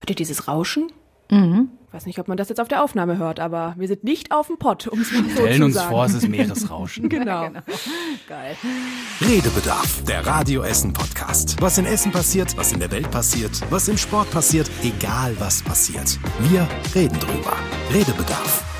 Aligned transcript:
Hört 0.00 0.10
ihr 0.10 0.16
dieses 0.16 0.46
Rauschen? 0.48 0.92
Mhm. 1.30 1.70
Ich 1.88 1.94
weiß 1.94 2.06
nicht, 2.06 2.18
ob 2.18 2.28
man 2.28 2.36
das 2.36 2.50
jetzt 2.50 2.60
auf 2.60 2.68
der 2.68 2.84
Aufnahme 2.84 3.16
hört, 3.16 3.40
aber 3.40 3.74
wir 3.78 3.88
sind 3.88 4.04
nicht 4.04 4.30
auf 4.30 4.48
dem 4.48 4.58
Pott, 4.58 4.86
um 4.86 5.00
es 5.00 5.10
mal 5.12 5.24
so 5.24 5.30
Stellen 5.30 5.58
zu 5.58 5.64
uns 5.64 5.74
sagen. 5.74 5.90
vor, 5.90 6.04
es 6.04 6.14
ist 6.14 6.28
Meeresrauschen. 6.28 7.08
genau. 7.08 7.48
Geil. 8.28 8.56
Redebedarf, 9.22 10.04
der 10.04 10.26
Radio 10.26 10.62
Essen 10.62 10.92
Podcast. 10.92 11.56
Was 11.60 11.78
in 11.78 11.86
Essen 11.86 12.12
passiert, 12.12 12.56
was 12.56 12.72
in 12.72 12.80
der 12.80 12.90
Welt 12.90 13.10
passiert, 13.10 13.62
was 13.70 13.88
im 13.88 13.96
Sport 13.96 14.30
passiert, 14.30 14.70
egal 14.82 15.34
was 15.40 15.62
passiert. 15.62 16.18
Wir 16.40 16.68
reden 16.94 17.18
drüber. 17.18 17.56
Redebedarf. 17.92 18.75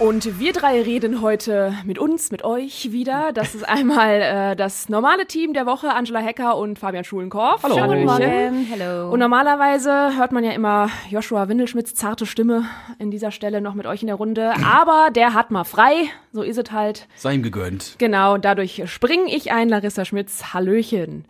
Und 0.00 0.40
wir 0.40 0.54
drei 0.54 0.80
reden 0.80 1.20
heute 1.20 1.74
mit 1.84 1.98
uns, 1.98 2.30
mit 2.30 2.42
euch 2.42 2.90
wieder. 2.90 3.32
Das 3.34 3.54
ist 3.54 3.68
einmal 3.68 4.22
äh, 4.22 4.56
das 4.56 4.88
normale 4.88 5.26
Team 5.26 5.52
der 5.52 5.66
Woche, 5.66 5.92
Angela 5.92 6.20
Hecker 6.20 6.56
und 6.56 6.78
Fabian 6.78 7.04
Schulenkorf. 7.04 7.62
Hallo. 7.62 7.74
Guten 7.74 8.08
Hallöchen. 8.10 8.54
Morgen. 8.54 8.66
Hello. 8.66 9.10
Und 9.12 9.18
normalerweise 9.20 10.16
hört 10.16 10.32
man 10.32 10.42
ja 10.42 10.52
immer 10.52 10.88
Joshua 11.10 11.50
Windelschmidts 11.50 11.94
zarte 11.94 12.24
Stimme 12.24 12.64
in 12.98 13.10
dieser 13.10 13.30
Stelle 13.30 13.60
noch 13.60 13.74
mit 13.74 13.84
euch 13.84 14.00
in 14.00 14.06
der 14.06 14.16
Runde. 14.16 14.54
Aber 14.64 15.10
der 15.14 15.34
hat 15.34 15.50
mal 15.50 15.64
frei. 15.64 16.08
So 16.32 16.40
ist 16.40 16.56
es 16.56 16.72
halt. 16.72 17.06
Sei 17.16 17.34
ihm 17.34 17.42
gegönnt. 17.42 17.96
Genau, 17.98 18.38
dadurch 18.38 18.82
springe 18.86 19.26
ich 19.26 19.52
ein, 19.52 19.68
Larissa 19.68 20.06
Schmitz. 20.06 20.54
Hallöchen. 20.54 21.26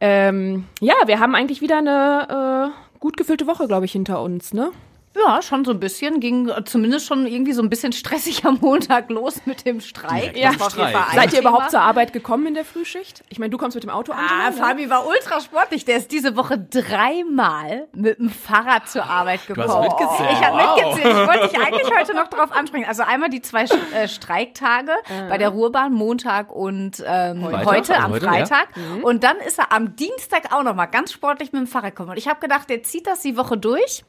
Ähm, 0.00 0.64
ja, 0.80 0.94
wir 1.06 1.20
haben 1.20 1.36
eigentlich 1.36 1.60
wieder 1.60 1.78
eine 1.78 2.72
äh, 2.72 2.98
gut 2.98 3.16
gefüllte 3.16 3.46
Woche, 3.46 3.68
glaube 3.68 3.84
ich, 3.84 3.92
hinter 3.92 4.20
uns, 4.20 4.52
ne? 4.52 4.72
Ja, 5.16 5.42
schon 5.42 5.64
so 5.64 5.70
ein 5.70 5.80
bisschen. 5.80 6.20
Ging 6.20 6.48
äh, 6.48 6.64
zumindest 6.64 7.06
schon 7.06 7.26
irgendwie 7.26 7.52
so 7.52 7.62
ein 7.62 7.70
bisschen 7.70 7.92
stressig 7.92 8.44
am 8.44 8.58
Montag 8.60 9.10
los 9.10 9.40
mit 9.46 9.64
dem 9.64 9.80
Streik. 9.80 10.36
Ja. 10.36 10.52
Streik. 10.52 10.96
Seid 11.14 11.32
ihr 11.32 11.40
überhaupt 11.40 11.70
zur 11.70 11.80
Arbeit 11.80 12.12
gekommen 12.12 12.46
in 12.46 12.54
der 12.54 12.64
Frühschicht? 12.64 13.22
Ich 13.28 13.38
meine, 13.38 13.50
du 13.50 13.58
kommst 13.58 13.74
mit 13.76 13.84
dem 13.84 13.90
Auto 13.90 14.12
an. 14.12 14.18
Ah, 14.18 14.50
Fabi 14.52 14.90
war 14.90 15.06
ultra 15.06 15.40
sportlich. 15.40 15.84
Der 15.84 15.96
ist 15.98 16.10
diese 16.10 16.36
Woche 16.36 16.58
dreimal 16.58 17.86
mit 17.94 18.18
dem 18.18 18.28
Fahrrad 18.30 18.88
zur 18.88 19.04
Arbeit 19.04 19.46
gekommen. 19.46 19.68
hast 19.68 19.80
mitgezählt. 19.82 20.30
Ich 20.32 20.44
habe 20.44 20.58
Wow. 20.58 20.76
mitgezählt. 20.84 21.16
Ich 21.16 21.26
wollte 21.28 21.48
dich 21.48 21.58
eigentlich 21.60 21.90
heute 21.98 22.14
noch 22.14 22.28
drauf 22.28 22.52
ansprechen. 22.52 22.86
Also 22.86 23.02
einmal 23.04 23.30
die 23.30 23.42
zwei 23.42 23.64
äh, 23.94 24.08
Streiktage 24.08 24.92
bei 25.28 25.38
der 25.38 25.50
Ruhrbahn, 25.50 25.92
Montag 25.92 26.50
und 26.50 27.02
ähm, 27.06 27.42
Freitag, 27.42 27.66
heute, 27.66 27.96
am 27.98 28.10
heute, 28.12 28.26
Freitag. 28.26 28.68
Und 29.02 29.22
dann 29.24 29.36
ist 29.38 29.58
er 29.58 29.72
am 29.72 29.96
Dienstag 29.96 30.52
auch 30.52 30.62
noch 30.62 30.74
mal 30.74 30.86
ganz 30.86 31.12
sportlich 31.12 31.52
mit 31.52 31.60
dem 31.60 31.66
Fahrrad 31.66 31.90
gekommen. 31.94 32.10
Und 32.10 32.16
ich 32.18 32.28
habe 32.28 32.40
gedacht, 32.40 32.68
der 32.68 32.82
zieht 32.82 33.06
das 33.06 33.20
die 33.20 33.36
Woche 33.36 33.56
durch. 33.56 34.04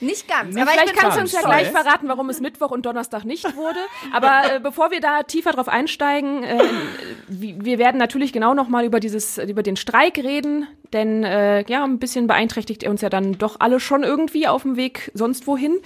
Nicht 0.00 0.28
ganz. 0.28 0.54
Aber 0.56 0.64
ich 0.66 0.70
vielleicht 0.70 0.96
kannst 0.96 1.16
du 1.16 1.20
uns 1.22 1.32
ja 1.32 1.40
gleich 1.40 1.70
verraten, 1.70 2.08
warum 2.08 2.28
es 2.28 2.40
Mittwoch 2.40 2.70
und 2.70 2.84
Donnerstag 2.84 3.24
nicht 3.24 3.56
wurde. 3.56 3.78
Aber 4.12 4.56
äh, 4.56 4.60
bevor 4.60 4.90
wir 4.90 5.00
da 5.00 5.22
tiefer 5.22 5.52
drauf 5.52 5.68
einsteigen, 5.68 6.42
äh, 6.42 6.58
wir 7.28 7.78
werden 7.78 7.98
natürlich 7.98 8.32
genau 8.32 8.54
noch 8.54 8.68
mal 8.68 8.84
über 8.84 9.00
dieses, 9.00 9.38
über 9.38 9.62
den 9.62 9.76
Streik 9.76 10.18
reden, 10.18 10.66
denn 10.92 11.24
äh, 11.24 11.64
ja, 11.68 11.84
ein 11.84 11.98
bisschen 11.98 12.26
beeinträchtigt 12.26 12.82
er 12.82 12.90
uns 12.90 13.00
ja 13.00 13.08
dann 13.08 13.38
doch 13.38 13.56
alle 13.60 13.80
schon 13.80 14.02
irgendwie 14.02 14.46
auf 14.46 14.62
dem 14.62 14.76
Weg 14.76 15.10
sonst 15.14 15.46
wohin. 15.46 15.80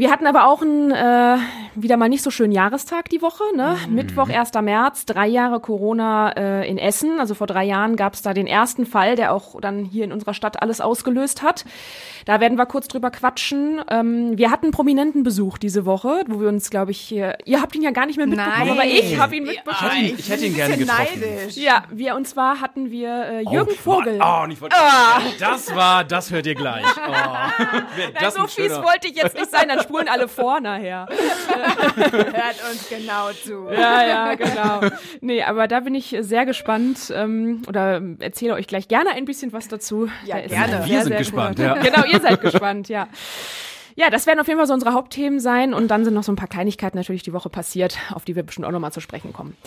Wir 0.00 0.10
hatten 0.10 0.26
aber 0.26 0.46
auch 0.48 0.62
einen 0.62 0.92
äh, 0.92 1.36
wieder 1.74 1.98
mal 1.98 2.08
nicht 2.08 2.22
so 2.22 2.30
schönen 2.30 2.52
Jahrestag 2.52 3.10
die 3.10 3.20
Woche. 3.20 3.42
Ne? 3.54 3.76
Mittwoch, 3.90 4.30
1. 4.30 4.50
März, 4.62 5.04
drei 5.04 5.26
Jahre 5.26 5.60
Corona 5.60 6.30
äh, 6.32 6.66
in 6.66 6.78
Essen. 6.78 7.20
Also 7.20 7.34
vor 7.34 7.46
drei 7.46 7.64
Jahren 7.64 7.96
gab 7.96 8.14
es 8.14 8.22
da 8.22 8.32
den 8.32 8.46
ersten 8.46 8.86
Fall, 8.86 9.14
der 9.14 9.34
auch 9.34 9.60
dann 9.60 9.84
hier 9.84 10.04
in 10.04 10.12
unserer 10.12 10.32
Stadt 10.32 10.62
alles 10.62 10.80
ausgelöst 10.80 11.42
hat. 11.42 11.66
Da 12.24 12.40
werden 12.40 12.56
wir 12.56 12.64
kurz 12.64 12.88
drüber 12.88 13.10
quatschen. 13.10 13.82
Ähm, 13.90 14.38
wir 14.38 14.50
hatten 14.50 14.70
prominenten 14.70 15.22
Besuch 15.22 15.58
diese 15.58 15.84
Woche, 15.84 16.22
wo 16.28 16.40
wir 16.40 16.48
uns, 16.48 16.70
glaube 16.70 16.92
ich, 16.92 17.00
hier, 17.00 17.36
ihr 17.44 17.60
habt 17.60 17.76
ihn 17.76 17.82
ja 17.82 17.90
gar 17.90 18.06
nicht 18.06 18.16
mehr 18.16 18.26
mitbekommen, 18.26 18.56
Nein. 18.58 18.70
aber 18.70 18.84
ich 18.86 19.18
habe 19.18 19.36
ihn 19.36 19.44
mitbekommen. 19.44 19.90
Ich 19.90 19.90
hätte 19.90 20.06
ihn, 20.06 20.18
ich 20.18 20.30
hätte 20.30 20.46
ihn 20.46 20.54
gerne 20.54 20.76
getroffen. 20.78 21.20
neidisch. 21.20 21.56
Ja, 21.58 21.82
wir 21.90 22.14
und 22.16 22.26
zwar 22.26 22.62
hatten 22.62 22.90
wir 22.90 23.10
äh, 23.10 23.40
Jürgen 23.52 23.72
Oh, 23.74 23.82
Vogel. 23.82 24.18
Oh, 24.22 24.44
und 24.44 24.50
ich 24.52 24.60
wollte, 24.62 24.76
Das 25.38 25.74
war, 25.76 26.04
das 26.04 26.30
hört 26.30 26.46
ihr 26.46 26.54
gleich. 26.54 26.86
Oh. 27.06 27.12
Das 28.20 28.34
so 28.34 28.46
fies 28.46 28.66
schöner- 28.66 28.82
wollte 28.84 29.08
ich 29.08 29.16
jetzt 29.16 29.34
nicht 29.36 29.50
sein, 29.50 29.68
dann 29.68 29.80
spulen 29.90 30.08
alle 30.08 30.28
vor 30.28 30.60
nachher. 30.60 31.06
Hört 31.96 32.70
uns 32.70 32.88
genau 32.88 33.30
zu. 33.32 33.66
Ja, 33.72 34.06
ja, 34.06 34.34
genau. 34.34 34.80
Nee, 35.20 35.42
aber 35.42 35.68
da 35.68 35.80
bin 35.80 35.94
ich 35.94 36.16
sehr 36.20 36.46
gespannt 36.46 37.12
ähm, 37.14 37.62
oder 37.68 38.00
erzähle 38.20 38.54
euch 38.54 38.66
gleich 38.66 38.88
gerne 38.88 39.10
ein 39.10 39.24
bisschen 39.24 39.52
was 39.52 39.68
dazu. 39.68 40.08
Ja, 40.24 40.36
Da 40.36 40.42
ist 40.42 40.50
gerne. 40.52 40.68
sehr, 40.78 40.86
Wir 40.86 40.98
sind 41.00 41.08
sehr 41.08 41.18
gespannt, 41.18 41.58
cool. 41.58 41.64
ja. 41.66 41.74
Genau, 41.74 42.04
ihr 42.06 42.20
seid 42.20 42.40
gespannt, 42.40 42.88
ja. 42.88 43.08
Ja, 44.00 44.08
das 44.08 44.26
werden 44.26 44.40
auf 44.40 44.46
jeden 44.46 44.58
Fall 44.58 44.66
so 44.66 44.72
unsere 44.72 44.94
Hauptthemen 44.94 45.40
sein 45.40 45.74
und 45.74 45.88
dann 45.88 46.06
sind 46.06 46.14
noch 46.14 46.22
so 46.22 46.32
ein 46.32 46.36
paar 46.36 46.48
Kleinigkeiten 46.48 46.96
natürlich 46.96 47.22
die 47.22 47.34
Woche 47.34 47.50
passiert, 47.50 47.98
auf 48.14 48.24
die 48.24 48.34
wir 48.34 48.42
bestimmt 48.42 48.66
auch 48.66 48.70
nochmal 48.70 48.92
zu 48.92 49.00
sprechen 49.02 49.34
kommen. 49.34 49.58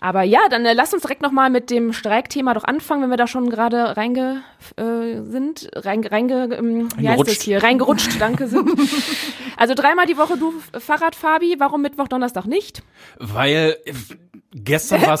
Aber 0.00 0.22
ja, 0.22 0.38
dann 0.48 0.64
äh, 0.64 0.72
lasst 0.72 0.94
uns 0.94 1.02
direkt 1.02 1.20
nochmal 1.20 1.50
mit 1.50 1.68
dem 1.68 1.92
Streikthema 1.92 2.54
doch 2.54 2.64
anfangen, 2.64 3.02
wenn 3.02 3.10
wir 3.10 3.18
da 3.18 3.26
schon 3.26 3.50
gerade 3.50 3.94
reinge 3.98 4.44
äh, 4.78 5.20
sind, 5.20 5.68
reinge, 5.74 6.10
reinge 6.10 6.54
ähm, 6.54 6.88
wie 6.96 7.06
heißt 7.06 7.28
das 7.28 7.42
hier, 7.42 7.62
reingerutscht, 7.62 8.18
danke 8.18 8.48
sind. 8.48 8.70
Also 9.58 9.74
dreimal 9.74 10.06
die 10.06 10.16
Woche 10.16 10.38
du 10.38 10.54
Fahrrad, 10.78 11.14
Fabi, 11.14 11.56
warum 11.58 11.82
Mittwoch, 11.82 12.08
Donnerstag 12.08 12.46
nicht? 12.46 12.82
Weil 13.18 13.76
äh, 13.84 13.92
gestern 14.54 15.02
war 15.02 15.14
es. 15.14 15.20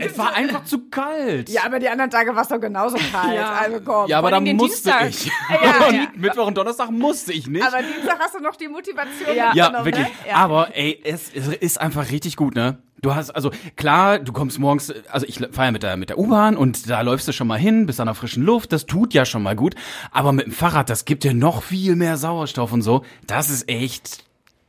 Es 0.00 0.18
war 0.18 0.34
einfach 0.34 0.64
zu 0.64 0.88
kalt. 0.90 1.48
Ja, 1.48 1.64
aber 1.64 1.78
die 1.78 1.88
anderen 1.88 2.10
Tage 2.10 2.34
war 2.34 2.42
es 2.42 2.48
doch 2.48 2.60
genauso 2.60 2.96
kalt. 3.12 3.34
Ja. 3.34 3.52
Also 3.52 3.80
komm. 3.84 4.08
Ja, 4.08 4.18
aber 4.18 4.30
da 4.30 4.40
musste 4.40 4.90
Dienstag. 4.92 5.08
ich. 5.10 5.26
Ja, 5.50 5.90
ja. 5.92 6.06
Mittwoch 6.14 6.46
und 6.46 6.56
Donnerstag 6.56 6.90
musste 6.90 7.32
ich 7.32 7.46
nicht. 7.46 7.64
Aber 7.64 7.82
Dienstag 7.82 8.18
hast 8.20 8.34
du 8.34 8.40
noch 8.40 8.56
die 8.56 8.68
Motivation 8.68 9.34
Ja. 9.34 9.52
ja, 9.54 9.84
wirklich. 9.84 10.06
Ne? 10.06 10.34
Aber 10.34 10.76
ey, 10.76 11.00
es, 11.04 11.30
es 11.34 11.48
ist 11.48 11.80
einfach 11.80 12.10
richtig 12.10 12.36
gut, 12.36 12.54
ne? 12.54 12.78
Du 13.00 13.14
hast, 13.14 13.30
also 13.30 13.50
klar, 13.76 14.18
du 14.18 14.32
kommst 14.32 14.58
morgens, 14.58 14.92
also 15.08 15.24
ich 15.26 15.38
fahre 15.38 15.66
ja 15.66 15.70
mit 15.70 15.84
der, 15.84 15.96
mit 15.96 16.10
der 16.10 16.18
U-Bahn 16.18 16.56
und 16.56 16.90
da 16.90 17.00
läufst 17.02 17.28
du 17.28 17.32
schon 17.32 17.46
mal 17.46 17.58
hin, 17.58 17.86
bist 17.86 18.00
an 18.00 18.06
der 18.06 18.14
frischen 18.16 18.42
Luft, 18.42 18.72
das 18.72 18.86
tut 18.86 19.14
ja 19.14 19.24
schon 19.24 19.42
mal 19.42 19.54
gut. 19.54 19.76
Aber 20.10 20.32
mit 20.32 20.46
dem 20.46 20.52
Fahrrad, 20.52 20.90
das 20.90 21.04
gibt 21.04 21.22
dir 21.22 21.32
noch 21.32 21.62
viel 21.62 21.94
mehr 21.94 22.16
Sauerstoff 22.16 22.72
und 22.72 22.82
so. 22.82 23.04
Das 23.26 23.50
ist 23.50 23.68
echt 23.68 24.24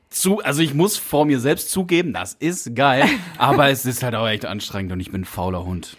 zu, 0.09 0.39
also 0.39 0.61
ich 0.61 0.73
muss 0.73 0.97
vor 0.97 1.25
mir 1.25 1.39
selbst 1.39 1.69
zugeben, 1.69 2.13
das 2.13 2.33
ist 2.33 2.75
geil, 2.75 3.05
aber 3.37 3.69
es 3.69 3.85
ist 3.85 4.03
halt 4.03 4.15
auch 4.15 4.27
echt 4.27 4.45
anstrengend 4.45 4.91
und 4.91 4.99
ich 4.99 5.11
bin 5.11 5.21
ein 5.21 5.25
fauler 5.25 5.65
Hund. 5.65 5.97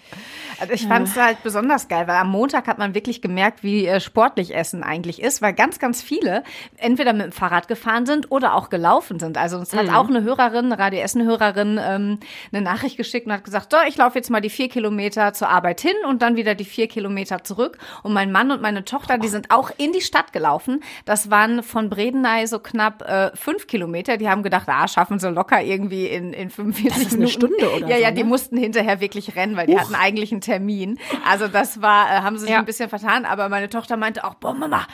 Also 0.60 0.74
ich 0.74 0.86
fand 0.86 1.08
es 1.08 1.16
halt 1.16 1.42
besonders 1.42 1.88
geil, 1.88 2.06
weil 2.06 2.16
am 2.16 2.30
Montag 2.30 2.66
hat 2.66 2.76
man 2.76 2.94
wirklich 2.94 3.22
gemerkt, 3.22 3.62
wie 3.62 3.86
äh, 3.86 3.98
sportlich 3.98 4.54
Essen 4.54 4.82
eigentlich 4.82 5.22
ist, 5.22 5.40
weil 5.40 5.54
ganz, 5.54 5.78
ganz 5.78 6.02
viele 6.02 6.44
entweder 6.76 7.14
mit 7.14 7.22
dem 7.22 7.32
Fahrrad 7.32 7.66
gefahren 7.66 8.04
sind 8.04 8.30
oder 8.30 8.54
auch 8.54 8.68
gelaufen 8.68 9.18
sind. 9.18 9.38
Also 9.38 9.56
uns 9.56 9.74
hat 9.74 9.88
auch 9.88 10.08
eine 10.08 10.22
Hörerin, 10.22 10.66
eine 10.66 10.78
Radio 10.78 11.00
Essen-Hörerin, 11.00 11.80
ähm, 11.82 12.18
eine 12.52 12.62
Nachricht 12.62 12.98
geschickt 12.98 13.26
und 13.26 13.32
hat 13.32 13.44
gesagt, 13.44 13.72
so, 13.72 13.78
ich 13.88 13.96
laufe 13.96 14.18
jetzt 14.18 14.28
mal 14.28 14.42
die 14.42 14.50
vier 14.50 14.68
Kilometer 14.68 15.32
zur 15.32 15.48
Arbeit 15.48 15.80
hin 15.80 15.94
und 16.06 16.20
dann 16.20 16.36
wieder 16.36 16.54
die 16.54 16.66
vier 16.66 16.88
Kilometer 16.88 17.42
zurück. 17.42 17.78
Und 18.02 18.12
mein 18.12 18.30
Mann 18.30 18.50
und 18.50 18.60
meine 18.60 18.84
Tochter, 18.84 19.16
die 19.16 19.28
sind 19.28 19.50
auch 19.50 19.70
in 19.78 19.92
die 19.92 20.02
Stadt 20.02 20.34
gelaufen. 20.34 20.82
Das 21.06 21.30
waren 21.30 21.62
von 21.62 21.88
Bredeney 21.88 22.46
so 22.46 22.58
knapp 22.58 23.00
äh, 23.02 23.34
fünf 23.34 23.66
Kilometer. 23.66 23.99
Die 24.08 24.28
haben 24.28 24.42
gedacht, 24.42 24.68
ah, 24.68 24.86
schaffen 24.88 25.18
sie 25.18 25.30
locker 25.30 25.62
irgendwie 25.62 26.06
in, 26.06 26.32
in 26.32 26.50
45 26.50 26.88
Das 26.88 26.98
ist 26.98 27.06
eine 27.12 27.24
Minuten. 27.26 27.32
Stunde 27.32 27.70
oder 27.76 27.88
Ja, 27.88 27.96
so, 27.96 28.02
ja, 28.02 28.08
ne? 28.10 28.14
die 28.16 28.24
mussten 28.24 28.56
hinterher 28.56 29.00
wirklich 29.00 29.36
rennen, 29.36 29.56
weil 29.56 29.66
die 29.66 29.78
hatten 29.78 29.94
eigentlich 29.94 30.32
einen 30.32 30.40
Termin. 30.40 30.98
Also 31.28 31.48
das 31.48 31.80
war, 31.82 32.06
äh, 32.10 32.20
haben 32.22 32.36
sie 32.36 32.42
sich 32.44 32.50
Ja. 32.50 32.58
ein 32.58 32.64
bisschen 32.64 32.88
vertan, 32.88 33.24
aber 33.24 33.48
meine 33.48 33.68
Tochter 33.68 33.96
meinte 33.96 34.24
auch, 34.24 34.34
boah, 34.34 34.54
Mama, 34.54 34.86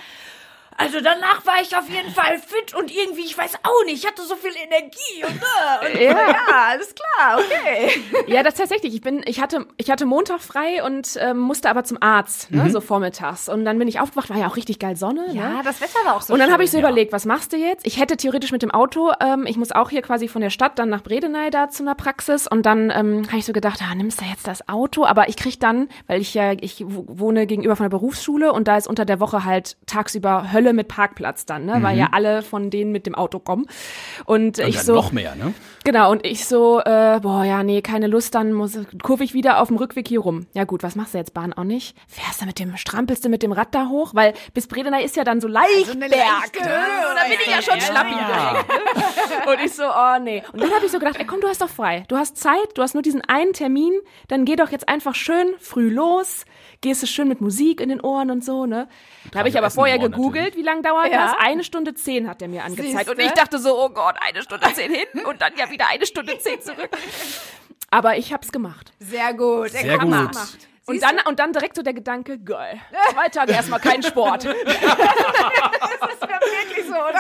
also 0.79 1.01
danach 1.01 1.45
war 1.47 1.61
ich 1.63 1.77
auf 1.77 1.89
jeden 1.89 2.11
Fall 2.11 2.39
fit 2.39 2.75
und 2.75 2.95
irgendwie, 2.95 3.23
ich 3.23 3.37
weiß 3.37 3.55
auch 3.63 3.85
nicht, 3.87 4.03
ich 4.03 4.07
hatte 4.07 4.23
so 4.23 4.37
viel 4.37 4.53
Energie 4.53 5.25
und, 5.25 5.37
äh, 5.37 5.87
und 5.87 6.01
ja. 6.01 6.31
ja, 6.31 6.69
alles 6.69 6.95
klar, 6.95 7.39
okay. 7.39 7.91
Ja, 8.27 8.43
das 8.43 8.55
tatsächlich. 8.55 8.95
Ich 8.95 9.01
bin, 9.01 9.23
ich 9.27 9.41
hatte, 9.41 9.67
ich 9.77 9.91
hatte 9.91 10.05
Montag 10.05 10.41
frei 10.41 10.83
und 10.83 11.17
ähm, 11.21 11.39
musste 11.39 11.71
aber 11.71 11.85
zum 11.85 11.99
Arzt, 12.01 12.51
ne, 12.51 12.69
so 12.71 12.81
vormittags. 12.81 13.49
Und 13.49 13.65
dann 13.65 13.79
bin 13.79 13.89
ich 13.89 14.01
aufgewacht, 14.01 14.31
war 14.31 14.37
ja 14.37 14.49
auch 14.49 14.57
richtig 14.57 14.79
geil 14.79 14.97
Sonne. 14.97 15.27
Ja, 15.33 15.49
ne? 15.49 15.61
das 15.65 15.81
Wetter 15.81 15.99
war 16.05 16.17
auch 16.17 16.23
so 16.23 16.33
Und 16.33 16.41
dann 16.41 16.53
habe 16.53 16.65
ich 16.65 16.71
so 16.71 16.79
überlegt, 16.79 17.13
was 17.13 17.25
machst 17.25 17.53
du 17.53 17.57
jetzt? 17.57 17.87
Ich 17.87 17.99
hätte 17.99 18.17
theoretisch 18.17 18.53
mit 18.53 18.63
dem 18.63 18.71
Auto, 18.71 19.13
ähm, 19.21 19.47
ich 19.47 19.57
muss 19.57 19.73
auch 19.73 19.91
hier 19.91 20.03
quasi 20.03 20.29
von 20.29 20.43
der 20.43 20.51
Stadt 20.51 20.79
dann 20.79 20.89
nach 20.89 21.03
Bredeney 21.03 21.51
da 21.51 21.69
zu 21.69 21.83
einer 21.83 21.95
Praxis 21.95 22.47
und 22.47 22.67
dann 22.67 22.91
ähm, 22.91 23.27
habe 23.29 23.39
ich 23.39 23.45
so 23.45 23.53
gedacht, 23.53 23.81
ah, 23.83 23.95
nimmst 23.95 24.21
du 24.21 24.25
jetzt 24.25 24.47
das 24.47 24.69
Auto? 24.69 25.05
Aber 25.05 25.29
ich 25.29 25.37
krieg 25.37 25.61
dann, 25.61 25.89
weil 26.07 26.21
ich 26.21 26.35
ja, 26.35 26.53
ich 26.53 26.85
wohne 26.87 27.47
gegenüber 27.47 27.77
von 27.77 27.85
der 27.85 27.91
Berufsschule 27.91 28.53
und 28.53 28.69
da 28.69 28.77
ist 28.77 28.87
unter 28.87 29.05
der 29.05 29.21
Woche 29.21 29.45
halt 29.45 29.77
tagsüber 29.87 30.53
Hölle 30.53 30.66
mit 30.73 30.89
Parkplatz 30.89 31.47
dann, 31.47 31.67
ne, 31.67 31.79
weil 31.81 31.97
ja 31.99 32.09
alle 32.13 32.43
von 32.43 32.71
denen 32.71 32.93
mit 32.93 33.07
dem 33.07 33.15
Auto 33.15 33.39
kommen. 33.39 33.67
Und, 34.25 34.59
Und 34.59 34.69
ich 34.69 34.77
dann 34.77 34.85
so, 34.85 34.95
noch 34.95 35.13
mehr, 35.13 35.35
ne? 35.35 35.55
Genau, 35.85 36.11
und 36.11 36.27
ich 36.27 36.47
so, 36.47 36.81
äh, 36.81 37.21
boah, 37.21 37.45
ja, 37.45 37.63
nee, 37.63 37.81
keine 37.81 38.09
Lust, 38.09 38.35
dann 38.35 38.53
muss, 38.53 38.77
kurve 39.03 39.23
ich 39.23 39.35
wieder 39.35 39.61
auf 39.61 39.69
dem 39.69 39.77
Rückweg 39.77 40.09
hier 40.09 40.21
rum. 40.21 40.47
Ja 40.53 40.65
gut, 40.65 40.83
was 40.83 40.97
machst 40.97 41.15
du 41.15 41.19
jetzt, 41.19 41.33
Bahn 41.33 41.53
auch 41.53 41.65
nicht? 41.65 41.97
Fährst 42.09 42.43
du 42.43 42.47
mit 42.47 42.59
dem, 42.59 42.77
strampelst 42.77 43.25
du 43.25 43.29
mit 43.29 43.43
dem 43.43 43.53
Rad 43.53 43.75
da 43.75 43.89
hoch? 43.89 44.15
Weil 44.15 44.35
bis 44.53 44.67
Bredeney 44.67 45.05
ist 45.05 45.17
ja 45.17 45.23
dann 45.25 45.41
so 45.41 45.49
leicht 45.49 45.91
eine 45.91 46.09
Berg, 46.09 46.27
leichte 46.27 46.69
ne? 46.69 46.75
Und 46.75 47.17
dann 47.17 47.29
bin 47.29 47.39
ich 47.41 47.47
ja 47.47 47.63
schon 47.63 47.79
ja, 47.79 47.85
schlappi 47.85 48.15
ja. 48.15 48.65
Und 49.53 49.61
ich 49.65 49.73
so, 49.73 49.85
oh 49.85 50.19
nee. 50.21 50.43
Und 50.53 50.61
dann 50.61 50.73
habe 50.73 50.85
ich 50.87 50.91
so 50.91 50.99
gedacht, 50.99 51.17
ey 51.19 51.25
komm, 51.25 51.41
du 51.41 51.49
hast 51.49 51.61
doch 51.61 51.69
frei. 51.69 52.05
Du 52.09 52.17
hast 52.17 52.37
Zeit, 52.37 52.69
du 52.75 52.83
hast 52.83 52.95
nur 52.95 53.03
diesen 53.03 53.21
einen 53.23 53.53
Termin, 53.53 53.93
dann 54.29 54.45
geh 54.45 54.57
doch 54.57 54.71
jetzt 54.71 54.89
einfach 54.89 55.15
schön 55.15 55.55
früh 55.61 55.89
los, 55.89 56.45
gehst 56.81 57.03
du 57.03 57.07
schön 57.07 57.29
mit 57.29 57.41
Musik 57.41 57.81
in 57.81 57.89
den 57.89 58.01
Ohren 58.01 58.31
und 58.31 58.45
so, 58.45 58.67
ne? 58.67 58.89
Da 59.33 59.41
habe 59.41 59.49
ich 59.49 59.59
aber 59.59 59.71
vorher 59.71 59.99
gegoogelt, 59.99 60.56
wie 60.57 60.63
lange 60.63 60.83
dauert 60.83 61.13
Ja. 61.13 61.27
das? 61.27 61.37
Eine 61.39 61.63
Stunde 61.65 61.95
zehn 61.95 62.29
hat 62.29 62.41
der 62.41 62.49
mir 62.49 62.65
angezeigt. 62.65 63.09
Und 63.09 63.17
Siehste? 63.17 63.23
ich 63.23 63.33
dachte 63.33 63.59
so, 63.59 63.79
oh 63.79 63.89
Gott, 63.91 64.17
eine 64.21 64.43
Stunde 64.43 64.67
zehn 64.75 64.93
hin 64.93 65.07
und 65.27 65.41
dann 65.41 65.53
ja 65.57 65.71
wieder 65.71 65.87
eine 65.89 66.07
Stunde 66.07 66.39
zehn 66.39 66.61
zurück. 66.61 66.91
Aber 67.91 68.17
ich 68.17 68.33
hab's 68.33 68.51
gemacht. 68.51 68.93
Sehr 68.99 69.33
gut. 69.35 69.71
Sehr 69.71 70.01
Hammer. 70.01 70.27
gut. 70.29 70.37
Und 70.89 71.03
dann, 71.03 71.19
und 71.27 71.39
dann 71.41 71.53
direkt 71.53 71.75
so 71.77 71.83
der 71.83 71.95
Gedanke, 71.95 72.39
geil, 72.39 72.81
zwei 73.13 73.29
Tage 73.29 73.53
erstmal 73.53 73.81
kein 73.81 74.03
Sport. 74.05 74.45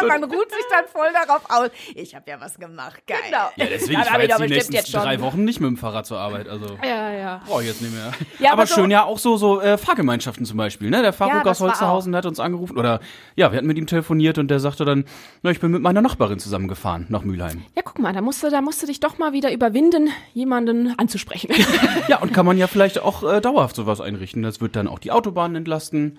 oder? 0.05 0.19
Man 0.19 0.25
ruht 0.25 0.51
sich 0.51 0.65
dann 0.71 0.85
voll 0.87 1.09
darauf 1.13 1.43
aus. 1.49 1.71
Ich 1.95 2.15
habe 2.15 2.31
ja 2.31 2.41
was 2.41 2.59
gemacht, 2.59 3.03
geil. 3.07 3.19
Genau. 3.27 3.49
Ja, 3.57 3.67
deswegen, 3.67 4.01
ich 4.01 4.09
jetzt 4.29 4.39
die 4.41 4.49
nächsten 4.49 4.73
jetzt 4.75 4.91
schon. 4.91 5.01
drei 5.03 5.21
Wochen 5.21 5.45
nicht 5.45 5.61
mit 5.61 5.69
dem 5.69 5.77
Fahrrad 5.77 6.07
zur 6.07 6.19
Arbeit. 6.19 6.49
Also 6.49 6.77
Ja, 6.85 7.11
ja. 7.13 7.41
brauche 7.47 7.63
ich 7.63 7.69
jetzt 7.69 7.83
nicht 7.83 7.95
mehr. 7.95 8.13
Ja, 8.39 8.53
aber 8.53 8.63
aber 8.63 8.67
so- 8.67 8.75
schön 8.75 8.91
ja 8.91 9.05
auch 9.05 9.19
so, 9.19 9.37
so 9.37 9.61
äh, 9.61 9.79
Fahrgemeinschaften 9.79 10.45
zum 10.45 10.57
Beispiel. 10.57 10.91
Ne? 10.91 11.03
Der 11.03 11.13
Faruk 11.13 11.45
Ja, 11.45 11.51
aus 11.51 11.61
Holsterhausen 11.61 12.15
hat 12.17 12.27
uns 12.27 12.41
angerufen. 12.41 12.77
Oder 12.79 13.01
ja, 13.35 13.51
wir 13.53 13.57
hatten 13.59 13.67
mit 13.67 13.79
ihm 13.79 13.87
telefoniert 13.87 14.39
und 14.39 14.49
der 14.49 14.61
sagte 14.61 14.85
dann, 14.85 15.05
na, 15.43 15.51
ich 15.51 15.61
bin 15.61 15.71
mit 15.71 15.83
meiner 15.83 16.01
Nachbarin 16.03 16.39
zusammengefahren 16.39 17.07
nach 17.09 17.23
Mülheim. 17.23 17.65
Ja, 17.77 17.83
guck 17.85 17.99
mal, 17.99 18.13
da 18.13 18.21
musst 18.21 18.43
du, 18.43 18.51
da 18.51 18.61
musst 18.61 18.83
du 18.83 18.87
dich 18.87 19.01
doch 19.01 19.19
mal 19.19 19.33
wieder 19.33 19.53
überwinden, 19.53 20.11
jemanden 20.35 20.95
anzusprechen. 20.99 21.51
Ja, 22.09 22.19
und 22.21 22.33
kann 22.33 22.47
man 22.47 22.57
ja 22.59 22.67
vielleicht 22.67 23.01
auch 23.01 23.23
äh, 23.23 23.41
dauerhaft 23.41 23.75
sowas 23.77 24.01
einrichten. 24.01 24.43
Das 24.43 24.61
wird 24.61 24.77
dann 24.77 24.87
auch 24.87 24.99
die 24.99 25.11
Autobahnen 25.11 25.57
entlasten. 25.57 26.19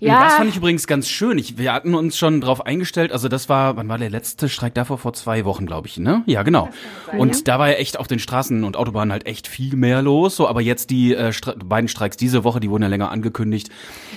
Ja. 0.00 0.16
Und 0.18 0.24
Das 0.24 0.34
fand 0.34 0.50
ich 0.50 0.56
übrigens 0.56 0.86
ganz 0.86 1.08
schön. 1.08 1.38
Ich, 1.38 1.58
wir 1.58 1.72
hatten 1.72 1.94
uns 1.94 2.16
schon 2.16 2.40
drauf 2.40 2.64
eingestellt. 2.64 3.12
Also 3.12 3.28
das 3.28 3.48
war, 3.48 3.76
wann 3.76 3.88
war 3.88 3.98
der 3.98 4.10
letzte 4.10 4.48
Streik 4.48 4.74
davor? 4.74 4.98
Vor 4.98 5.12
zwei 5.12 5.44
Wochen, 5.44 5.66
glaube 5.66 5.88
ich, 5.88 5.98
ne? 5.98 6.22
Ja, 6.26 6.42
genau. 6.42 6.68
Und 7.16 7.48
da 7.48 7.58
war 7.58 7.68
ja 7.68 7.74
echt 7.74 7.98
auf 7.98 8.06
den 8.06 8.18
Straßen 8.18 8.64
und 8.64 8.76
Autobahnen 8.76 9.12
halt 9.12 9.26
echt 9.26 9.46
viel 9.46 9.76
mehr 9.76 10.02
los. 10.02 10.36
So, 10.36 10.48
aber 10.48 10.60
jetzt 10.60 10.90
die 10.90 11.14
äh, 11.14 11.32
Stre 11.32 11.56
beiden 11.56 11.88
Streiks 11.88 12.16
diese 12.16 12.44
Woche, 12.44 12.60
die 12.60 12.70
wurden 12.70 12.82
ja 12.82 12.88
länger 12.88 13.10
angekündigt. 13.10 13.70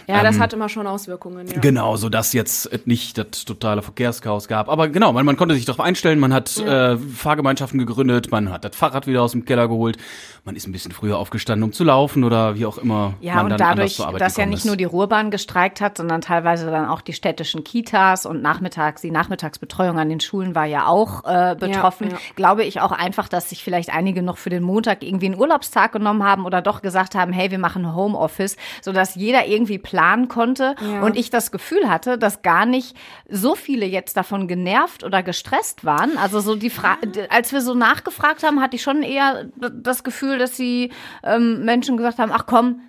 Ja, 0.08 0.24
das 0.24 0.40
hat 0.40 0.54
immer 0.54 0.70
schon 0.70 0.88
Auswirkungen. 0.88 1.48
Ja. 1.48 1.60
Genau, 1.60 1.96
so 1.96 2.10
dass 2.10 2.34
jetzt 2.34 2.88
nicht 2.88 3.18
das 3.18 3.46
totale 3.46 3.82
Verkehrschaos 3.82 4.48
gab. 4.48 4.70
Aber 4.70 4.90
genau, 4.90 5.14
man, 5.14 5.26
man 5.26 5.38
konnte 5.38 5.56
sich 5.56 5.66
darauf 5.66 5.80
einstellen, 5.80 6.20
man 6.20 6.34
hat 6.34 6.58
äh, 6.58 6.98
Fahrgemeinschaften 6.98 7.80
gegründet, 7.80 8.32
man 8.32 8.52
hat 8.52 8.64
das 8.66 8.76
Fahrrad 8.76 9.08
wieder 9.08 9.22
aus 9.22 9.32
dem 9.32 9.46
Keller 9.46 9.68
geholt, 9.68 9.98
man 10.44 10.56
ist 10.56 10.68
ein 10.68 10.72
bisschen 10.72 10.92
früher 10.92 11.18
aufgestanden, 11.18 11.64
um 11.64 11.74
zu 11.74 11.84
laufen 11.84 12.24
oder 12.24 12.56
wie 12.56 12.66
auch 12.66 12.78
immer 12.78 13.14
Ja, 13.22 13.36
man 13.36 13.46
und 13.46 13.50
dann 13.52 13.60
dadurch, 13.60 13.96
zur 13.96 14.08
Arbeit 14.08 14.22
dass 14.22 14.38
ja 14.38 14.46
nicht 14.46 14.60
ist. 14.60 14.66
nur 14.66 14.76
die 14.76 14.86
Ruhrbahn 14.86 15.32
gestreikt 15.32 15.82
hat, 15.82 15.98
sondern 15.98 16.22
teilweise 16.22 16.70
dann 16.72 16.88
auch 16.88 17.02
die 17.02 17.14
städtischen 17.14 17.64
Kitas 17.64 18.26
und 18.26 18.42
nachmittags, 18.42 19.02
die 19.02 19.12
Nachmittagsbetreuung 19.12 20.00
an 20.00 20.10
den 20.10 20.20
Schulen 20.20 20.56
war 20.56 20.66
ja 20.66 20.88
auch 20.88 21.24
äh, 21.26 21.56
betroffen. 21.60 22.12
ja. 22.12 22.18
Glaube 22.36 22.64
ich 22.64 22.82
auch 22.82 22.92
einfach, 22.92 23.28
dass 23.30 23.50
sich 23.50 23.64
vielleicht 23.64 23.90
einige 23.94 24.22
noch 24.22 24.38
für 24.38 24.50
den 24.50 24.64
Montag 24.64 25.04
irgendwie 25.04 25.28
einen 25.28 25.40
Urlaubstag 25.40 25.92
genommen 25.92 26.24
haben 26.24 26.46
oder 26.46 26.62
doch 26.62 26.82
gesagt 26.82 27.16
haben, 27.16 27.34
hey, 27.34 27.52
wir 27.52 27.60
machen 27.60 27.96
Homeoffice, 27.96 28.56
sodass 28.82 29.16
jeder 29.16 29.48
irgendwie 29.48 29.78
planen 29.78 30.28
konnte. 30.28 30.76
Ja. 30.82 31.02
Und 31.02 31.18
ich 31.18 31.30
das 31.30 31.52
Gefühl 31.52 31.90
hatte, 31.90 32.18
dass 32.18 32.42
gar 32.42 32.66
nicht 32.66 32.96
so 33.28 33.56
viele 33.56 33.86
jetzt 33.86 34.18
davon 34.18 34.48
genervt 34.48 35.04
oder 35.04 35.24
gestresst 35.24 35.86
waren. 35.86 36.18
Also 36.18 36.40
so 36.40 36.56
die 36.56 36.70
Fra 36.70 36.98
als 37.30 37.52
wir 37.52 37.62
so 37.62 37.74
nachgefragt 37.74 38.44
haben, 38.44 38.62
hatte 38.62 38.76
ich 38.76 38.84
schon 38.84 39.04
eher 39.04 39.46
das 39.56 40.04
Gefühl, 40.04 40.29
dass 40.38 40.56
sie 40.56 40.92
ähm, 41.24 41.66
Menschen 41.66 41.98
gesagt 41.98 42.20
haben, 42.20 42.32
ach 42.34 42.46
komm, 42.46 42.82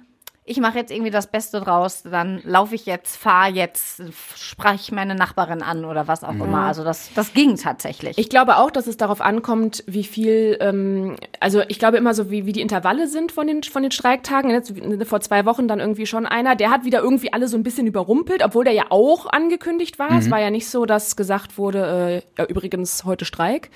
ich 0.51 0.59
mache 0.59 0.79
jetzt 0.79 0.91
irgendwie 0.91 1.13
das 1.13 1.29
Beste 1.29 1.61
draus, 1.61 2.03
dann 2.03 2.41
laufe 2.43 2.75
ich 2.75 2.85
jetzt, 2.85 3.17
fahre 3.17 3.53
jetzt, 3.53 4.03
spreche 4.35 4.93
meine 4.93 5.15
Nachbarin 5.15 5.63
an 5.63 5.85
oder 5.85 6.09
was 6.09 6.25
auch 6.25 6.35
immer. 6.35 6.63
Also 6.63 6.83
das, 6.83 7.11
das 7.15 7.35
ging 7.35 7.57
tatsächlich. 7.57 8.19
Ich 8.19 8.31
glaube 8.31 8.57
auch, 8.57 8.73
dass 8.73 8.89
es 8.89 8.97
darauf 8.97 9.21
ankommt, 9.21 9.85
wie 9.87 10.03
viel, 10.03 10.57
ähm, 10.61 11.15
also 11.39 11.63
ich 11.69 11.79
glaube 11.79 11.99
immer 11.99 12.15
so, 12.15 12.33
wie, 12.33 12.47
wie 12.47 12.53
die 12.53 12.63
Intervalle 12.63 13.07
sind 13.07 13.31
von 13.31 13.47
den, 13.47 13.63
von 13.63 13.83
den 13.85 13.93
Streiktagen. 13.93 14.51
Jetzt, 14.51 14.73
vor 15.05 15.21
zwei 15.21 15.45
Wochen 15.45 15.69
dann 15.69 15.79
irgendwie 15.79 16.07
schon 16.07 16.27
einer, 16.27 16.57
der 16.57 16.71
hat 16.71 16.85
wieder 16.85 16.99
irgendwie 17.01 17.33
alle 17.33 17.47
so 17.47 17.57
ein 17.57 17.63
bisschen 17.63 17.87
überrumpelt, 17.87 18.43
obwohl 18.43 18.65
der 18.65 18.73
ja 18.73 18.87
auch 18.89 19.27
angekündigt 19.27 20.01
war. 20.01 20.19
Es 20.19 20.33
war 20.33 20.41
ja 20.41 20.51
nicht 20.51 20.69
so, 20.69 20.85
dass 20.85 21.15
gesagt 21.15 21.59
wurde, 21.59 22.23
äh, 22.37 22.41
ja, 22.41 22.47
übrigens 22.47 23.05
heute 23.05 23.25
Streik. 23.25 23.71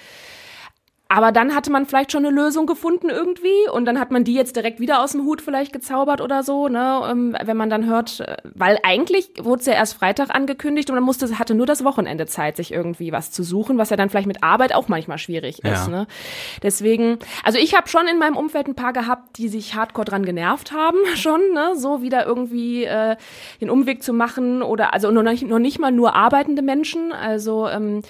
Aber 1.15 1.31
dann 1.31 1.55
hatte 1.55 1.71
man 1.71 1.87
vielleicht 1.87 2.11
schon 2.11 2.27
eine 2.27 2.35
Lösung 2.35 2.67
gefunden 2.67 3.09
irgendwie 3.09 3.69
und 3.73 3.85
dann 3.85 4.01
hat 4.01 4.11
man 4.11 4.25
die 4.25 4.35
jetzt 4.35 4.57
direkt 4.57 4.81
wieder 4.81 5.01
aus 5.01 5.13
dem 5.13 5.23
Hut 5.25 5.41
vielleicht 5.41 5.73
gezaubert 5.73 6.21
oder 6.21 6.43
so, 6.43 6.67
ne? 6.67 7.03
ähm, 7.09 7.37
Wenn 7.41 7.57
man 7.57 7.71
dann 7.71 7.87
hört, 7.87 8.19
äh, 8.19 8.37
weil 8.53 8.81
eigentlich 8.83 9.31
wurde 9.41 9.61
es 9.61 9.67
ja 9.67 9.75
erst 9.75 9.95
Freitag 9.95 10.35
angekündigt 10.35 10.91
und 10.91 10.97
man 10.97 11.05
musste, 11.05 11.39
hatte 11.39 11.55
nur 11.55 11.67
das 11.67 11.85
Wochenende 11.85 12.27
Zeit, 12.27 12.57
sich 12.57 12.73
irgendwie 12.73 13.13
was 13.13 13.31
zu 13.31 13.45
suchen, 13.45 13.79
was 13.79 13.91
ja 13.91 13.97
dann 13.97 14.11
vielleicht 14.11 14.27
mit 14.27 14.43
Arbeit 14.43 14.75
auch 14.75 14.89
manchmal 14.89 15.19
schwierig 15.19 15.61
ist, 15.63 15.87
Ja. 15.87 15.89
ne? 15.89 16.07
Deswegen, 16.65 17.21
also 17.45 17.61
ich 17.61 17.77
habe 17.77 17.89
schon 17.89 18.09
in 18.09 18.19
meinem 18.19 18.37
Umfeld 18.37 18.67
ein 18.67 18.75
paar 18.75 18.93
gehabt, 18.93 19.39
die 19.39 19.47
sich 19.49 19.77
hardcore 19.77 20.07
dran 20.07 20.25
genervt 20.25 20.73
haben, 20.73 20.99
schon, 21.15 21.53
ne? 21.53 21.75
So 21.77 22.03
wieder 22.03 22.27
irgendwie 22.27 22.87
äh, 22.87 23.15
den 23.61 23.71
Umweg 23.71 24.03
zu 24.03 24.15
machen 24.15 24.63
oder 24.65 24.93
also 24.93 25.13
noch 25.13 25.23
nicht, 25.23 25.47
noch 25.47 25.61
nicht 25.61 25.79
mal 25.79 25.93
nur 25.93 26.17
arbeitende 26.17 26.63
Menschen, 26.63 27.13
also 27.13 27.69
ähm, 27.69 28.03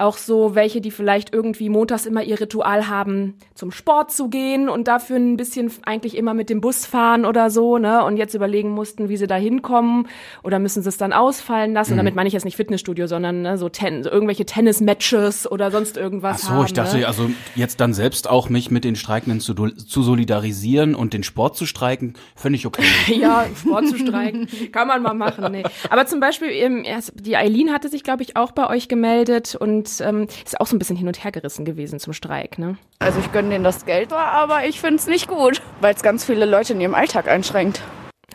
auch 0.00 0.16
so 0.16 0.54
welche, 0.54 0.80
die 0.80 0.90
vielleicht 0.90 1.32
irgendwie 1.34 1.68
montags 1.68 2.06
immer 2.06 2.22
ihr 2.22 2.40
Ritual 2.40 2.88
haben, 2.88 3.34
zum 3.54 3.70
Sport 3.70 4.10
zu 4.12 4.28
gehen 4.28 4.68
und 4.68 4.88
dafür 4.88 5.16
ein 5.16 5.36
bisschen 5.36 5.70
eigentlich 5.84 6.16
immer 6.16 6.34
mit 6.34 6.50
dem 6.50 6.60
Bus 6.60 6.86
fahren 6.86 7.24
oder 7.24 7.50
so, 7.50 7.78
ne? 7.78 8.04
Und 8.04 8.16
jetzt 8.16 8.34
überlegen 8.34 8.70
mussten, 8.70 9.08
wie 9.08 9.16
sie 9.16 9.26
da 9.26 9.36
hinkommen 9.36 10.08
oder 10.42 10.58
müssen 10.58 10.82
sie 10.82 10.88
es 10.88 10.96
dann 10.96 11.12
ausfallen 11.12 11.72
lassen. 11.72 11.92
Und 11.92 11.98
damit 11.98 12.14
meine 12.14 12.26
ich 12.28 12.32
jetzt 12.32 12.44
nicht 12.44 12.56
Fitnessstudio, 12.56 13.06
sondern 13.06 13.42
ne, 13.42 13.58
so, 13.58 13.68
ten, 13.68 14.02
so 14.02 14.10
irgendwelche 14.10 14.44
Tennis-Matches 14.46 15.50
oder 15.50 15.70
sonst 15.70 15.96
Ach 15.98 16.02
irgendwas. 16.02 16.42
so, 16.42 16.50
haben, 16.50 16.64
ich 16.66 16.72
dachte, 16.72 16.98
ne? 16.98 17.06
also 17.06 17.30
jetzt 17.54 17.80
dann 17.80 17.92
selbst 17.94 18.28
auch 18.28 18.48
mich 18.48 18.70
mit 18.70 18.84
den 18.84 18.96
Streikenden 18.96 19.40
zu, 19.40 19.54
zu 19.54 20.02
solidarisieren 20.02 20.94
und 20.94 21.12
den 21.12 21.22
Sport 21.22 21.56
zu 21.56 21.66
streiken, 21.66 22.14
finde 22.34 22.56
ich 22.56 22.66
okay. 22.66 22.82
Ja, 23.20 23.44
Sport 23.54 23.88
zu 23.88 23.98
streiken, 23.98 24.48
kann 24.72 24.88
man 24.88 25.02
mal 25.02 25.14
machen. 25.14 25.52
Nee. 25.52 25.64
Aber 25.90 26.06
zum 26.06 26.20
Beispiel, 26.20 26.48
ähm, 26.50 26.84
erst- 26.84 27.12
die 27.20 27.36
Eileen 27.36 27.72
hatte 27.72 27.88
sich, 27.88 28.02
glaube 28.04 28.22
ich, 28.22 28.36
auch 28.36 28.52
bei 28.52 28.68
euch 28.68 28.88
gemeldet 28.88 29.56
und 29.58 29.89
ähm, 29.98 30.28
ist 30.44 30.60
auch 30.60 30.68
so 30.68 30.76
ein 30.76 30.78
bisschen 30.78 30.96
hin 30.96 31.08
und 31.08 31.24
her 31.24 31.32
gerissen 31.32 31.64
gewesen 31.64 31.98
zum 31.98 32.12
Streik. 32.12 32.58
Ne? 32.58 32.76
Also 33.00 33.18
ich 33.18 33.32
gönne 33.32 33.50
denen 33.50 33.64
das 33.64 33.84
Geld, 33.84 34.12
aber 34.12 34.64
ich 34.66 34.80
finde 34.80 34.96
es 34.96 35.08
nicht 35.08 35.26
gut, 35.26 35.60
weil 35.80 35.94
es 35.94 36.02
ganz 36.02 36.24
viele 36.24 36.44
Leute 36.44 36.74
in 36.74 36.80
ihrem 36.80 36.94
Alltag 36.94 37.26
einschränkt. 37.26 37.82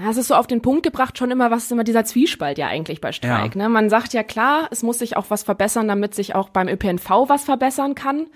Das 0.04 0.18
ist 0.18 0.28
so 0.28 0.36
auf 0.36 0.48
den 0.48 0.62
Punkt 0.62 0.84
gebracht, 0.84 1.18
schon 1.18 1.32
immer, 1.32 1.52
was 1.52 1.66
ist 1.66 1.72
immer 1.72 1.86
dieser 1.86 2.04
Zwiespalt 2.04 2.58
ja 2.58 2.68
eigentlich 2.68 3.00
bei 3.00 3.12
Streik. 3.12 3.56
Ja. 3.56 3.64
Ne? 3.64 3.70
Man 3.70 3.90
sagt 3.90 4.14
ja 4.14 4.24
klar, 4.24 4.68
es 4.72 4.84
muss 4.84 5.00
sich 5.00 5.16
auch 5.16 5.26
was 5.30 5.44
verbessern, 5.44 5.88
damit 5.88 6.14
sich 6.14 6.36
auch 6.36 6.50
beim 6.50 6.68
ÖPNV 6.68 7.10
was 7.28 7.46
verbessern 7.46 7.96
kann. 7.96 8.28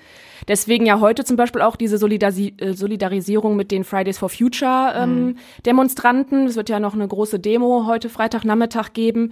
Deswegen 0.47 0.85
ja 0.85 1.01
heute 1.01 1.25
zum 1.25 1.35
Beispiel 1.35 1.61
auch 1.61 1.75
diese 1.75 1.97
Solidasi 1.97 2.55
äh, 2.59 2.73
Solidarisierung 2.73 3.57
mit 3.57 3.71
den 3.71 3.83
Fridays 3.83 4.17
for 4.17 4.29
Future 4.29 4.93
ähm, 4.95 5.35
Demonstranten. 5.65 6.47
Es 6.47 6.55
wird 6.55 6.69
ja 6.69 6.79
noch 6.79 6.93
eine 6.93 7.07
große 7.07 7.39
Demo 7.39 7.85
heute 7.85 8.07
Freitagnachmittag 8.09 8.93
geben 8.93 9.31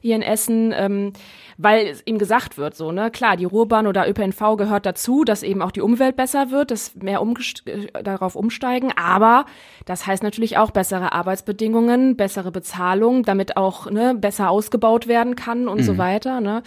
hier 0.00 0.14
in 0.14 0.22
Essen, 0.22 0.72
ähm, 0.76 1.12
weil 1.58 1.86
es 1.86 2.02
ihm 2.04 2.18
gesagt 2.18 2.58
wird, 2.58 2.76
so 2.76 2.92
ne, 2.92 3.10
klar, 3.10 3.36
die 3.36 3.44
Ruhrbahn 3.44 3.86
oder 3.86 4.08
ÖPNV 4.08 4.56
gehört 4.56 4.86
dazu, 4.86 5.24
dass 5.24 5.42
eben 5.42 5.62
auch 5.62 5.70
die 5.70 5.80
Umwelt 5.80 6.16
besser 6.16 6.50
wird, 6.50 6.70
dass 6.70 6.94
mehr 6.96 7.22
umgest 7.22 7.66
äh, 7.66 7.86
darauf 8.02 8.36
umsteigen. 8.36 8.92
Aber 8.96 9.46
das 9.84 10.06
heißt 10.06 10.22
natürlich 10.22 10.58
auch 10.58 10.70
bessere 10.70 11.12
Arbeitsbedingungen, 11.12 12.16
bessere 12.16 12.50
Bezahlung, 12.50 13.22
damit 13.22 13.56
auch 13.56 13.90
ne, 13.90 14.14
besser 14.14 14.50
ausgebaut 14.50 15.08
werden 15.08 15.36
kann 15.36 15.68
und 15.68 15.82
so 15.82 15.98
weiter. 15.98 16.40
Ne 16.40 16.62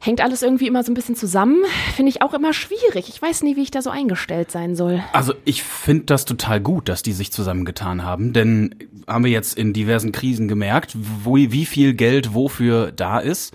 hängt 0.00 0.22
alles 0.22 0.42
irgendwie 0.42 0.66
immer 0.66 0.82
so 0.82 0.90
ein 0.90 0.94
bisschen 0.94 1.14
zusammen. 1.14 1.62
Finde 1.94 2.10
ich 2.10 2.22
auch 2.22 2.34
immer 2.34 2.52
schwierig. 2.52 3.08
Ich 3.08 3.20
weiß 3.20 3.42
nie, 3.42 3.56
wie 3.56 3.62
ich 3.62 3.70
da 3.70 3.82
so 3.82 3.90
eingestellt 3.90 4.50
sein 4.50 4.74
soll. 4.74 5.02
Also 5.12 5.34
ich 5.44 5.62
finde 5.62 6.04
das 6.04 6.24
total 6.24 6.60
gut, 6.60 6.88
dass 6.88 7.02
die 7.02 7.12
sich 7.12 7.30
zusammengetan 7.30 8.02
haben, 8.02 8.32
denn 8.32 8.74
haben 9.06 9.24
wir 9.24 9.30
jetzt 9.30 9.58
in 9.58 9.72
diversen 9.72 10.10
Krisen 10.10 10.48
gemerkt, 10.48 10.96
wo, 10.96 11.36
wie 11.36 11.66
viel 11.66 11.94
Geld 11.94 12.34
wofür 12.34 12.92
da 12.92 13.18
ist. 13.18 13.54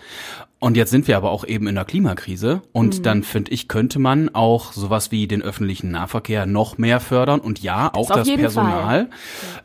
Und 0.60 0.78
jetzt 0.78 0.92
sind 0.92 1.08
wir 1.08 1.18
aber 1.18 1.32
auch 1.32 1.46
eben 1.46 1.68
in 1.68 1.76
der 1.76 1.86
Klimakrise 1.86 2.62
und 2.72 3.06
dann 3.06 3.24
finde 3.24 3.52
ich, 3.52 3.68
könnte 3.68 4.00
man 4.00 4.34
auch 4.34 4.72
sowas 4.72 5.12
wie 5.12 5.28
den 5.28 5.42
öffentlichen 5.42 5.92
Nahverkehr 5.92 6.46
noch 6.46 6.78
mehr 6.78 7.00
fördern 7.00 7.40
und 7.40 7.60
ja, 7.62 7.94
auch 7.94 8.10
das 8.10 8.28
Personal, 8.28 9.10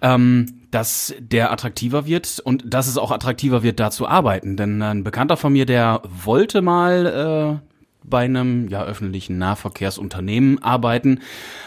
ähm, 0.02 0.59
dass 0.70 1.14
der 1.18 1.52
attraktiver 1.52 2.06
wird 2.06 2.40
und 2.40 2.62
dass 2.72 2.86
es 2.86 2.98
auch 2.98 3.10
attraktiver 3.10 3.62
wird, 3.62 3.80
da 3.80 3.90
zu 3.90 4.06
arbeiten. 4.06 4.56
Denn 4.56 4.80
ein 4.82 5.04
Bekannter 5.04 5.36
von 5.36 5.52
mir, 5.52 5.66
der 5.66 6.02
wollte 6.04 6.62
mal 6.62 7.60
äh, 7.62 7.70
bei 8.02 8.24
einem 8.24 8.68
ja 8.68 8.84
öffentlichen 8.84 9.38
Nahverkehrsunternehmen 9.38 10.62
arbeiten, 10.62 11.20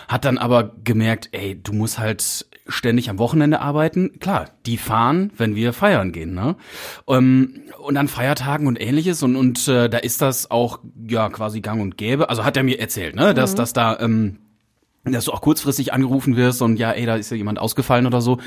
hat 0.07 0.25
dann 0.25 0.38
aber 0.38 0.72
gemerkt, 0.83 1.29
ey, 1.31 1.60
du 1.62 1.74
musst 1.74 2.00
halt 2.00 2.45
ständig 2.67 3.10
am 3.10 3.19
Wochenende 3.19 3.60
arbeiten. 3.60 4.19
Klar, 4.19 4.50
die 4.65 4.77
fahren, 4.77 5.31
wenn 5.38 5.55
wir 5.55 5.74
feiern 5.74 6.12
gehen, 6.12 6.33
ne? 6.33 6.55
Ähm, 7.07 7.62
und 7.79 7.98
an 7.98 8.07
Feiertagen 8.07 8.67
und 8.67 8.79
ähnliches 8.79 9.22
und 9.24 9.36
und 9.36 9.67
äh, 9.67 9.89
da 9.89 9.98
ist 9.98 10.22
das 10.22 10.50
auch 10.50 10.79
ja 11.07 11.29
quasi 11.29 11.62
gang 11.62 11.81
und 11.81 11.98
gäbe. 11.98 12.29
Also 12.29 12.45
hat 12.45 12.55
er 12.57 12.63
mir 12.63 12.79
erzählt, 12.79 13.15
ne, 13.15 13.33
dass 13.33 13.55
dass 13.55 13.74
da 13.74 14.00
ähm, 14.00 14.39
dass 15.05 15.25
du 15.25 15.31
auch 15.31 15.41
kurzfristig 15.41 15.93
angerufen 15.93 16.38
wirst 16.38 16.62
und 16.62 16.77
ja, 16.77 16.91
ey, 16.91 17.05
da 17.05 17.15
ist 17.15 17.29
ja 17.29 17.38
jemand 17.38 17.60
ausgefallen 17.60 18.05
oder 18.05 18.22
so. 18.22 18.38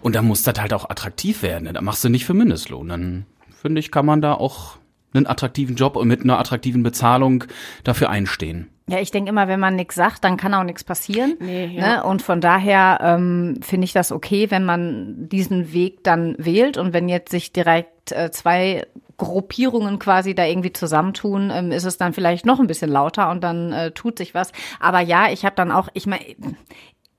Und 0.00 0.16
dann 0.16 0.26
muss 0.26 0.42
das 0.42 0.58
halt 0.58 0.72
auch 0.74 0.90
attraktiv 0.90 1.42
werden. 1.42 1.72
Da 1.72 1.80
machst 1.80 2.02
du 2.02 2.08
nicht 2.08 2.24
für 2.24 2.34
Mindestlohn. 2.34 2.88
Dann 2.88 3.26
finde 3.50 3.78
ich, 3.78 3.92
kann 3.92 4.06
man 4.06 4.20
da 4.20 4.34
auch 4.34 4.76
einen 5.12 5.26
attraktiven 5.26 5.76
Job 5.76 5.96
und 5.96 6.08
mit 6.08 6.22
einer 6.22 6.38
attraktiven 6.38 6.82
Bezahlung 6.82 7.44
dafür 7.84 8.10
einstehen. 8.10 8.68
Ja, 8.88 8.98
ich 8.98 9.12
denke 9.12 9.30
immer, 9.30 9.46
wenn 9.46 9.60
man 9.60 9.76
nichts 9.76 9.94
sagt, 9.94 10.24
dann 10.24 10.36
kann 10.36 10.52
auch 10.52 10.64
nichts 10.64 10.82
passieren. 10.82 11.36
Nee, 11.38 11.66
ja. 11.66 11.96
ne? 11.98 12.04
Und 12.04 12.22
von 12.22 12.40
daher 12.40 12.98
ähm, 13.00 13.60
finde 13.62 13.84
ich 13.84 13.92
das 13.92 14.10
okay, 14.10 14.50
wenn 14.50 14.64
man 14.64 15.28
diesen 15.28 15.72
Weg 15.72 16.02
dann 16.02 16.34
wählt 16.38 16.76
und 16.76 16.92
wenn 16.92 17.08
jetzt 17.08 17.30
sich 17.30 17.52
direkt 17.52 18.10
äh, 18.10 18.32
zwei 18.32 18.86
Gruppierungen 19.20 19.98
quasi 19.98 20.34
da 20.34 20.44
irgendwie 20.44 20.72
zusammentun, 20.72 21.50
ähm, 21.52 21.72
ist 21.72 21.84
es 21.84 21.98
dann 21.98 22.14
vielleicht 22.14 22.46
noch 22.46 22.58
ein 22.58 22.66
bisschen 22.66 22.90
lauter 22.90 23.30
und 23.30 23.44
dann 23.44 23.72
äh, 23.72 23.90
tut 23.90 24.18
sich 24.18 24.34
was. 24.34 24.52
Aber 24.80 25.00
ja, 25.00 25.30
ich 25.30 25.44
habe 25.44 25.54
dann 25.54 25.70
auch, 25.70 25.88
ich 25.92 26.06
meine, 26.06 26.24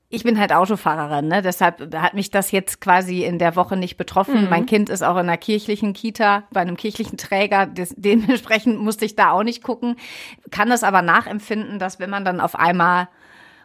ich 0.09 0.23
bin 0.23 0.39
halt 0.39 0.51
Autofahrerin, 0.51 1.27
ne? 1.27 1.41
deshalb 1.41 1.95
hat 1.95 2.15
mich 2.15 2.31
das 2.31 2.51
jetzt 2.51 2.81
quasi 2.81 3.23
in 3.23 3.37
der 3.39 3.55
Woche 3.55 3.77
nicht 3.77 3.97
betroffen. 3.97 4.43
Mhm. 4.43 4.49
Mein 4.49 4.65
Kind 4.65 4.89
ist 4.89 5.03
auch 5.03 5.15
in 5.15 5.21
einer 5.21 5.37
kirchlichen 5.37 5.93
Kita, 5.93 6.43
bei 6.51 6.61
einem 6.61 6.75
kirchlichen 6.75 7.17
Träger. 7.17 7.67
Des, 7.67 7.93
dementsprechend 7.95 8.81
musste 8.81 9.05
ich 9.05 9.15
da 9.15 9.31
auch 9.31 9.43
nicht 9.43 9.63
gucken. 9.63 9.95
Kann 10.49 10.69
das 10.69 10.83
aber 10.83 11.01
nachempfinden, 11.01 11.79
dass 11.79 11.99
wenn 11.99 12.09
man 12.09 12.25
dann 12.25 12.41
auf 12.41 12.55
einmal 12.55 13.07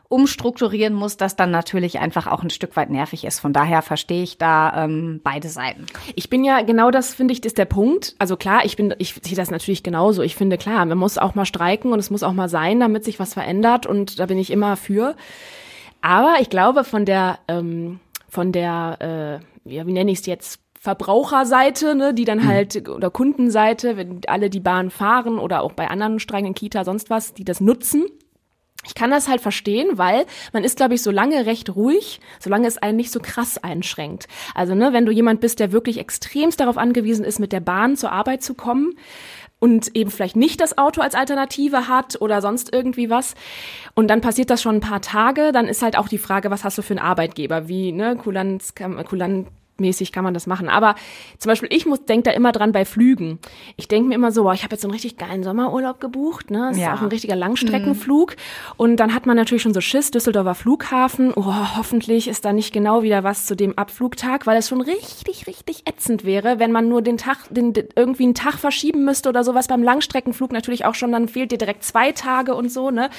umstrukturieren 0.09 0.95
muss, 0.95 1.17
das 1.17 1.37
dann 1.37 1.51
natürlich 1.51 1.99
einfach 1.99 2.27
auch 2.27 2.43
ein 2.43 2.51
Stück 2.51 2.77
weit 2.77 2.91
nervig 2.91 3.25
ist. 3.25 3.41
Von 3.41 3.53
daher 3.53 3.83
verstehe 3.83 4.23
ich 4.23 4.39
da 4.39 4.85
ähm, 4.85 5.21
beide 5.23 5.49
Seiten. 5.49 5.87
Ich 6.15 6.31
bin 6.31 6.45
ja 6.45 6.63
genau 6.63 6.91
das 6.91 7.15
finde 7.15 7.33
ich 7.33 7.45
ist 7.45 7.59
der 7.59 7.65
Punkt. 7.65 8.15
Also 8.19 8.37
klar, 8.37 8.65
ich 8.65 8.77
bin 8.77 8.95
ich 8.99 9.15
sehe 9.23 9.37
das 9.37 9.51
natürlich 9.51 9.83
genauso. 9.83 10.23
Ich 10.23 10.37
finde 10.37 10.59
klar, 10.59 10.85
man 10.87 10.99
muss 10.99 11.19
auch 11.19 11.35
mal 11.35 11.47
streiken 11.47 11.93
und 11.93 11.99
es 11.99 12.11
muss 12.11 12.23
auch 12.23 12.33
mal 12.33 12.49
sein, 12.49 12.81
damit 12.81 13.05
sich 13.05 13.19
was 13.19 13.35
verändert 13.35 13.87
und 13.87 14.19
da 14.19 14.27
bin 14.27 14.39
ich 14.39 14.51
immer 14.51 14.77
für. 14.77 15.17
Aber 16.01 16.37
ich 16.41 16.51
glaube, 16.51 16.85
von 16.85 17.05
der, 17.05 17.39
ähm, 17.49 17.99
von 18.29 18.53
der, 18.53 19.41
äh, 19.67 19.75
ja, 19.75 19.87
wie 19.87 19.93
nenne 19.93 20.13
ich 20.13 20.21
es 20.21 20.27
jetzt, 20.27 20.61
Verbraucherseite, 20.79 21.97
ne, 21.97 22.15
die 22.15 22.25
dann 22.25 22.39
mhm. 22.39 22.47
halt, 22.47 22.89
oder 22.89 23.11
Kundenseite, 23.11 23.97
wenn 23.97 24.21
alle 24.29 24.51
die 24.51 24.61
Bahn 24.61 24.91
fahren 24.91 25.41
oder 25.41 25.63
auch 25.63 25.73
bei 25.73 25.89
anderen 25.89 26.21
Streiken 26.21 26.47
in 26.47 26.55
Kita, 26.55 26.85
sonst 26.85 27.11
was, 27.11 27.35
die 27.35 27.45
das 27.45 27.61
nutzen. 27.61 28.05
Ich 28.87 28.95
kann 28.95 29.11
das 29.11 29.29
halt 29.29 29.41
verstehen, 29.41 29.99
weil 29.99 30.27
man 30.53 30.65
ist, 30.65 30.77
glaube 30.77 30.95
ich, 30.95 31.03
so 31.03 31.11
lange 31.11 31.47
recht 31.47 31.75
ruhig, 31.75 32.21
solange 32.39 32.67
es 32.67 32.79
einen 32.79 32.97
nicht 32.97 33.13
so 33.13 33.21
krass 33.21 33.59
einschränkt. 33.59 34.29
Also, 34.55 34.75
ne, 34.75 34.93
wenn 34.93 35.07
du 35.07 35.13
jemand 35.13 35.41
bist, 35.41 35.61
der 35.61 35.73
wirklich 35.73 35.99
extremst 35.99 36.61
darauf 36.61 36.79
angewiesen 36.79 37.25
ist, 37.25 37.39
mit 37.39 37.53
der 37.53 37.61
Bahn 37.61 37.97
zur 37.97 38.13
Arbeit 38.13 38.43
zu 38.43 38.55
kommen, 38.55 38.95
und 39.59 39.97
eben 39.97 40.11
vielleicht 40.11 40.37
nicht 40.37 40.61
das 40.61 40.77
Auto 40.77 41.01
als 41.01 41.15
Alternative 41.15 41.89
hat 41.89 42.21
oder 42.21 42.43
sonst 42.43 42.73
irgendwie 42.73 43.09
was. 43.09 43.35
Und 43.95 44.09
dann 44.09 44.21
passiert 44.21 44.51
das 44.51 44.63
schon 44.63 44.77
ein 44.77 44.81
paar 44.81 45.01
Tage, 45.01 45.51
dann 45.53 45.67
ist 45.67 45.83
halt 45.83 45.97
auch 45.97 46.09
die 46.09 46.19
Frage, 46.19 46.51
was 46.51 46.63
hast 46.63 46.77
du 46.77 46.83
für 46.83 46.93
einen 46.93 47.05
Arbeitgeber? 47.05 47.69
Wie, 47.69 47.93
ne, 47.93 48.17
Kulanz, 48.17 48.75
Kulanz 48.75 49.49
mäßig 49.81 50.13
kann 50.13 50.25
man 50.25 50.35
das 50.35 50.47
machen. 50.47 50.69
Aber 50.69 50.95
zum 51.39 51.51
Beispiel, 51.51 51.69
ich 51.73 51.87
muss 51.87 52.05
denke 52.05 52.31
da 52.31 52.31
immer 52.33 52.53
dran 52.53 52.73
bei 52.73 52.85
Flügen. 52.85 53.39
Ich 53.77 53.89
denke 53.89 54.09
mir 54.09 54.15
immer 54.15 54.33
so, 54.33 54.45
boah, 54.45 54.55
ich 54.55 54.63
habe 54.63 54.75
jetzt 54.75 54.83
so 54.83 54.89
einen 54.89 54.95
richtig 54.95 55.17
geilen 55.17 55.43
Sommerurlaub 55.43 56.01
gebucht. 56.01 56.51
Ne? 56.51 56.69
Das 56.71 56.79
ja. 56.79 56.93
ist 56.93 56.99
auch 56.99 57.03
ein 57.03 57.09
richtiger 57.09 57.37
Langstreckenflug. 57.37 58.33
Mhm. 58.33 58.73
Und 58.77 58.97
dann 58.97 59.15
hat 59.15 59.27
man 59.27 59.37
natürlich 59.37 59.63
schon 59.63 59.75
so 59.75 59.81
Schiss, 59.81 60.11
Düsseldorfer 60.11 60.55
Flughafen. 60.55 61.33
Oh, 61.35 61.77
hoffentlich 61.77 62.29
ist 62.29 62.45
da 62.45 62.53
nicht 62.53 62.73
genau 62.73 63.03
wieder 63.03 63.25
was 63.25 63.47
zu 63.47 63.57
dem 63.57 63.77
Abflugtag, 63.79 64.47
weil 64.47 64.59
es 64.59 64.69
schon 64.69 64.81
richtig, 64.81 65.47
richtig 65.47 65.83
ätzend 65.87 66.25
wäre, 66.25 66.59
wenn 66.59 66.73
man 66.73 66.89
nur 66.89 67.03
den 67.03 67.19
Tag, 67.19 67.39
den, 67.51 67.73
irgendwie 67.95 68.25
einen 68.25 68.35
Tag 68.35 68.55
verschieben 68.55 69.05
müsste 69.05 69.29
oder 69.29 69.45
sowas 69.45 69.69
beim 69.69 69.83
Langstreckenflug 69.83 70.53
natürlich 70.53 70.85
auch 70.85 70.95
schon, 70.95 71.13
dann 71.13 71.29
fehlt 71.29 71.53
dir 71.53 71.59
direkt 71.59 71.85
zwei 71.85 72.13
Tage 72.13 72.55
und 72.55 72.71
so, 72.71 72.91
ne? 72.91 73.11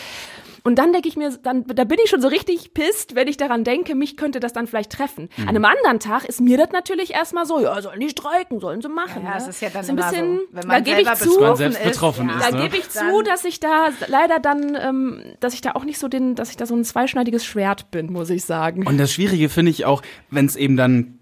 Und 0.67 0.75
dann 0.75 0.91
denke 0.91 1.07
ich 1.07 1.15
mir, 1.15 1.31
dann, 1.43 1.63
da 1.65 1.86
bin 1.86 1.97
ich 2.03 2.09
schon 2.09 2.19
so 2.19 2.27
richtig 2.27 2.74
pisst, 2.74 3.15
wenn 3.15 3.29
ich 3.29 3.38
daran 3.38 3.63
denke, 3.63 3.95
mich 3.95 4.17
könnte 4.17 4.41
das 4.41 4.51
dann 4.51 4.67
vielleicht 4.67 4.91
treffen. 4.91 5.29
Mhm. 5.38 5.43
An 5.43 5.50
einem 5.55 5.63
anderen 5.63 6.01
Tag 6.01 6.25
ist 6.25 6.41
mir 6.41 6.57
das 6.57 6.74
natürlich 6.74 7.13
erstmal 7.13 7.45
so, 7.45 7.62
ja, 7.62 7.81
sollen 7.81 8.01
die 8.01 8.09
streiken, 8.09 8.59
sollen 8.59 8.81
sie 8.81 8.89
machen. 8.89 9.24
Ja, 9.24 9.29
ja 9.29 9.29
ne? 9.29 9.36
das 9.36 9.47
ist 9.47 9.62
ja 9.62 9.69
dann 9.69 9.86
so 9.86 9.93
ein 9.93 9.95
bisschen, 9.95 10.39
so, 10.39 10.41
wenn 10.51 10.67
man 10.67 10.83
da 10.83 10.91
gebe 10.91 11.09
ich 11.09 11.13
zu, 11.13 11.39
man 11.39 11.55
selbst 11.55 11.81
betroffen 11.81 12.27
ist, 12.27 12.43
ja. 12.43 12.51
da 12.51 12.57
ne? 12.57 12.63
gebe 12.63 12.75
ich 12.75 12.89
zu, 12.89 13.21
dass 13.24 13.45
ich 13.45 13.62
da 13.62 13.91
leider 14.07 14.39
dann, 14.39 14.77
ähm, 14.77 15.21
dass 15.39 15.53
ich 15.53 15.62
da 15.62 15.71
auch 15.71 15.86
nicht 15.86 16.00
so 16.00 16.09
den, 16.09 16.36
dass 16.36 16.50
ich 16.50 16.57
da 16.57 16.65
so 16.65 16.75
ein 16.75 16.83
zweischneidiges 16.83 17.45
Schwert 17.45 17.89
bin, 17.89 18.12
muss 18.12 18.29
ich 18.29 18.43
sagen. 18.43 18.86
Und 18.86 18.97
das 18.97 19.13
Schwierige 19.13 19.47
finde 19.47 19.71
ich 19.71 19.86
auch, 19.86 20.01
wenn 20.31 20.47
es 20.47 20.57
eben 20.57 20.75
dann 20.75 21.17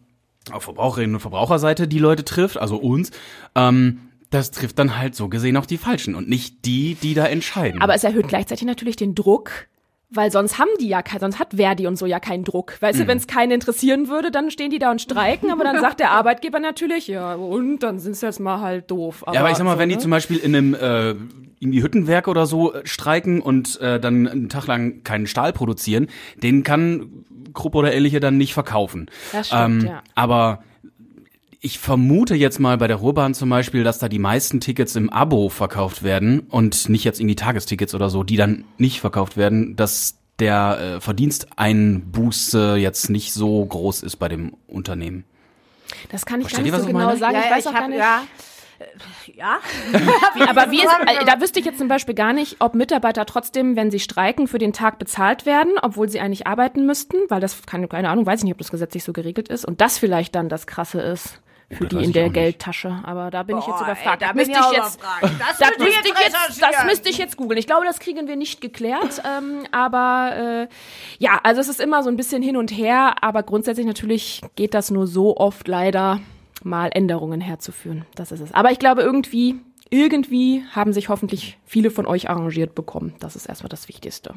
auf 0.52 0.64
Verbraucherinnen 0.64 1.18
und 1.18 1.22
Verbraucherseite 1.22 1.88
die 1.88 2.00
Leute 2.00 2.26
trifft, 2.26 2.58
also 2.58 2.78
uns, 2.78 3.12
ähm, 3.54 4.10
das 4.36 4.52
trifft 4.52 4.78
dann 4.78 4.98
halt 4.98 5.16
so 5.16 5.30
gesehen 5.30 5.58
auch 5.58 5.66
die 5.66 5.78
Falschen 5.78 6.14
und 6.14 6.28
nicht 6.28 6.66
die, 6.66 6.96
die 6.96 7.14
da 7.14 7.26
entscheiden. 7.26 7.82
Aber 7.82 7.96
es 7.96 8.04
erhöht 8.04 8.28
gleichzeitig 8.28 8.66
natürlich 8.66 8.98
den 8.98 9.16
Druck, 9.16 9.68
weil 10.10 10.32
sonst 10.32 10.60
haben 10.60 10.70
die 10.80 10.88
ja 10.88 11.02
sonst 11.20 11.40
hat 11.40 11.56
Verdi 11.56 11.88
und 11.88 11.98
so 11.98 12.06
ja 12.06 12.20
keinen 12.20 12.44
Druck. 12.44 12.78
Weißt 12.82 13.00
mhm. 13.00 13.04
du, 13.04 13.08
wenn 13.08 13.18
es 13.18 13.28
keinen 13.28 13.52
interessieren 13.52 14.10
würde, 14.10 14.32
dann 14.32 14.52
stehen 14.52 14.72
die 14.72 14.80
da 14.80 14.92
und 14.92 15.02
streiken, 15.02 15.52
aber 15.52 15.64
dann 15.64 15.80
sagt 15.80 16.00
der 16.00 16.12
Arbeitgeber 16.12 16.60
natürlich, 16.60 17.08
ja, 17.08 17.36
und 17.36 17.80
dann 17.80 18.00
sind 18.00 18.16
sie 18.16 18.26
jetzt 18.26 18.40
mal 18.40 18.60
halt 18.60 18.92
doof. 18.92 19.24
Aber 19.26 19.34
ja, 19.34 19.40
aber 19.40 19.52
ich 19.52 19.58
sag 19.58 19.64
mal, 19.64 19.74
so, 19.74 19.80
wenn 19.80 19.90
die 19.90 19.96
ne? 19.96 20.02
zum 20.02 20.12
Beispiel 20.12 20.38
in 20.38 20.56
einem 20.56 20.74
äh, 20.74 21.12
in 21.60 21.72
die 21.72 21.82
Hüttenwerk 21.82 22.28
oder 22.28 22.46
so 22.46 22.74
äh, 22.74 22.86
streiken 22.86 23.42
und 23.42 23.80
äh, 23.80 24.00
dann 24.00 24.28
einen 24.28 24.50
Tag 24.50 24.68
lang 24.68 25.04
keinen 25.04 25.28
Stahl 25.28 25.54
produzieren, 25.54 26.08
den 26.36 26.64
kann 26.64 27.26
Krupp 27.54 27.76
oder 27.76 27.94
ähnliche 27.94 28.20
dann 28.20 28.38
nicht 28.38 28.54
verkaufen. 28.54 29.10
Das 29.32 29.48
stimmt, 29.48 29.84
ähm, 29.84 29.90
ja. 29.90 30.04
Aber 30.14 30.64
ich 31.66 31.80
vermute 31.80 32.36
jetzt 32.36 32.60
mal 32.60 32.78
bei 32.78 32.88
der 32.88 32.98
Ruhrbahn 32.98 33.34
zum 33.34 33.50
Beispiel, 33.50 33.84
dass 33.84 33.98
da 33.98 34.08
die 34.08 34.20
meisten 34.20 34.60
Tickets 34.60 34.96
im 34.96 35.10
Abo 35.10 35.50
verkauft 35.50 36.04
werden 36.04 36.42
und 36.42 36.90
nicht 36.90 37.04
jetzt 37.04 37.20
in 37.20 37.28
die 37.28 37.36
Tagestickets 37.36 37.96
oder 37.96 38.12
so, 38.12 38.24
die 38.24 38.38
dann 38.38 38.66
nicht 38.78 39.02
verkauft 39.02 39.36
werden, 39.36 39.76
dass 39.76 40.20
der 40.38 40.98
äh, 40.98 41.02
Verdiensteinbuße 41.02 42.76
jetzt 42.76 43.10
nicht 43.10 43.34
so 43.34 43.66
groß 43.66 44.04
ist 44.04 44.18
bei 44.18 44.30
dem 44.30 44.54
Unternehmen. 44.68 45.24
Das 46.12 46.28
kann 46.28 46.40
ich 46.40 46.50
Versteht 46.50 46.72
gar 46.72 46.78
nicht 46.78 46.82
so 46.82 46.94
genau 46.94 47.08
meine? 47.08 47.18
sagen. 47.18 47.34
Ja, 47.34 47.42
ich 47.46 47.52
weiß 47.52 47.60
ich 47.64 47.68
auch 47.68 47.74
hab, 47.74 47.80
gar 47.80 47.88
nicht. 47.88 47.98
Ja. 47.98 48.22
Ja. 49.34 49.60
Wie, 50.36 50.42
aber 50.48 50.70
wie 50.70 50.84
ist, 50.84 50.92
äh, 51.08 51.26
da 51.26 51.42
wüsste 51.42 51.60
ich 51.60 51.66
jetzt 51.66 51.80
zum 51.80 51.88
Beispiel 51.88 52.14
gar 52.14 52.34
nicht, 52.34 52.58
ob 52.60 52.76
Mitarbeiter 52.76 53.26
trotzdem, 53.26 53.76
wenn 53.76 53.90
sie 53.90 54.00
streiken, 54.00 54.48
für 54.48 54.60
den 54.60 54.72
Tag 54.72 55.00
bezahlt 55.00 55.48
werden, 55.48 55.72
obwohl 55.82 56.10
sie 56.10 56.20
eigentlich 56.20 56.46
arbeiten 56.46 56.86
müssten, 56.86 57.18
weil 57.30 57.42
das, 57.42 57.66
keine, 57.66 57.88
keine 57.88 58.10
Ahnung, 58.10 58.28
weiß 58.28 58.42
ich 58.42 58.44
nicht, 58.44 58.54
ob 58.54 58.60
das 58.60 58.70
gesetzlich 58.70 59.04
so 59.04 59.14
geregelt 59.14 59.48
ist 59.48 59.66
und 59.66 59.82
das 59.82 59.98
vielleicht 59.98 60.36
dann 60.36 60.48
das 60.48 60.68
Krasse 60.68 61.02
ist 61.02 61.40
für 61.72 61.86
die 61.88 62.04
in 62.04 62.14
der 62.14 62.30
Geldtasche. 62.30 63.00
Aber 63.04 63.32
da 63.32 63.44
bin 63.44 63.56
Boah, 63.56 63.62
ich 63.62 63.68
jetzt 63.68 63.82
überfragt. 63.82 64.22
Ey, 64.22 64.28
da 64.28 64.34
müsste 64.34 64.52
ich 64.52 64.78
jetzt, 64.78 65.00
das, 65.22 65.58
das 65.58 65.78
müsste 65.78 66.08
ich 66.08 66.20
jetzt, 66.20 66.62
das 66.62 66.86
müsste 66.86 67.10
ich 67.10 67.18
jetzt 67.18 67.38
googeln. 67.38 67.58
Ich 67.58 67.68
glaube, 67.68 67.86
das 67.86 68.00
kriegen 68.00 68.28
wir 68.28 68.36
nicht 68.36 68.62
geklärt. 68.62 69.22
ähm, 69.38 69.66
aber 69.72 70.68
äh, 70.68 70.68
ja, 71.18 71.40
also 71.44 71.62
es 71.62 71.68
ist 71.68 71.80
immer 71.80 72.04
so 72.04 72.10
ein 72.10 72.18
bisschen 72.18 72.42
hin 72.42 72.58
und 72.58 72.72
her. 72.72 73.16
Aber 73.22 73.44
grundsätzlich 73.44 73.86
natürlich 73.86 74.42
geht 74.56 74.74
das 74.74 74.92
nur 74.92 75.08
so 75.08 75.38
oft 75.38 75.68
leider 75.68 76.20
mal 76.64 76.90
Änderungen 76.94 77.42
herzuführen. 77.42 78.06
Das 78.16 78.32
ist 78.32 78.42
es. 78.42 78.54
Aber 78.54 78.72
ich 78.72 78.80
glaube 78.80 79.02
irgendwie, 79.02 79.56
irgendwie 79.90 80.64
haben 80.72 80.94
sich 80.94 81.10
hoffentlich 81.10 81.58
viele 81.66 81.92
von 81.92 82.06
euch 82.06 82.30
arrangiert 82.30 82.76
bekommen. 82.76 83.14
Das 83.20 83.36
ist 83.36 83.46
erstmal 83.48 83.70
das 83.70 83.88
Wichtigste 83.88 84.36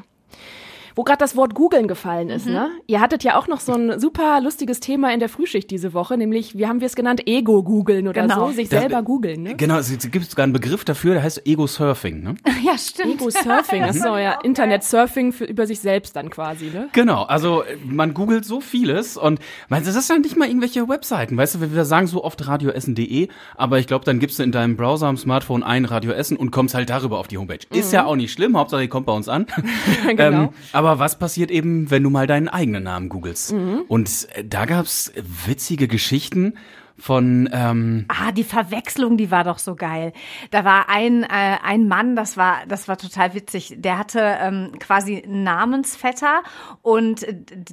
wo 0.99 1.03
gerade 1.05 1.19
das 1.19 1.37
Wort 1.37 1.55
googeln 1.55 1.87
gefallen 1.87 2.29
ist, 2.29 2.45
mhm. 2.45 2.51
ne? 2.51 2.71
Ihr 2.85 2.99
hattet 2.99 3.23
ja 3.23 3.39
auch 3.39 3.47
noch 3.47 3.61
so 3.61 3.71
ein 3.71 4.01
super 4.01 4.41
lustiges 4.41 4.81
Thema 4.81 5.13
in 5.13 5.21
der 5.21 5.29
Frühschicht 5.29 5.71
diese 5.71 5.93
Woche, 5.93 6.17
nämlich, 6.17 6.57
wie 6.57 6.67
haben 6.67 6.81
wir 6.81 6.87
es 6.87 6.95
genannt, 6.97 7.21
Ego-Googeln 7.25 8.09
oder 8.09 8.23
genau. 8.23 8.47
so, 8.47 8.51
sich 8.53 8.67
das, 8.67 8.81
selber 8.81 9.01
googeln, 9.01 9.43
ne? 9.43 9.55
Genau, 9.55 9.77
es 9.77 9.97
gibt 10.11 10.29
sogar 10.29 10.43
einen 10.43 10.51
Begriff 10.51 10.83
dafür, 10.83 11.13
der 11.13 11.23
heißt 11.23 11.47
Ego-Surfing, 11.47 12.21
ne? 12.21 12.35
ja, 12.65 12.77
stimmt. 12.77 13.13
Ego-Surfing, 13.13 13.83
das 13.83 13.95
ist 13.95 14.03
so 14.03 14.17
ja 14.17 14.41
Internet-Surfing 14.41 15.31
für, 15.31 15.45
über 15.45 15.65
sich 15.67 15.79
selbst 15.79 16.17
dann 16.17 16.29
quasi, 16.29 16.65
ne? 16.65 16.89
Genau, 16.91 17.23
also 17.23 17.63
man 17.85 18.13
googelt 18.13 18.43
so 18.43 18.59
vieles 18.59 19.15
und 19.15 19.39
meinst 19.69 19.87
das 19.87 19.95
ist 19.95 20.09
ja 20.09 20.17
nicht 20.17 20.35
mal 20.35 20.49
irgendwelche 20.49 20.89
Webseiten, 20.89 21.37
weißt 21.37 21.55
du, 21.55 21.73
wir 21.73 21.85
sagen 21.85 22.07
so 22.07 22.25
oft 22.25 22.45
radioessen.de, 22.45 23.29
aber 23.55 23.79
ich 23.79 23.87
glaube, 23.87 24.03
dann 24.03 24.19
gibst 24.19 24.37
du 24.37 24.43
in 24.43 24.51
deinem 24.51 24.75
Browser 24.75 25.07
am 25.07 25.15
Smartphone 25.15 25.63
ein 25.63 25.85
Radioessen 25.85 26.35
und 26.35 26.51
kommst 26.51 26.75
halt 26.75 26.89
darüber 26.89 27.19
auf 27.19 27.29
die 27.29 27.37
Homepage. 27.37 27.59
Mhm. 27.71 27.79
Ist 27.79 27.93
ja 27.93 28.03
auch 28.03 28.17
nicht 28.17 28.33
schlimm, 28.33 28.57
Hauptsache 28.57 28.81
ihr 28.81 28.89
kommt 28.89 29.05
bei 29.05 29.13
uns 29.13 29.29
an. 29.29 29.45
genau. 30.09 30.25
Ähm, 30.25 30.49
aber 30.73 30.88
aber 30.89 30.99
was 30.99 31.19
passiert 31.19 31.51
eben, 31.51 31.91
wenn 31.91 32.03
du 32.03 32.09
mal 32.09 32.27
deinen 32.27 32.47
eigenen 32.47 32.83
Namen 32.83 33.09
googelst? 33.09 33.53
Mhm. 33.53 33.83
Und 33.87 34.27
äh, 34.33 34.43
da 34.43 34.65
gab's 34.65 35.11
witzige 35.45 35.87
Geschichten 35.87 36.55
von 36.97 37.47
ähm 37.53 38.03
ah 38.09 38.33
die 38.33 38.43
Verwechslung 38.43 39.15
die 39.15 39.31
war 39.31 39.45
doch 39.45 39.57
so 39.57 39.75
geil 39.75 40.11
da 40.51 40.65
war 40.65 40.89
ein 40.89 41.23
äh, 41.23 41.55
ein 41.63 41.87
Mann 41.87 42.17
das 42.17 42.35
war 42.35 42.65
das 42.67 42.89
war 42.89 42.97
total 42.97 43.33
witzig 43.33 43.75
der 43.77 43.97
hatte 43.97 44.19
ähm, 44.19 44.73
quasi 44.79 45.23
Namensvetter 45.25 46.43
und 46.81 47.25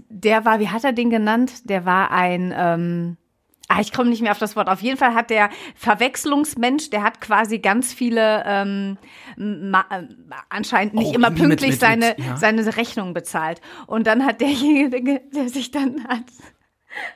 der 0.09 0.45
war 0.45 0.61
wie 0.61 0.69
hat 0.69 0.85
er 0.85 0.93
den 0.93 1.11
genannt 1.11 1.69
der 1.69 1.85
war 1.85 2.13
ein 2.13 2.55
ähm, 2.57 3.17
Ah, 3.69 3.81
ich 3.81 3.93
komme 3.93 4.11
nicht 4.11 4.23
mehr 4.23 4.31
auf 4.31 4.39
das 4.39 4.55
Wort. 4.55 4.69
Auf 4.69 4.81
jeden 4.81 4.97
Fall 4.97 5.15
hat 5.15 5.29
der 5.29 5.51
Verwechslungsmensch, 5.75 6.91
der 6.91 7.03
hat 7.03 7.21
quasi 7.21 7.59
ganz 7.59 7.93
viele 7.93 8.45
ähm, 8.47 8.97
äh, 9.37 10.03
anscheinend 10.49 10.95
nicht 10.95 11.11
oh, 11.11 11.15
immer 11.15 11.31
pünktlich 11.31 11.51
mit, 11.51 11.71
mit, 11.71 11.81
seine 11.81 12.15
mit, 12.17 12.27
ja. 12.27 12.37
seine 12.37 12.77
Rechnung 12.77 13.13
bezahlt. 13.13 13.61
Und 13.87 14.07
dann 14.07 14.25
hat 14.25 14.41
derjenige, 14.41 15.21
der 15.35 15.49
sich 15.49 15.73
dann 15.73 16.05
hat 16.07 16.25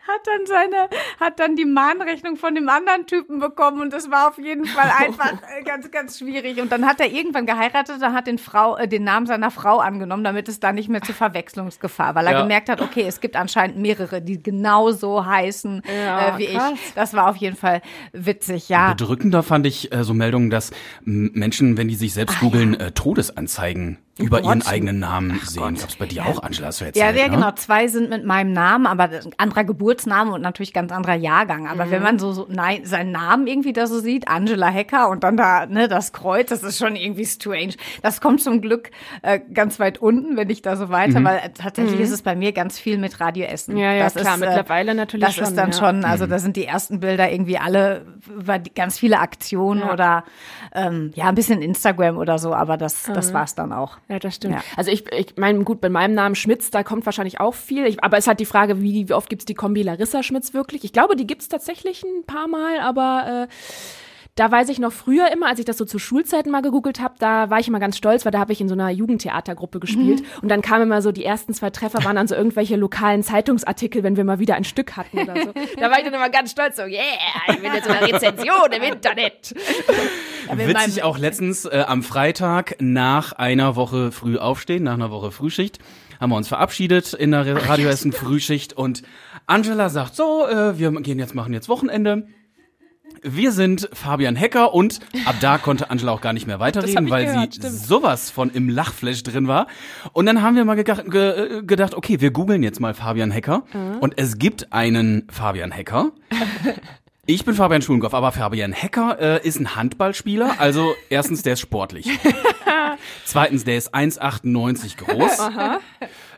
hat 0.06 0.26
dann 0.26 0.46
seine, 0.46 0.88
hat 1.18 1.40
dann 1.40 1.56
die 1.56 1.64
Mahnrechnung 1.64 2.36
von 2.36 2.54
dem 2.54 2.68
anderen 2.68 3.06
Typen 3.06 3.40
bekommen 3.40 3.80
und 3.80 3.92
das 3.92 4.10
war 4.10 4.28
auf 4.28 4.38
jeden 4.38 4.64
Fall 4.64 4.90
einfach 4.98 5.32
äh, 5.58 5.62
ganz, 5.64 5.90
ganz 5.90 6.18
schwierig. 6.18 6.60
Und 6.60 6.72
dann 6.72 6.86
hat 6.86 7.00
er 7.00 7.10
irgendwann 7.10 7.46
geheiratet 7.46 8.02
und 8.02 8.12
hat 8.12 8.26
den 8.26 8.38
Frau, 8.38 8.76
äh, 8.76 8.88
den 8.88 9.04
Namen 9.04 9.26
seiner 9.26 9.50
Frau 9.50 9.78
angenommen, 9.78 10.24
damit 10.24 10.48
es 10.48 10.60
da 10.60 10.72
nicht 10.72 10.88
mehr 10.88 11.02
zu 11.02 11.12
Verwechslungsgefahr, 11.12 12.14
weil 12.14 12.26
er 12.26 12.32
ja. 12.32 12.42
gemerkt 12.42 12.68
hat, 12.68 12.80
okay, 12.80 13.04
es 13.06 13.20
gibt 13.20 13.36
anscheinend 13.36 13.78
mehrere, 13.78 14.22
die 14.22 14.42
genauso 14.42 15.24
heißen 15.24 15.82
ja, 15.86 16.36
äh, 16.36 16.38
wie 16.38 16.46
krass. 16.46 16.72
ich. 16.74 16.94
Das 16.94 17.14
war 17.14 17.28
auf 17.28 17.36
jeden 17.36 17.56
Fall 17.56 17.82
witzig, 18.12 18.68
ja. 18.68 18.92
Bedrückender 18.92 19.42
fand 19.42 19.66
ich 19.66 19.92
äh, 19.92 20.04
so 20.04 20.14
Meldungen, 20.14 20.50
dass 20.50 20.70
Menschen, 21.04 21.76
wenn 21.76 21.88
die 21.88 21.94
sich 21.94 22.14
selbst 22.14 22.40
googeln, 22.40 22.74
ja. 22.74 22.86
äh, 22.86 22.90
Todesanzeigen 22.92 23.98
über 24.20 24.42
ihren 24.42 24.60
Gott. 24.60 24.68
eigenen 24.72 24.98
Namen 25.00 25.40
sehen. 25.44 25.74
Ich 25.76 25.82
hab's 25.82 25.96
bei 25.96 26.06
dir 26.06 26.26
auch, 26.26 26.42
Angela, 26.42 26.68
hast 26.68 26.80
du 26.80 26.84
Ja, 26.84 26.88
erzählt, 26.88 27.16
ja, 27.16 27.28
ne? 27.28 27.34
genau. 27.34 27.50
Zwei 27.52 27.88
sind 27.88 28.10
mit 28.10 28.24
meinem 28.24 28.52
Namen, 28.52 28.86
aber 28.86 29.10
ist 29.10 29.28
anderer 29.38 29.64
Geburtsname 29.64 30.32
und 30.32 30.42
natürlich 30.42 30.72
ganz 30.72 30.92
anderer 30.92 31.14
Jahrgang. 31.14 31.66
Aber 31.68 31.86
Mhm. 31.86 31.90
wenn 31.90 32.02
man 32.02 32.18
so, 32.18 32.32
so 32.32 32.46
nein, 32.48 32.84
seinen 32.84 33.12
Namen 33.12 33.46
irgendwie 33.46 33.72
da 33.72 33.86
so 33.86 33.98
sieht, 34.00 34.28
Angela 34.28 34.68
Hecker 34.68 35.08
und 35.08 35.24
dann 35.24 35.36
da 35.36 35.66
ne, 35.66 35.88
das 35.88 36.12
Kreuz, 36.12 36.48
das 36.50 36.62
ist 36.62 36.78
schon 36.78 36.96
irgendwie 36.96 37.26
strange. 37.26 37.74
Das 38.02 38.20
kommt 38.20 38.40
zum 38.42 38.60
Glück 38.60 38.90
äh, 39.22 39.40
ganz 39.52 39.78
weit 39.80 39.98
unten, 39.98 40.36
wenn 40.36 40.50
ich 40.50 40.62
da 40.62 40.76
so 40.76 40.88
weiter, 40.90 41.20
Mhm. 41.20 41.24
weil 41.24 41.38
äh, 41.38 41.50
tatsächlich 41.50 42.00
ist 42.00 42.10
es 42.10 42.22
bei 42.22 42.34
mir 42.36 42.52
ganz 42.52 42.78
viel 42.78 42.98
mit 42.98 43.20
Radio 43.20 43.46
Essen. 43.46 43.76
Ja, 43.76 43.92
ja, 43.92 44.04
das 44.04 44.14
klar, 44.14 44.34
ist, 44.34 44.40
mittlerweile 44.40 44.94
natürlich 44.94 45.26
Das 45.26 45.38
ist 45.38 45.46
schon, 45.48 45.56
dann 45.56 45.70
ja. 45.72 45.78
schon, 45.78 46.04
also 46.04 46.26
Mhm. 46.26 46.30
da 46.30 46.38
sind 46.38 46.56
die 46.56 46.64
ersten 46.66 47.00
Bilder 47.00 47.30
irgendwie 47.30 47.58
alle 47.58 48.06
über 48.28 48.58
die, 48.58 48.72
ganz 48.74 48.98
viele 48.98 49.18
Aktionen 49.20 49.80
Ja. 49.80 49.92
oder 49.92 50.24
ähm, 50.74 51.10
ja, 51.14 51.26
ein 51.28 51.34
bisschen 51.34 51.62
Instagram 51.62 52.16
oder 52.16 52.38
so, 52.38 52.54
aber 52.54 52.76
das, 52.76 53.04
das 53.14 53.32
war's 53.34 53.54
dann 53.54 53.72
auch. 53.72 53.98
Ja, 54.10 54.18
das 54.18 54.34
stimmt. 54.34 54.56
Ja. 54.56 54.62
Also 54.76 54.90
ich, 54.90 55.10
ich 55.12 55.36
meine, 55.36 55.62
gut, 55.62 55.80
bei 55.80 55.88
meinem 55.88 56.14
Namen 56.14 56.34
Schmitz, 56.34 56.70
da 56.72 56.82
kommt 56.82 57.06
wahrscheinlich 57.06 57.38
auch 57.38 57.54
viel. 57.54 57.86
Ich, 57.86 58.02
aber 58.02 58.18
es 58.18 58.26
halt 58.26 58.40
die 58.40 58.44
Frage, 58.44 58.82
wie, 58.82 59.08
wie 59.08 59.12
oft 59.12 59.30
gibt's 59.30 59.44
die 59.44 59.54
Kombi 59.54 59.82
Larissa 59.82 60.24
Schmitz 60.24 60.52
wirklich? 60.52 60.82
Ich 60.82 60.92
glaube, 60.92 61.14
die 61.14 61.28
gibt's 61.28 61.48
tatsächlich 61.48 62.02
ein 62.02 62.24
paar 62.26 62.48
Mal, 62.48 62.80
aber 62.80 63.46
äh, 63.48 63.54
da 64.36 64.50
weiß 64.50 64.68
ich 64.68 64.78
noch 64.78 64.92
früher 64.92 65.30
immer, 65.32 65.48
als 65.48 65.58
ich 65.58 65.64
das 65.64 65.76
so 65.76 65.84
zu 65.84 65.98
Schulzeiten 65.98 66.50
mal 66.50 66.62
gegoogelt 66.62 67.00
habe, 67.00 67.14
da 67.18 67.50
war 67.50 67.58
ich 67.58 67.68
immer 67.68 67.80
ganz 67.80 67.96
stolz, 67.96 68.24
weil 68.24 68.32
da 68.32 68.38
habe 68.38 68.52
ich 68.52 68.60
in 68.60 68.68
so 68.68 68.74
einer 68.74 68.90
Jugendtheatergruppe 68.90 69.80
gespielt 69.80 70.22
und 70.42 70.48
dann 70.48 70.62
kamen 70.62 70.84
immer 70.84 71.02
so 71.02 71.12
die 71.12 71.24
ersten 71.24 71.52
zwei 71.52 71.70
Treffer 71.70 72.04
waren 72.04 72.16
dann 72.16 72.28
so 72.28 72.34
irgendwelche 72.34 72.76
lokalen 72.76 73.22
Zeitungsartikel, 73.22 74.02
wenn 74.02 74.16
wir 74.16 74.24
mal 74.24 74.38
wieder 74.38 74.54
ein 74.54 74.64
Stück 74.64 74.96
hatten 74.96 75.18
oder 75.18 75.34
so. 75.34 75.52
Da 75.78 75.90
war 75.90 75.98
ich 75.98 76.04
dann 76.04 76.14
immer 76.14 76.30
ganz 76.30 76.52
stolz 76.52 76.76
so, 76.76 76.82
yeah, 76.82 77.00
ich 77.48 77.60
bin 77.60 77.72
jetzt 77.74 77.86
so 77.86 77.92
eine 77.92 78.12
Rezension 78.12 78.72
im 78.72 78.82
Internet. 78.82 79.54
Witzig 80.54 81.02
auch 81.02 81.18
letztens 81.18 81.64
äh, 81.64 81.84
am 81.86 82.02
Freitag 82.02 82.76
nach 82.80 83.32
einer 83.32 83.76
Woche 83.76 84.12
früh 84.12 84.38
aufstehen, 84.38 84.84
nach 84.84 84.94
einer 84.94 85.10
Woche 85.10 85.30
Frühschicht, 85.30 85.78
haben 86.20 86.30
wir 86.30 86.36
uns 86.36 86.48
verabschiedet 86.48 87.12
in 87.14 87.32
der 87.32 87.68
Radio 87.68 87.88
Essen 87.88 88.12
Frühschicht 88.12 88.72
und 88.72 89.02
Angela 89.46 89.88
sagt 89.88 90.14
so, 90.14 90.46
äh, 90.46 90.78
wir 90.78 90.92
gehen 91.00 91.18
jetzt, 91.18 91.34
machen 91.34 91.52
jetzt 91.52 91.68
Wochenende. 91.68 92.26
Wir 93.22 93.52
sind 93.52 93.88
Fabian 93.92 94.36
Hecker 94.36 94.72
und 94.72 95.00
ab 95.26 95.36
da 95.40 95.58
konnte 95.58 95.90
Angela 95.90 96.12
auch 96.12 96.20
gar 96.20 96.32
nicht 96.32 96.46
mehr 96.46 96.60
weiterreden, 96.60 97.04
ich 97.06 97.10
weil 97.10 97.26
gehört, 97.26 97.54
sie 97.54 97.60
stimmt. 97.60 97.74
sowas 97.76 98.30
von 98.30 98.50
im 98.50 98.68
Lachflash 98.68 99.22
drin 99.22 99.46
war. 99.48 99.66
Und 100.12 100.26
dann 100.26 100.42
haben 100.42 100.56
wir 100.56 100.64
mal 100.64 100.74
ge 100.82 101.62
gedacht, 101.62 101.94
okay, 101.94 102.20
wir 102.20 102.30
googeln 102.30 102.62
jetzt 102.62 102.80
mal 102.80 102.94
Fabian 102.94 103.32
Hacker. 103.32 103.64
Und 104.00 104.14
es 104.16 104.38
gibt 104.38 104.72
einen 104.72 105.26
Fabian 105.30 105.72
Hacker. 105.72 106.12
Ich 107.26 107.44
bin 107.44 107.54
Fabian 107.54 107.80
Schulengoff, 107.80 108.12
aber 108.12 108.32
Fabian 108.32 108.74
Hacker 108.74 109.16
äh, 109.20 109.46
ist 109.46 109.60
ein 109.60 109.76
Handballspieler. 109.76 110.56
Also 110.58 110.94
erstens, 111.10 111.42
der 111.42 111.52
ist 111.52 111.60
sportlich. 111.60 112.08
Zweitens, 113.24 113.62
der 113.62 113.76
ist 113.76 113.94
1,98 113.94 114.96
groß. 114.96 115.50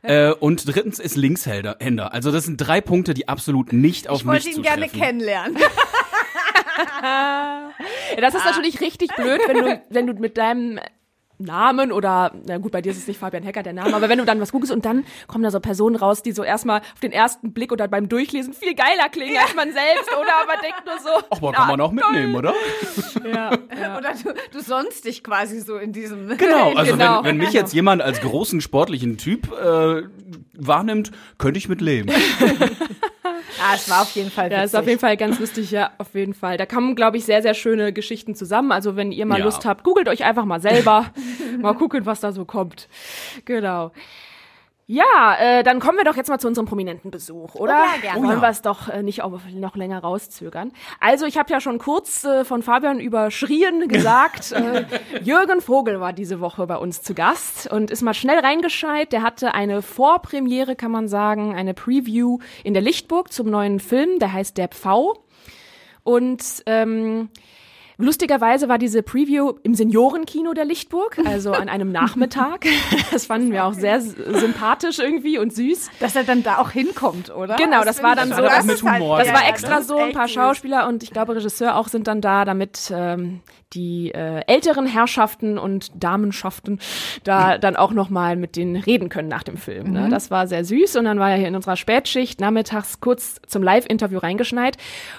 Äh, 0.03 0.33
und 0.33 0.65
drittens 0.67 0.99
ist 0.99 1.17
Linkshänder. 1.17 1.77
Händer. 1.81 2.13
Also 2.13 2.31
das 2.31 2.45
sind 2.45 2.59
drei 2.59 2.83
Punkte, 2.83 3.15
die 3.15 3.27
absolut 3.27 3.73
nicht 3.73 4.09
auf 4.09 4.21
Ich 4.21 4.27
wollte 4.27 4.49
mich 4.49 4.57
ihn 4.57 4.63
gerne 4.63 4.83
zutreffen. 4.87 5.01
kennenlernen. 5.01 5.57
Ja, 7.03 7.71
das 8.21 8.35
ist 8.35 8.45
natürlich 8.45 8.81
richtig 8.81 9.15
blöd, 9.17 9.41
wenn 9.47 9.57
du, 9.59 9.83
wenn 9.91 10.07
du 10.07 10.15
mit 10.15 10.37
deinem 10.37 10.79
Namen 11.39 11.91
oder, 11.91 12.31
na 12.47 12.59
gut, 12.59 12.71
bei 12.71 12.81
dir 12.83 12.93
ist 12.93 12.99
es 12.99 13.09
nicht 13.09 13.19
Fabian 13.19 13.43
Hecker 13.43 13.65
der 13.65 13.73
Name, 13.73 13.97
aber 13.97 14.09
wenn 14.09 14.19
du 14.19 14.25
dann 14.25 14.41
was 14.41 14.53
googelst 14.53 14.73
und 14.73 14.85
dann 14.85 15.05
kommen 15.27 15.43
da 15.43 15.51
so 15.51 15.59
Personen 15.59 15.97
raus, 15.97 16.23
die 16.23 16.31
so 16.31 16.45
erstmal 16.45 16.81
auf 16.81 17.01
den 17.03 17.11
ersten 17.11 17.53
Blick 17.53 17.73
oder 17.73 17.89
beim 17.89 18.09
Durchlesen 18.09 18.53
viel 18.53 18.77
geiler 18.77 19.09
klingen 19.11 19.39
als 19.39 19.53
man 19.57 19.73
selbst, 19.73 20.09
oder? 20.13 20.35
Aber 20.41 20.61
denkt 20.63 20.83
nur 20.87 20.99
so. 21.01 21.27
Ach, 21.31 21.39
aber 21.39 21.53
kann 21.53 21.67
man 21.69 21.81
auch 21.81 21.91
mitnehmen, 21.91 22.37
oder? 22.37 22.55
Ja, 23.25 23.51
Oder 23.99 24.13
du, 24.23 24.35
du 24.53 24.61
sonst 24.61 25.05
dich 25.05 25.25
quasi 25.25 25.61
so 25.61 25.79
in 25.79 25.93
diesem. 25.93 26.29
Genau, 26.37 26.75
also 26.75 26.93
Genau. 26.93 27.19
wenn, 27.19 27.25
wenn 27.25 27.37
mich 27.39 27.53
jetzt 27.53 27.73
jemand 27.73 28.03
als 28.03 28.21
großen 28.21 28.61
sportlichen 28.61 29.17
Typ 29.17 29.51
äh, 29.53 30.03
wahrnimmt, 30.55 31.11
könnte 31.39 31.59
ich 31.59 31.69
mit 31.69 31.81
leben. 31.81 32.13
Ah, 33.61 33.75
es 33.75 33.89
war 33.91 34.03
auf 34.03 34.11
jeden 34.13 34.31
Fall 34.31 34.47
witzig. 34.47 34.59
Ja, 34.59 34.65
ist 34.65 34.77
auf 34.77 34.87
jeden 34.87 35.01
Fall 35.01 35.17
ganz 35.17 35.39
lustig, 35.39 35.71
ja, 35.71 35.91
auf 35.99 36.15
jeden 36.15 36.35
Fall. 36.35 36.57
Da 36.57 36.67
kommen, 36.67 36.95
glaube 36.95 37.17
ich, 37.17 37.25
sehr, 37.25 37.43
sehr 37.43 37.55
schöne 37.55 37.93
Geschichten 37.93 38.35
zusammen. 38.35 38.73
Also 38.73 38.97
wenn 38.97 39.13
ihr 39.13 39.27
mal 39.27 39.39
Ja. 39.39 39.45
Lust 39.45 39.65
habt, 39.65 39.85
googelt 39.85 40.09
euch 40.09 40.25
einfach 40.25 40.45
mal 40.45 40.61
selber. 40.61 41.07
mal 41.61 41.75
gucken, 41.75 42.07
was 42.07 42.21
da 42.21 42.33
so 42.33 42.45
kommt. 42.45 42.89
Genau. 43.45 43.93
Ja, 44.87 45.37
äh, 45.39 45.63
dann 45.63 45.79
kommen 45.79 45.97
wir 45.97 46.05
doch 46.05 46.17
jetzt 46.17 46.29
mal 46.29 46.39
zu 46.39 46.49
unserem 46.49 46.67
prominenten 46.67 47.11
Besuch, 47.11 47.55
oder? 47.55 47.73
Oh 47.73 47.95
ja, 47.95 48.01
gerne. 48.01 48.19
Wollen 48.21 48.31
Oh 48.31 48.33
ja. 48.35 48.43
wir 48.43 48.49
es 48.49 48.63
doch 48.63 48.89
äh, 48.89 49.03
nicht 49.03 49.23
auf, 49.23 49.41
noch 49.55 49.77
länger 49.77 50.01
rauszögern. 50.01 50.73
Also 51.01 51.25
ich 51.25 51.39
habe 51.39 51.53
ja 51.53 51.61
schon 51.61 51.79
kurz 51.79 52.25
äh, 52.25 52.45
von 52.45 52.63
Fabian 52.63 52.99
überschrien 53.01 53.89
gesagt, 53.89 54.53
äh, 54.53 54.85
Jürgen 55.23 55.61
Vogel 55.61 56.01
war 56.01 56.13
diese 56.13 56.41
Woche 56.41 56.67
bei 56.67 56.77
uns 56.77 57.01
zu 57.03 57.15
Gast 57.15 57.71
und 57.71 57.91
ist 57.91 58.03
mal 58.03 58.15
schnell 58.15 58.41
reingescheit. 58.41 59.13
Der 59.13 59.23
hatte 59.23 59.55
eine 59.55 59.83
Vorpremiere, 59.83 60.75
kann 60.75 60.91
man 60.91 61.09
sagen, 61.09 61.55
eine 61.55 61.75
Preview 61.75 62.39
in 62.65 62.75
der 62.75 62.83
Lichtburg 62.83 63.33
zum 63.33 63.51
neuen 63.51 63.79
Film, 63.79 64.19
der 64.19 64.33
heißt 64.33 64.59
Der 64.59 64.69
Pfau. 64.69 65.25
Und 66.03 66.43
ähm, 66.67 67.31
Lustigerweise 67.99 68.69
war 68.69 68.79
diese 68.79 69.03
Preview 69.03 69.53
im 69.63 69.75
Seniorenkino 69.75 70.55
der 70.55 70.65
Lichtburg, 70.65 71.19
also 71.25 71.53
an 71.53 71.69
einem 71.69 71.93
Nachmittag. 71.93 72.65
Das 73.11 73.27
fanden 73.27 73.53
wir 73.53 73.65
auch 73.67 73.75
sehr 73.75 74.01
sympathisch 74.01 74.99
irgendwie 74.99 75.39
und 75.39 75.53
süß. 75.55 75.91
Dass 76.01 76.17
er 76.17 76.25
dann 76.25 76.43
da 76.43 76.59
auch 76.59 76.71
hinkommt, 76.71 77.31
oder? 77.35 77.57
Genau, 77.57 77.85
das 77.85 78.03
war 78.03 78.17
finde 78.17 78.35
dann 78.35 78.39
so- 78.43 78.49
das 78.49 78.65
mit 78.65 78.75
ist 78.77 78.83
halt- 78.85 79.01
Humor. 79.03 79.19
Das 79.19 79.29
ja, 79.29 79.35
war 79.35 79.43
ja, 79.43 79.49
extra 79.49 79.81
so, 79.83 79.97
ein 79.99 80.13
paar. 80.13 80.29
Schauspieler 80.29 80.89
und 80.89 81.03
ich 81.03 81.11
glaube 81.11 81.37
Regisseur 81.37 81.77
auch 81.77 81.89
sind 81.89 82.07
dann 82.07 82.21
da, 82.23 82.45
damit 82.45 82.91
ähm, 82.95 83.41
die 83.75 84.11
äh, 84.15 84.43
älteren 84.47 84.87
Herrschaften 84.87 85.59
und 85.59 85.91
Damenschaften 85.95 86.79
da 87.25 87.59
dann 87.59 87.77
auch 87.77 87.93
noch 87.93 88.09
mal 88.09 88.37
mit 88.37 88.57
denen 88.57 88.77
reden 88.77 89.09
können 89.09 89.29
nach 89.29 89.43
dem 89.43 89.57
Film. 89.57 89.93
Ne? 89.93 90.09
Das 90.11 90.31
war 90.31 90.47
sehr 90.47 90.65
süß 90.65 90.97
und 90.97 91.05
dann 91.05 91.19
war 91.19 91.31
er 91.31 91.37
hier 91.37 91.49
in 91.49 91.57
unserer 91.57 91.77
Spätschicht 91.77 92.41
nachmittags 92.41 93.01
kurz 93.01 93.41
zum 93.47 93.63
Live-Interview 93.63 94.19
reingeschneit 94.19 94.77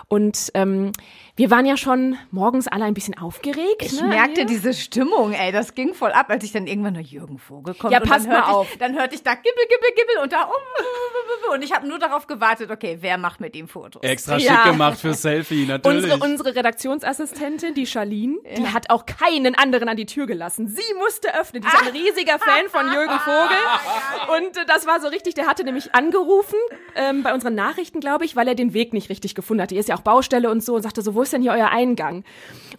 und 0.08 0.50
ähm, 0.56 0.92
wir 1.36 1.50
waren 1.50 1.66
ja 1.66 1.78
schon 1.78 2.16
morgens 2.30 2.68
alle 2.68 2.86
ein 2.86 2.94
bisschen 2.94 3.18
aufgeregt. 3.18 3.82
Ich 3.82 4.00
ne? 4.00 4.08
merkte 4.08 4.42
Hier. 4.42 4.46
diese 4.46 4.74
Stimmung, 4.74 5.34
ey, 5.34 5.52
das 5.52 5.74
ging 5.74 5.96
voll 5.96 6.12
ab, 6.12 6.30
als 6.30 6.44
ich 6.44 6.52
dann 6.52 6.68
irgendwann 6.68 6.94
nur 6.94 7.02
Jürgen 7.02 7.40
Vogel 7.40 7.74
kommt. 7.74 7.92
Ja, 7.92 8.00
pass 8.02 8.28
mal 8.28 8.44
auf. 8.44 8.72
Ich, 8.72 8.78
dann 8.78 8.94
hörte 8.96 9.16
ich 9.16 9.24
da 9.24 9.34
Gibbel, 9.34 9.64
Gibbel, 9.68 9.90
Gibbel 9.96 10.24
und 10.24 10.32
da 10.32 10.44
um, 10.44 11.54
und 11.56 11.64
ich 11.64 11.74
habe 11.74 11.88
nur 11.88 11.98
darauf 11.98 12.28
gewartet, 12.28 12.70
okay, 12.70 12.98
wer 13.02 13.18
macht 13.18 13.40
mit 13.40 13.56
ihm 13.56 13.68
Fotos? 13.68 14.04
Extra 14.04 14.38
Ja. 14.38 14.58
schick 14.58 14.72
gemacht 14.74 15.00
für 15.00 15.16
Selfie, 15.16 15.66
natürlich. 15.66 16.04
Unsere, 16.04 16.24
unsere 16.24 16.56
Redaktionsassistentin, 16.56 17.74
die 17.74 17.88
Charlene, 17.88 18.38
die 18.56 18.68
hat 18.68 18.92
auch 18.92 19.06
keinen 19.08 19.56
anderen 19.56 19.90
an 19.90 19.98
die 19.98 20.06
Tür 20.06 20.28
gelassen. 20.28 20.68
Sie 20.68 20.94
musste 21.00 21.34
öffnen. 21.34 21.64
Die 21.64 21.68
ist 21.68 21.82
ein 21.82 21.94
riesiger 21.94 22.38
Fan 22.38 22.70
von 22.70 22.94
Jürgen 22.94 23.20
Vogel. 23.20 24.38
Und 24.38 24.58
äh, 24.58 24.66
das 24.68 24.86
war 24.86 25.02
so 25.02 25.08
richtig, 25.08 25.34
der 25.34 25.48
hatte 25.48 25.64
nämlich 25.64 25.96
angerufen 25.96 26.58
ähm, 26.96 27.24
bei 27.24 27.34
unseren 27.34 27.56
Nachrichten, 27.56 28.00
glaube 28.00 28.26
ich, 28.26 28.36
weil 28.36 28.48
er 28.48 28.56
den 28.56 28.74
Weg 28.74 28.94
nicht 28.94 29.10
richtig 29.10 29.34
gefunden 29.36 29.64
hat. 29.64 29.72
Hier 29.72 29.80
ist 29.80 29.90
ja 29.90 29.96
auch 29.96 30.02
Baustelle 30.02 30.50
und 30.50 30.64
so 30.64 30.76
und 30.76 30.84
sagte 30.84 31.02
so, 31.02 31.16
wo 31.16 31.23
ist 31.24 31.34
denn 31.34 31.42
hier 31.42 31.52
euer 31.52 31.70
Eingang? 31.70 32.24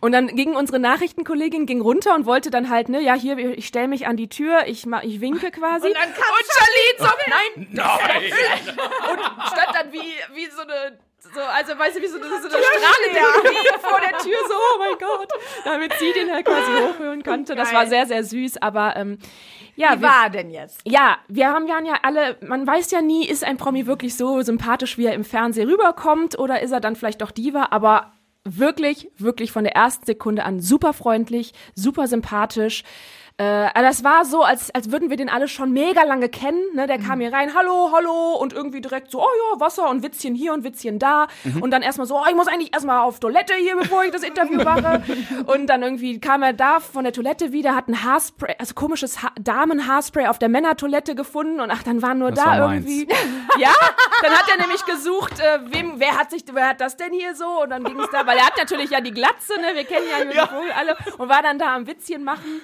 Und 0.00 0.12
dann 0.12 0.28
ging 0.28 0.54
unsere 0.54 0.78
Nachrichtenkollegin 0.78 1.66
ging 1.66 1.80
runter 1.80 2.14
und 2.14 2.26
wollte 2.26 2.50
dann 2.50 2.68
halt, 2.70 2.88
ne, 2.88 3.00
ja, 3.00 3.14
hier, 3.14 3.38
ich 3.38 3.66
stelle 3.66 3.88
mich 3.88 4.06
an 4.06 4.16
die 4.16 4.28
Tür, 4.28 4.66
ich, 4.66 4.86
ma- 4.86 5.02
ich 5.02 5.20
winke 5.20 5.50
quasi. 5.50 5.86
Und, 5.88 5.94
dann 5.94 6.12
kam 6.12 6.34
Charlene 6.52 6.98
so, 6.98 7.06
nein, 7.26 7.68
Nein! 7.72 8.78
und 9.10 9.46
stand 9.46 9.68
dann 9.74 9.92
wie, 9.92 10.12
wie 10.34 10.46
so 10.50 10.62
eine, 10.62 10.98
so, 11.34 11.40
also 11.40 11.78
weißt 11.78 11.96
du, 11.96 12.02
wie 12.02 12.06
so, 12.06 12.16
eine- 12.18 12.26
so 12.26 12.34
eine 12.34 12.64
Strahle 12.64 13.06
irgendwie 13.08 13.78
vor 13.80 14.00
der 14.00 14.18
Tür, 14.18 14.36
so, 14.46 14.54
oh 14.54 14.78
mein 14.78 14.98
Gott, 14.98 15.28
damit 15.64 15.92
sie 15.98 16.12
den 16.12 16.30
halt 16.30 16.44
quasi 16.44 16.70
hochhören 16.72 17.22
konnte. 17.22 17.54
Das 17.54 17.72
war 17.72 17.86
sehr, 17.86 18.06
sehr 18.06 18.24
süß, 18.24 18.58
aber 18.60 18.96
ähm, 18.96 19.18
ja, 19.76 19.96
Wie 19.96 20.02
wir, 20.02 20.08
war 20.08 20.30
denn 20.30 20.50
jetzt? 20.50 20.80
ja, 20.84 21.16
wir 21.28 21.48
haben 21.48 21.66
ja 21.66 21.80
ja 21.82 21.94
alle, 22.02 22.36
man 22.42 22.66
weiß 22.66 22.90
ja 22.90 23.00
nie, 23.00 23.26
ist 23.26 23.42
ein 23.42 23.56
Promi 23.56 23.86
wirklich 23.86 24.16
so 24.16 24.42
sympathisch, 24.42 24.98
wie 24.98 25.06
er 25.06 25.14
im 25.14 25.24
Fernsehen 25.24 25.68
rüberkommt, 25.68 26.38
oder 26.38 26.60
ist 26.60 26.72
er 26.72 26.80
dann 26.80 26.94
vielleicht 26.94 27.22
doch 27.22 27.30
Diva, 27.30 27.68
aber 27.70 28.12
wirklich, 28.44 29.10
wirklich 29.16 29.52
von 29.52 29.64
der 29.64 29.74
ersten 29.74 30.06
Sekunde 30.06 30.44
an 30.44 30.60
super 30.60 30.92
freundlich, 30.92 31.52
super 31.74 32.06
sympathisch. 32.06 32.84
Äh, 33.36 33.44
also 33.44 33.88
das 33.88 34.04
war 34.04 34.24
so, 34.24 34.42
als, 34.44 34.72
als 34.76 34.92
würden 34.92 35.10
wir 35.10 35.16
den 35.16 35.28
alle 35.28 35.48
schon 35.48 35.72
mega 35.72 36.04
lange 36.04 36.28
kennen. 36.28 36.62
Ne? 36.74 36.86
Der 36.86 36.98
kam 36.98 37.18
hier 37.18 37.32
rein, 37.32 37.52
hallo, 37.54 37.90
hallo, 37.92 38.36
und 38.36 38.52
irgendwie 38.52 38.80
direkt 38.80 39.10
so, 39.10 39.20
oh 39.20 39.26
ja, 39.52 39.60
Wasser 39.60 39.90
und 39.90 40.04
Witzchen 40.04 40.36
hier 40.36 40.52
und 40.52 40.62
Witzchen 40.62 41.00
da. 41.00 41.26
Und 41.60 41.72
dann 41.72 41.82
erstmal 41.82 42.06
so, 42.06 42.16
oh, 42.16 42.24
ich 42.28 42.36
muss 42.36 42.46
eigentlich 42.46 42.72
erstmal 42.72 43.00
auf 43.00 43.18
Toilette 43.18 43.54
hier, 43.54 43.76
bevor 43.76 44.04
ich 44.04 44.12
das 44.12 44.22
Interview 44.22 44.62
mache. 44.62 45.02
und 45.46 45.66
dann 45.66 45.82
irgendwie 45.82 46.20
kam 46.20 46.44
er 46.44 46.52
da 46.52 46.78
von 46.78 47.02
der 47.02 47.12
Toilette 47.12 47.50
wieder, 47.52 47.74
hat 47.74 47.88
ein 47.88 48.04
Haarspray, 48.04 48.54
also 48.58 48.74
komisches 48.74 49.22
ha 49.22 49.32
Damenhaarspray 49.40 50.26
auf 50.28 50.38
der 50.38 50.48
Männertoilette 50.48 51.16
gefunden 51.16 51.60
und 51.60 51.72
ach, 51.72 51.82
dann 51.82 52.02
waren 52.02 52.18
nur 52.18 52.30
Das 52.30 52.44
da 52.44 52.50
war 52.60 52.74
irgendwie. 52.74 53.08
Ja, 53.58 53.72
dann 54.22 54.32
hat 54.32 54.48
er 54.48 54.58
nämlich 54.58 54.84
gesucht, 54.84 55.38
äh, 55.38 55.60
wem, 55.66 55.94
wer 55.98 56.18
hat 56.18 56.30
sich, 56.30 56.44
wer 56.52 56.68
hat 56.68 56.80
das 56.80 56.96
denn 56.96 57.12
hier 57.12 57.34
so? 57.36 57.62
Und 57.62 57.70
dann 57.70 57.84
ging 57.84 57.98
es 58.00 58.10
da, 58.10 58.26
weil 58.26 58.36
er 58.36 58.46
hat 58.46 58.56
natürlich 58.56 58.90
ja 58.90 59.00
die 59.00 59.12
Glatze, 59.12 59.54
ne? 59.60 59.74
Wir 59.74 59.84
kennen 59.84 60.06
ja 60.34 60.46
Vogel 60.46 60.72
alle 60.72 60.96
und 61.18 61.28
war 61.28 61.42
dann 61.42 61.58
da 61.58 61.74
am 61.74 61.86
Witzchen 61.86 62.24
machen. 62.24 62.60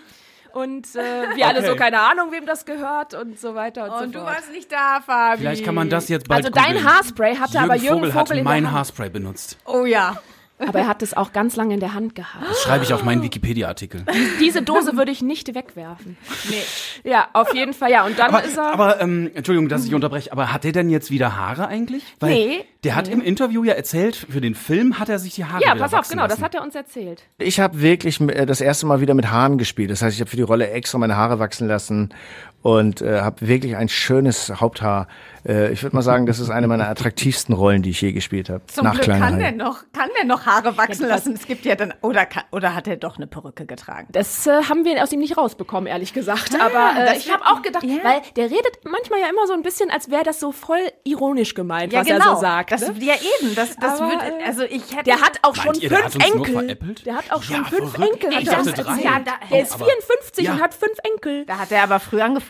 Und 0.53 0.95
äh, 0.97 1.37
wir 1.37 1.47
alle 1.47 1.59
Okay. 1.61 1.69
so, 1.69 1.77
keine 1.77 2.01
Ahnung, 2.01 2.33
wem 2.33 2.47
das 2.47 2.65
gehört 2.65 3.15
und 3.15 3.39
so 3.39 3.55
weiter 3.55 3.85
und, 3.85 3.91
Und 3.91 3.99
so 4.13 4.19
du 4.19 4.25
fort. 4.25 4.35
warst 4.37 4.51
nicht 4.53 4.71
da, 4.73 5.01
Fabi. 5.05 5.39
Vielleicht 5.39 5.65
kann 5.65 5.75
man 5.75 5.91
das 5.91 6.09
jetzt 6.09 6.29
bald 6.29 6.45
Also 6.45 6.55
dein 6.55 6.75
googeln. 6.75 6.85
Haarspray 6.95 7.37
hatte 7.37 7.53
Jürgen 7.55 7.65
aber 7.65 7.75
Jürgen 7.77 7.97
Vogel 7.99 8.13
Vogel 8.13 8.21
hat 8.31 8.39
in 8.39 8.45
mein. 8.45 8.73
Haarspray 8.73 9.11
benutzt. 9.11 9.59
Oh 9.65 9.85
ja. 9.85 10.21
Aber 10.67 10.79
er 10.81 10.87
hat 10.89 11.03
es 11.03 11.15
auch 11.15 11.33
ganz 11.33 11.57
lange 11.57 11.75
in 11.75 11.81
der 11.81 11.95
Hand 11.95 12.15
gehabt. 12.15 12.45
Das 12.49 12.61
schreibe 12.63 12.85
ich 12.85 12.93
auf 12.93 13.03
meinen 13.05 13.23
Wikipedia-Artikel. 13.23 14.05
Diese 14.41 14.63
Dose 14.63 14.97
würde 14.97 15.11
ich 15.11 15.23
nicht 15.23 15.55
wegwerfen. 15.55 16.17
Nee. 16.49 17.11
Ja, 17.11 17.29
auf 17.33 17.55
jeden 17.55 17.73
Fall, 17.75 17.91
ja. 17.91 18.05
Und 18.05 18.19
dann 18.19 18.29
Aber, 18.29 18.45
ist 18.45 18.57
er. 18.57 18.73
aber 18.73 19.01
ähm, 19.01 19.31
Entschuldigung, 19.35 19.69
dass 19.69 19.85
ich 19.85 19.95
unterbreche, 19.95 20.33
aber 20.33 20.53
hat 20.53 20.65
er 20.65 20.73
denn 20.73 20.91
jetzt 20.91 21.11
wieder 21.11 21.37
Haare 21.37 21.67
eigentlich? 21.69 22.03
Weil 22.21 22.31
Nee. 22.31 22.65
Der 22.85 22.97
hat 22.97 23.09
im 23.09 23.21
Interview 23.21 23.63
ja 23.63 23.75
erzählt, 23.75 24.17
für 24.17 24.41
den 24.41 24.55
Film 24.55 24.99
hat 24.99 25.11
er 25.11 25.19
sich 25.19 25.35
die 25.35 25.45
Haare 25.45 25.63
ja, 25.63 25.75
wieder 25.75 25.83
pass 25.85 25.93
auf, 25.93 26.09
genau, 26.09 26.23
das 26.23 26.31
lassen. 26.33 26.45
hat 26.45 26.55
er 26.55 26.63
uns 26.63 26.75
erzählt. 26.75 27.25
Ich 27.37 27.61
habe 27.61 27.83
wirklich 27.83 28.19
äh, 28.23 28.47
das 28.47 28.63
erste 28.63 28.87
Mal 28.87 29.03
wieder 29.03 29.13
mit 29.13 29.31
Haaren 29.31 29.59
gespielt. 29.59 29.91
Das 29.91 30.01
heißt, 30.01 30.15
ich 30.15 30.21
habe 30.23 30.31
für 30.31 30.37
die 30.39 30.43
Rolle 30.43 30.71
extra 30.71 30.97
meine 30.97 31.15
Haare 31.15 31.39
wachsen 31.39 31.69
lassen 31.69 32.15
und 32.63 33.01
äh, 33.01 33.21
habe 33.21 33.47
wirklich 33.47 33.77
ein 33.77 33.89
schönes 33.89 34.53
Haupthaar. 34.61 35.09
Äh, 35.47 35.73
ich 35.73 35.83
würde 35.83 35.97
mal 35.97 36.03
sagen, 36.03 36.27
das 36.27 36.39
ist 36.39 36.51
eine 36.51 36.67
meiner 36.67 36.89
attraktivsten 36.89 37.55
Rollen, 37.55 37.81
die 37.83 37.91
ich 37.91 38.01
je 38.03 38.13
gespielt 38.13 38.51
habe. 38.51 38.61
Zum 38.67 38.85
Nach 38.85 38.93
Glück 38.93 39.07
kann 39.07 39.39
der 39.39 39.53
noch, 39.53 39.85
kann 39.95 40.11
der 40.19 40.27
noch 40.27 40.45
Haare 40.45 40.77
wachsen 40.77 41.09
lassen. 41.09 41.33
Es 41.33 41.47
gibt 41.47 41.65
ja 41.65 41.75
dann, 41.75 41.95
oder, 42.03 42.27
kann- 42.27 42.45
oder 42.53 42.75
hat 42.75 42.87
er 42.87 42.97
doch 42.97 43.17
eine 43.17 43.27
Perücke 43.27 43.65
getragen? 43.65 44.09
Das 44.13 44.47
äh, 44.47 44.65
haben 44.69 44.85
wir 44.85 45.03
aus 45.03 45.11
ihm 45.13 45.21
nicht 45.21 45.39
rausbekommen, 45.39 45.87
ehrlich 45.87 46.13
gesagt. 46.13 46.61
Aber 46.61 46.93
äh, 46.99 47.17
ich 47.17 47.33
habe 47.33 47.47
auch 47.47 47.63
gedacht, 47.63 47.83
ja. 47.85 47.97
weil 48.03 48.21
der 48.37 48.45
redet 48.51 48.81
manchmal 48.85 49.21
ja 49.21 49.29
immer 49.31 49.47
so 49.47 49.55
ein 49.55 49.63
bisschen, 49.63 49.91
als 49.91 50.11
wäre 50.11 50.25
das 50.25 50.39
so 50.41 50.53
voll 50.53 50.81
ironisch 51.05 51.55
gemeint, 51.55 51.95
was 51.95 52.07
genau. 52.07 52.31
er 52.31 52.35
so 52.35 52.41
sagt. 52.43 52.73
Das, 52.73 52.83
ne? 52.83 52.95
ja, 52.99 53.15
eben. 53.15 53.55
Das, 53.55 53.75
das 53.77 53.99
Aber, 54.01 54.11
wird, 54.11 54.23
äh, 54.23 54.47
also 54.47 54.63
ich 54.65 54.93
hätte. 54.95 55.05
Der 55.05 55.21
hat 55.23 55.39
auch 55.43 55.55
schon 55.57 55.75
ihr, 55.77 55.89
fünf 55.91 56.17
Enkel. 56.17 56.95
Der 57.07 57.15
hat 57.17 57.33
auch 57.33 57.43
schon 57.43 57.57
Ja, 57.57 57.65
fünf 57.65 57.93
verrückt. 57.93 58.23
Enkel. 58.25 58.39
Ich 58.43 58.49
er 58.49 58.59
uns 58.59 58.67
dachte 58.69 58.83
drei. 58.83 59.01
Ja, 59.01 59.21
da- 59.25 59.33
der 59.51 59.63
ist 59.63 59.73
aber- 59.73 59.87
54 59.87 60.45
Ja. 60.45 60.53
und 60.53 60.61
hat 60.61 60.75
fünf 60.75 60.99
Enkel. 61.03 61.47
Da 61.47 61.59
hat 61.59 61.73
er 61.73 61.83
aber 61.85 61.99
früh 62.01 62.21
angefangen. 62.21 62.50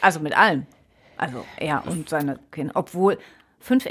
Also 0.00 0.20
mit 0.20 0.36
allem. 0.36 0.66
Also 1.16 1.44
er 1.56 1.82
und 1.86 2.08
seine 2.08 2.38
Kinder. 2.52 2.72
Obwohl, 2.76 3.18
fünf. 3.60 3.84
Da? 3.84 3.90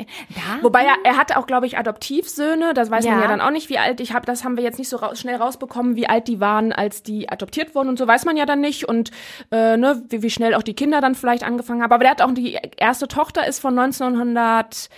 Wobei 0.62 0.83
er, 0.83 0.95
er 1.03 1.17
hatte 1.17 1.38
auch, 1.38 1.45
glaube 1.45 1.65
ich, 1.67 1.77
Adoptivsöhne. 1.77 2.73
Das 2.73 2.89
weiß 2.89 3.03
man 3.05 3.15
Ja. 3.15 3.21
ja 3.23 3.27
dann 3.27 3.41
auch 3.41 3.51
nicht, 3.51 3.69
wie 3.69 3.77
alt 3.77 3.99
ich 3.99 4.13
habe. 4.13 4.25
Das 4.25 4.45
haben 4.45 4.55
wir 4.55 4.63
jetzt 4.63 4.79
nicht 4.79 4.88
so 4.88 4.95
raus, 4.97 5.19
schnell 5.19 5.36
rausbekommen, 5.36 5.97
wie 5.97 6.07
alt 6.07 6.29
die 6.29 6.39
waren, 6.39 6.71
als 6.71 7.03
die 7.03 7.27
adoptiert 7.29 7.75
wurden 7.75 7.89
und 7.89 7.97
so 7.99 8.07
weiß 8.07 8.23
man 8.23 8.38
ja 8.38 8.45
dann 8.45 8.62
nicht 8.62 8.88
und 8.88 9.12
äh, 9.51 9.75
ne, 9.75 10.01
wie, 10.10 10.21
wie 10.21 10.29
schnell 10.29 10.53
auch 10.55 10.63
die 10.63 10.73
Kinder 10.73 11.01
dann 11.01 11.15
vielleicht 11.15 11.43
angefangen 11.43 11.81
haben. 11.83 11.91
Aber 11.91 12.03
der 12.03 12.12
hat 12.12 12.21
auch 12.21 12.31
die 12.31 12.57
erste 12.77 13.10
Tochter 13.10 13.45
ist 13.45 13.60
von 13.60 13.77
1900 13.77 14.89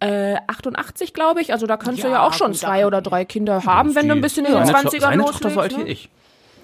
äh, 0.00 0.36
88, 0.48 1.14
glaube 1.14 1.40
ich. 1.40 1.52
Also 1.52 1.66
da 1.68 1.76
kannst 1.76 2.02
du 2.02 2.08
Ja, 2.08 2.14
ja 2.14 2.26
auch 2.26 2.32
schon 2.32 2.54
zwei 2.54 2.86
oder 2.86 3.02
drei 3.02 3.24
Kinder 3.24 3.64
haben, 3.64 3.94
wenn 3.94 4.08
du 4.08 4.14
ein 4.14 4.20
bisschen 4.20 4.44
in 4.46 4.52
den 4.52 4.66
seine, 4.66 4.78
20ern 4.88 5.00
Seine 5.00 5.24
Tochter 5.24 5.50
so 5.50 5.60
alt 5.60 5.70
loslegst. 5.72 5.78
wie 5.78 5.84
Ne? 5.84 5.90
ich. 5.92 6.10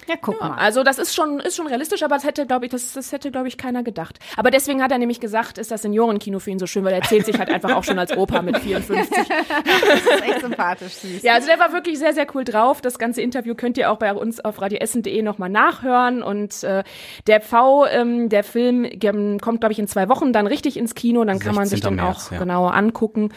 Ja, 0.09 0.15
guck 0.19 0.41
mal. 0.41 0.55
Also 0.57 0.81
das 0.81 0.97
ist 0.97 1.13
schon, 1.13 1.39
ist 1.39 1.55
schon 1.55 1.67
realistisch, 1.67 2.01
aber 2.01 2.15
das 2.15 2.25
hätte, 2.25 2.47
glaube 2.47 2.65
ich, 2.65 2.71
das, 2.71 2.93
das 2.93 3.11
hätte, 3.11 3.29
glaube 3.29 3.47
ich, 3.47 3.59
keiner 3.59 3.83
gedacht. 3.83 4.17
Aber 4.37 4.49
deswegen 4.49 4.81
hat 4.81 4.91
er 4.91 4.97
nämlich 4.97 5.19
gesagt, 5.19 5.59
ist 5.59 5.69
das 5.69 5.83
Seniorenkino 5.83 6.39
für 6.39 6.49
ihn 6.49 6.57
so 6.57 6.65
schön, 6.65 6.83
weil 6.83 6.93
er 6.93 7.03
zählt 7.03 7.27
sich 7.27 7.37
halt 7.37 7.51
einfach 7.51 7.75
auch 7.75 7.83
schon 7.83 7.99
als 7.99 8.17
Opa 8.17 8.41
mit 8.41 8.57
54. 8.59 9.07
Das 9.07 9.99
ist 9.99 10.23
echt 10.23 10.41
sympathisch, 10.41 10.93
süß. 10.93 11.21
Ja, 11.21 11.35
also 11.35 11.47
der 11.47 11.59
war 11.59 11.73
wirklich 11.73 11.99
sehr, 11.99 12.13
sehr 12.13 12.25
cool 12.33 12.43
drauf. 12.43 12.81
Das 12.81 12.97
ganze 12.97 13.21
Interview 13.21 13.53
könnt 13.53 13.77
ihr 13.77 13.91
auch 13.91 13.97
bei 13.97 14.11
uns 14.11 14.43
auf 14.43 14.59
radioessen.de 14.59 15.21
nochmal 15.21 15.49
nachhören. 15.49 16.23
Und 16.23 16.63
äh, 16.63 16.83
der 17.27 17.39
Pfau, 17.39 17.85
ähm, 17.85 18.29
der 18.29 18.43
Film 18.43 18.85
ähm, 18.89 19.39
kommt, 19.39 19.59
glaube 19.59 19.73
ich, 19.73 19.79
in 19.79 19.87
zwei 19.87 20.09
Wochen 20.09 20.33
dann 20.33 20.47
richtig 20.47 20.75
ins 20.75 20.95
Kino. 20.95 21.23
Dann 21.23 21.37
kann 21.37 21.53
man 21.53 21.65
sich 21.65 21.81
16. 21.81 21.97
den 21.97 22.03
März, 22.03 22.27
auch 22.27 22.31
ja. 22.31 22.39
genauer 22.39 22.73
angucken. 22.73 23.29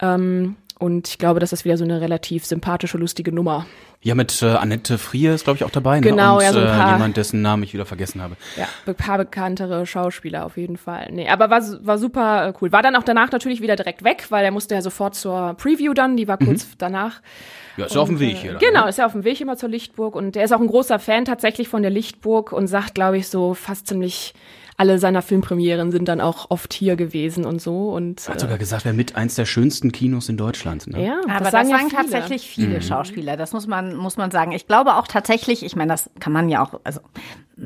Ähm, 0.00 0.54
und 0.78 1.08
ich 1.08 1.18
glaube, 1.18 1.40
das 1.40 1.52
ist 1.52 1.64
wieder 1.64 1.76
so 1.76 1.84
eine 1.84 2.00
relativ 2.00 2.44
sympathische, 2.44 2.98
lustige 2.98 3.32
Nummer. 3.32 3.66
Ja, 4.02 4.14
mit 4.14 4.42
äh, 4.42 4.46
Annette 4.46 4.98
Frier 4.98 5.34
ist, 5.34 5.44
glaube 5.44 5.56
ich, 5.56 5.64
auch 5.64 5.70
dabei. 5.70 5.96
Ne? 6.00 6.02
Genau, 6.10 6.36
Und, 6.36 6.42
ja, 6.42 6.52
so 6.52 6.58
ein 6.58 6.66
äh, 6.66 6.68
paar- 6.68 6.92
jemand, 6.92 7.16
dessen 7.16 7.40
Namen 7.40 7.62
ich 7.62 7.72
wieder 7.72 7.86
vergessen 7.86 8.20
habe. 8.20 8.36
Ja, 8.56 8.66
ein 8.86 8.94
paar 8.94 9.16
bekanntere 9.16 9.86
Schauspieler 9.86 10.44
auf 10.44 10.58
jeden 10.58 10.76
Fall. 10.76 11.08
Nee, 11.10 11.28
aber 11.30 11.48
war, 11.48 11.62
war 11.86 11.96
super 11.96 12.48
äh, 12.48 12.52
cool. 12.60 12.70
War 12.70 12.82
dann 12.82 12.96
auch 12.96 13.02
danach 13.02 13.32
natürlich 13.32 13.62
wieder 13.62 13.76
direkt 13.76 14.04
weg, 14.04 14.26
weil 14.28 14.44
er 14.44 14.50
musste 14.50 14.74
ja 14.74 14.82
sofort 14.82 15.14
zur 15.14 15.54
Preview 15.54 15.94
dann, 15.94 16.18
die 16.18 16.28
war 16.28 16.36
kurz 16.36 16.66
danach. 16.76 17.22
Ja, 17.78 17.86
ist 17.86 17.94
ja 17.94 18.02
auf 18.02 18.08
dem 18.08 18.16
Und, 18.16 18.20
Weg 18.20 18.34
äh, 18.34 18.38
hier. 18.40 18.50
Dann, 18.52 18.60
Genau, 18.60 18.82
Ne? 18.84 18.88
ist 18.90 18.98
ja 18.98 19.06
auf 19.06 19.12
dem 19.12 19.24
Weg 19.24 19.40
immer 19.40 19.56
zur 19.56 19.70
Lichtburg 19.70 20.14
und 20.16 20.36
er 20.36 20.44
ist 20.44 20.52
auch 20.52 20.60
ein 20.60 20.66
großer 20.66 20.98
Fan 20.98 21.24
tatsächlich 21.24 21.68
von 21.68 21.80
der 21.80 21.90
Lichtburg 21.90 22.52
und 22.52 22.66
sagt, 22.66 22.94
glaube 22.94 23.16
ich, 23.16 23.28
so 23.28 23.54
fast 23.54 23.86
ziemlich 23.86 24.34
alle 24.76 24.98
seiner 24.98 25.22
Filmpremieren 25.22 25.92
sind 25.92 26.08
dann 26.08 26.20
auch 26.20 26.50
oft 26.50 26.72
hier 26.72 26.96
gewesen 26.96 27.44
und 27.44 27.60
so 27.60 27.92
und 27.92 28.28
Hat 28.28 28.36
äh, 28.36 28.40
sogar 28.40 28.58
gesagt, 28.58 28.84
wäre 28.84 28.94
mit 28.94 29.14
eins 29.16 29.36
der 29.36 29.46
schönsten 29.46 29.92
Kinos 29.92 30.28
in 30.28 30.36
Deutschland. 30.36 30.86
Ne? 30.88 31.04
ja, 31.04 31.20
Aber 31.28 31.40
das 31.40 31.52
sagen 31.52 31.68
sagen, 31.68 31.88
ja 31.92 32.00
viele. 32.00 32.10
tatsächlich 32.10 32.48
viele 32.48 32.82
Schauspieler. 32.82 33.36
Das 33.36 33.52
muss 33.52 33.66
man, 33.66 33.94
muss 33.96 34.16
man 34.16 34.30
sagen. 34.30 34.52
Ich 34.52 34.66
glaube 34.66 34.96
auch 34.96 35.06
tatsächlich, 35.06 35.64
ich 35.64 35.76
meine, 35.76 35.92
das 35.92 36.10
kann 36.18 36.32
man 36.32 36.48
ja 36.48 36.62
auch, 36.64 36.80
also 36.84 37.00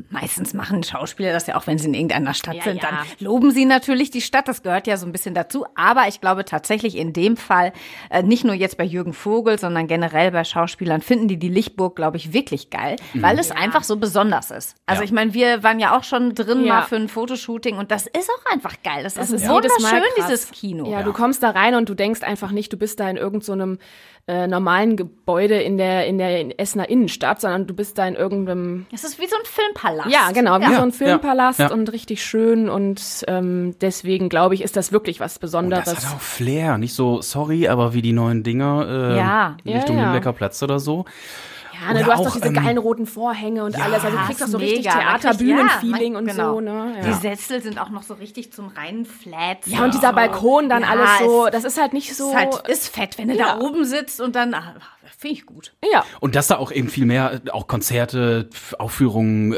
meistens 0.09 0.53
machen 0.53 0.83
Schauspieler 0.83 1.31
das 1.33 1.47
ja 1.47 1.55
auch, 1.55 1.65
wenn 1.67 1.77
sie 1.77 1.87
in 1.87 1.93
irgendeiner 1.93 2.33
Stadt 2.33 2.55
Ja, 2.55 2.63
sind, 2.63 2.83
ja. 2.83 2.89
dann 2.89 2.99
loben 3.19 3.51
sie 3.51 3.65
natürlich 3.65 4.11
die 4.11 4.21
Stadt. 4.21 4.47
Das 4.47 4.61
gehört 4.61 4.87
ja 4.87 4.97
so 4.97 5.05
ein 5.05 5.11
bisschen 5.11 5.33
dazu. 5.33 5.65
Aber 5.75 6.07
ich 6.07 6.21
glaube 6.21 6.45
tatsächlich 6.45 6.95
in 6.95 7.13
dem 7.13 7.37
Fall, 7.37 7.73
äh, 8.09 8.21
nicht 8.23 8.43
nur 8.43 8.53
jetzt 8.53 8.77
bei 8.77 8.83
Jürgen 8.83 9.13
Vogel, 9.13 9.57
sondern 9.59 9.87
generell 9.87 10.31
bei 10.31 10.43
Schauspielern, 10.43 11.01
finden 11.01 11.27
die 11.27 11.37
die 11.37 11.49
Lichtburg, 11.49 11.95
glaube 11.95 12.17
ich, 12.17 12.33
wirklich 12.33 12.69
geil, 12.69 12.97
weil 13.15 13.39
es 13.39 13.51
einfach 13.51 13.83
so 13.83 13.97
besonders 13.97 14.51
ist. 14.51 14.75
Also 14.85 15.01
Ja. 15.01 15.05
ich 15.05 15.11
meine, 15.11 15.33
wir 15.33 15.63
waren 15.63 15.79
ja 15.79 15.97
auch 15.97 16.03
schon 16.03 16.35
drin 16.35 16.65
Ja. 16.65 16.73
mal 16.75 16.81
für 16.83 16.95
ein 16.95 17.07
Fotoshooting 17.09 17.77
und 17.77 17.89
das 17.91 18.05
ist 18.05 18.29
auch 18.29 18.51
einfach 18.51 18.75
geil. 18.83 19.03
Das, 19.03 19.15
Das 19.15 19.31
ist, 19.31 19.41
ist 19.43 19.51
jedes 19.51 19.79
Mal 19.79 19.93
wunderschön, 19.93 20.01
dieses 20.17 20.51
Kino. 20.51 20.91
Ja, 20.91 21.03
du 21.03 21.13
kommst 21.13 21.41
da 21.43 21.49
rein 21.49 21.75
und 21.75 21.89
du 21.89 21.95
denkst 21.95 22.21
einfach 22.21 22.51
nicht, 22.51 22.71
du 22.71 22.77
bist 22.77 22.99
da 22.99 23.09
in 23.09 23.17
irgendeinem 23.17 23.79
äh, 24.27 24.45
normalen 24.45 24.95
Gebäude 24.95 25.59
in 25.59 25.77
der 25.77 26.05
in 26.05 26.19
der 26.19 26.59
Essener 26.59 26.87
Innenstadt, 26.87 27.41
sondern 27.41 27.65
du 27.65 27.73
bist 27.73 27.97
da 27.97 28.07
in 28.07 28.13
irgendeinem 28.15 28.85
Es 28.93 29.03
ist 29.03 29.19
wie 29.19 29.25
so 29.27 29.35
ein 29.35 29.45
Filmpalast. 29.79 30.09
Ja, 30.09 30.31
genau, 30.31 30.59
wie 30.59 30.63
Ja, 30.63 30.75
so 30.77 30.81
ein 30.83 30.91
Filmpalast 30.91 31.59
ja, 31.59 31.67
ja. 31.67 31.73
und 31.73 31.91
richtig 31.91 32.23
schön 32.23 32.69
und 32.69 33.01
ähm, 33.27 33.75
deswegen 33.81 34.29
glaube 34.29 34.55
ich, 34.55 34.61
ist 34.61 34.75
das 34.75 34.91
wirklich 34.91 35.19
was 35.19 35.35
Und 35.37 35.41
Besonderes. 35.41 35.85
das 35.85 36.05
hat 36.07 36.15
auch 36.15 36.21
Flair. 36.21 36.77
Nicht 36.77 36.93
so, 36.93 37.21
sorry, 37.21 37.67
aber 37.67 37.93
wie 37.93 38.01
die 38.01 38.13
neuen 38.13 38.43
Dinger 38.43 38.85
äh, 39.13 39.17
Ja. 39.17 39.57
Richtung 39.65 39.95
Ja, 39.97 40.03
ja. 40.03 40.11
Limbecker 40.11 40.33
Platz 40.33 40.61
oder 40.63 40.79
so. 40.79 41.05
ja, 41.87 41.93
ne, 41.93 42.03
du 42.03 42.11
hast 42.11 42.19
auch, 42.19 42.25
doch 42.25 42.33
diese 42.33 42.47
ähm, 42.47 42.53
geilen 42.55 42.77
roten 42.77 43.05
Vorhänge 43.05 43.63
und 43.63 43.79
alles. 43.81 44.03
Also 44.03 44.17
du 44.17 44.23
kriegst 44.25 44.41
doch 44.41 44.47
so 44.47 44.57
richtig 44.57 44.85
mega. 44.85 44.91
Kriegt- 44.91 45.21
Theaterbühnenfeeling 45.21 46.13
ja, 46.13 46.19
und 46.19 46.25
genau. 46.25 46.53
so, 46.55 46.59
ne? 46.61 46.93
Die 47.03 47.07
Ja. 47.09 47.13
Sessel 47.15 47.61
sind 47.61 47.79
auch 47.81 47.89
noch 47.89 48.03
so 48.03 48.15
richtig 48.15 48.51
zum 48.51 48.67
reinflatzen. 48.67 49.71
ja, 49.73 49.83
und 49.83 49.93
dieser 49.93 50.11
Balkon 50.13 50.67
dann 50.69 50.81
Ja, 50.83 50.89
alles 50.89 51.09
so, 51.19 51.47
das 51.49 51.63
ist 51.63 51.79
halt 51.79 51.93
nicht 51.93 52.15
so. 52.15 52.29
Ist 52.29 52.35
halt 52.35 52.67
ist 52.67 52.93
fett, 52.93 53.17
wenn 53.17 53.29
du 53.29 53.35
Ja. 53.35 53.55
da 53.57 53.59
oben 53.65 53.85
sitzt 53.85 54.19
und 54.21 54.35
dann 54.35 54.53
ah, 54.53 54.75
finde 55.17 55.33
ich 55.35 55.45
gut. 55.45 55.73
ja. 55.91 56.03
Und 56.19 56.35
dass 56.35 56.47
da 56.47 56.57
auch 56.57 56.71
eben 56.71 56.89
viel 56.89 57.05
mehr, 57.05 57.41
äh, 57.45 57.49
auch 57.51 57.67
Konzerte, 57.67 58.49
Aufführungen, 58.77 59.53
äh, 59.53 59.57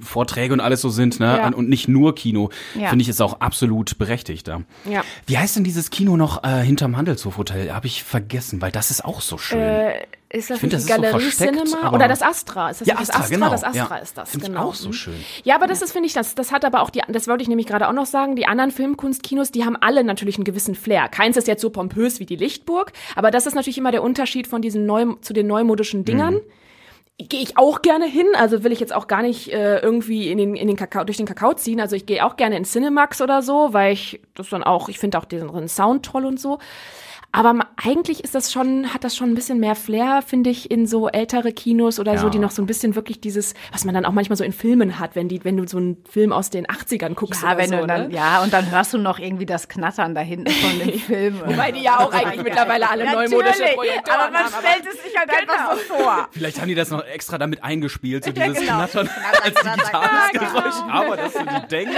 Vorträge 0.00 0.52
und 0.54 0.60
alles 0.60 0.80
so 0.80 0.88
sind, 0.88 1.20
ne? 1.20 1.38
Ja. 1.38 1.48
Und 1.52 1.68
nicht 1.68 1.88
nur 1.88 2.14
Kino, 2.14 2.50
Ja. 2.74 2.88
finde 2.88 3.02
ich 3.02 3.08
ist 3.08 3.20
auch 3.20 3.40
absolut 3.40 3.98
berechtigt 3.98 4.48
da. 4.48 4.62
Ja. 4.88 5.02
Wie 5.26 5.38
heißt 5.38 5.56
denn 5.56 5.64
dieses 5.64 5.90
Kino 5.90 6.16
noch 6.16 6.44
äh, 6.44 6.62
hinterm 6.62 6.96
Handelshofhotel? 6.96 7.72
Habe 7.72 7.86
ich 7.86 8.02
vergessen, 8.04 8.60
weil 8.62 8.72
das 8.72 8.90
ist 8.90 9.04
auch 9.04 9.20
so 9.20 9.38
schön. 9.38 9.58
Äh, 9.60 10.06
ist 10.34 10.48
das 10.48 10.60
find, 10.60 10.72
nicht 10.72 10.82
das 10.82 10.82
ist 10.84 10.88
so 10.88 11.02
Galerie 11.02 11.20
versteckt, 11.24 11.68
Cinema? 11.68 11.92
Oder 11.92 12.08
das 12.08 12.22
Astra? 12.22 12.70
Ist 12.70 12.80
das 12.80 12.88
Ja, 12.88 12.94
Astra, 12.94 13.06
das 13.06 13.20
Astra? 13.24 13.34
genau. 13.34 13.50
Das 13.50 13.64
Astra 13.64 13.96
Ja. 13.96 14.02
ist 14.02 14.16
das, 14.16 14.30
Find 14.30 14.42
ich 14.44 14.48
genau. 14.48 14.62
auch 14.64 14.74
so 14.74 14.90
schön. 14.92 15.12
Ja, 15.44 15.56
aber 15.56 15.66
das 15.66 15.82
ist, 15.82 15.92
finde 15.92 16.06
ich, 16.06 16.14
das, 16.14 16.34
das 16.34 16.52
hat 16.52 16.64
aber 16.64 16.80
auch 16.80 16.88
die, 16.88 17.02
das 17.06 17.28
wollte 17.28 17.42
ich 17.42 17.48
nämlich 17.48 17.66
gerade 17.66 17.86
auch 17.86 17.92
noch 17.92 18.06
sagen, 18.06 18.34
die 18.34 18.46
anderen 18.46 18.70
Filmkunstkinos, 18.70 19.50
die 19.52 19.66
haben 19.66 19.76
alle 19.76 20.02
natürlich 20.04 20.36
einen 20.36 20.44
gewissen 20.44 20.74
Flair. 20.74 21.08
Keins 21.10 21.36
ist 21.36 21.48
jetzt 21.48 21.60
so 21.60 21.68
pompös 21.68 22.18
wie 22.18 22.24
die 22.24 22.36
Lichtburg, 22.36 22.92
aber 23.14 23.30
das 23.30 23.44
ist 23.44 23.54
natürlich 23.54 23.76
immer 23.76 23.90
der 23.90 24.02
Unterschied 24.02 24.41
von 24.46 24.62
diesen 24.62 24.86
neu, 24.86 25.14
zu 25.20 25.32
den 25.32 25.46
neumodischen 25.46 26.04
Dingern. 26.04 26.40
Gehe 27.18 27.40
ich 27.40 27.56
auch 27.56 27.82
gerne 27.82 28.06
hin, 28.06 28.26
also 28.34 28.64
will 28.64 28.72
ich 28.72 28.80
jetzt 28.80 28.94
auch 28.94 29.06
gar 29.06 29.22
nicht 29.22 29.52
äh, 29.52 29.78
irgendwie 29.78 30.30
in 30.30 30.38
den, 30.38 30.56
in 30.56 30.66
den 30.66 30.76
Kakao, 30.76 31.04
durch 31.04 31.18
den 31.18 31.26
Kakao 31.26 31.52
ziehen. 31.54 31.80
Also 31.80 31.94
ich 31.94 32.06
gehe 32.06 32.24
auch 32.24 32.36
gerne 32.36 32.56
in 32.56 32.64
Cinemax 32.64 33.20
oder 33.20 33.42
so, 33.42 33.72
weil 33.72 33.92
ich 33.92 34.20
das 34.34 34.48
dann 34.48 34.64
auch, 34.64 34.88
ich 34.88 34.98
finde 34.98 35.18
auch 35.18 35.24
den 35.24 35.68
Sound 35.68 36.04
toll 36.04 36.24
und 36.24 36.40
so. 36.40 36.58
Aber 37.34 37.58
eigentlich 37.82 38.22
ist 38.24 38.34
das 38.34 38.52
schon, 38.52 38.92
hat 38.92 39.04
das 39.04 39.16
schon 39.16 39.30
ein 39.30 39.34
bisschen 39.34 39.58
mehr 39.58 39.74
Flair, 39.74 40.20
finde 40.20 40.50
ich, 40.50 40.70
in 40.70 40.86
so 40.86 41.08
ältere 41.08 41.52
Kinos 41.52 41.98
oder 41.98 42.18
so, 42.18 42.26
Ja. 42.26 42.30
die 42.30 42.38
noch 42.38 42.50
so 42.50 42.60
ein 42.62 42.66
bisschen 42.66 42.94
wirklich 42.94 43.20
dieses, 43.22 43.54
was 43.72 43.86
man 43.86 43.94
dann 43.94 44.04
auch 44.04 44.12
manchmal 44.12 44.36
so 44.36 44.44
in 44.44 44.52
Filmen 44.52 44.98
hat, 44.98 45.16
wenn 45.16 45.28
die, 45.28 45.42
wenn 45.42 45.56
du 45.56 45.66
so 45.66 45.78
einen 45.78 45.96
Film 46.10 46.30
aus 46.30 46.50
den 46.50 46.66
80ern 46.66 47.14
guckst 47.14 47.42
Ja, 47.42 47.48
oder 47.52 47.58
wenn 47.58 47.70
so, 47.70 47.76
du 47.78 47.86
dann, 47.86 48.08
ne? 48.08 48.14
ja, 48.14 48.42
und 48.42 48.52
dann 48.52 48.70
hörst 48.70 48.92
du 48.92 48.98
noch 48.98 49.18
irgendwie 49.18 49.46
das 49.46 49.68
Knattern 49.68 50.14
da 50.14 50.20
hinten 50.20 50.50
von 50.50 50.78
dem 50.78 50.98
Film. 50.98 51.40
Wobei 51.44 51.72
die 51.72 51.80
ja 51.82 52.00
auch 52.00 52.12
eigentlich 52.12 52.42
mittlerweile 52.44 52.90
alle 52.90 53.04
neumodische 53.10 53.64
Projektoren 53.76 54.20
aber 54.20 54.30
man 54.30 54.42
haben. 54.44 54.52
stellt 54.60 54.94
es 54.94 55.02
sich 55.02 55.16
halt 55.18 55.30
einfach 55.30 55.72
so 55.72 55.94
vor. 55.94 56.28
Vielleicht 56.32 56.60
haben 56.60 56.68
die 56.68 56.74
das 56.74 56.90
noch 56.90 57.02
extra 57.04 57.38
damit 57.38 57.64
eingespielt, 57.64 58.24
so 58.24 58.30
Ja, 58.30 58.44
dieses 58.46 58.60
genau. 58.60 58.74
Knattern 58.76 59.08
Knatter, 59.08 59.42
als 59.44 59.54
digitales 59.54 59.88
knatter. 59.90 60.38
Geräusch. 60.60 60.74
Aber 60.90 61.16
dass 61.16 61.32
du 61.32 61.38
die 61.44 61.66
denkst, 61.70 61.96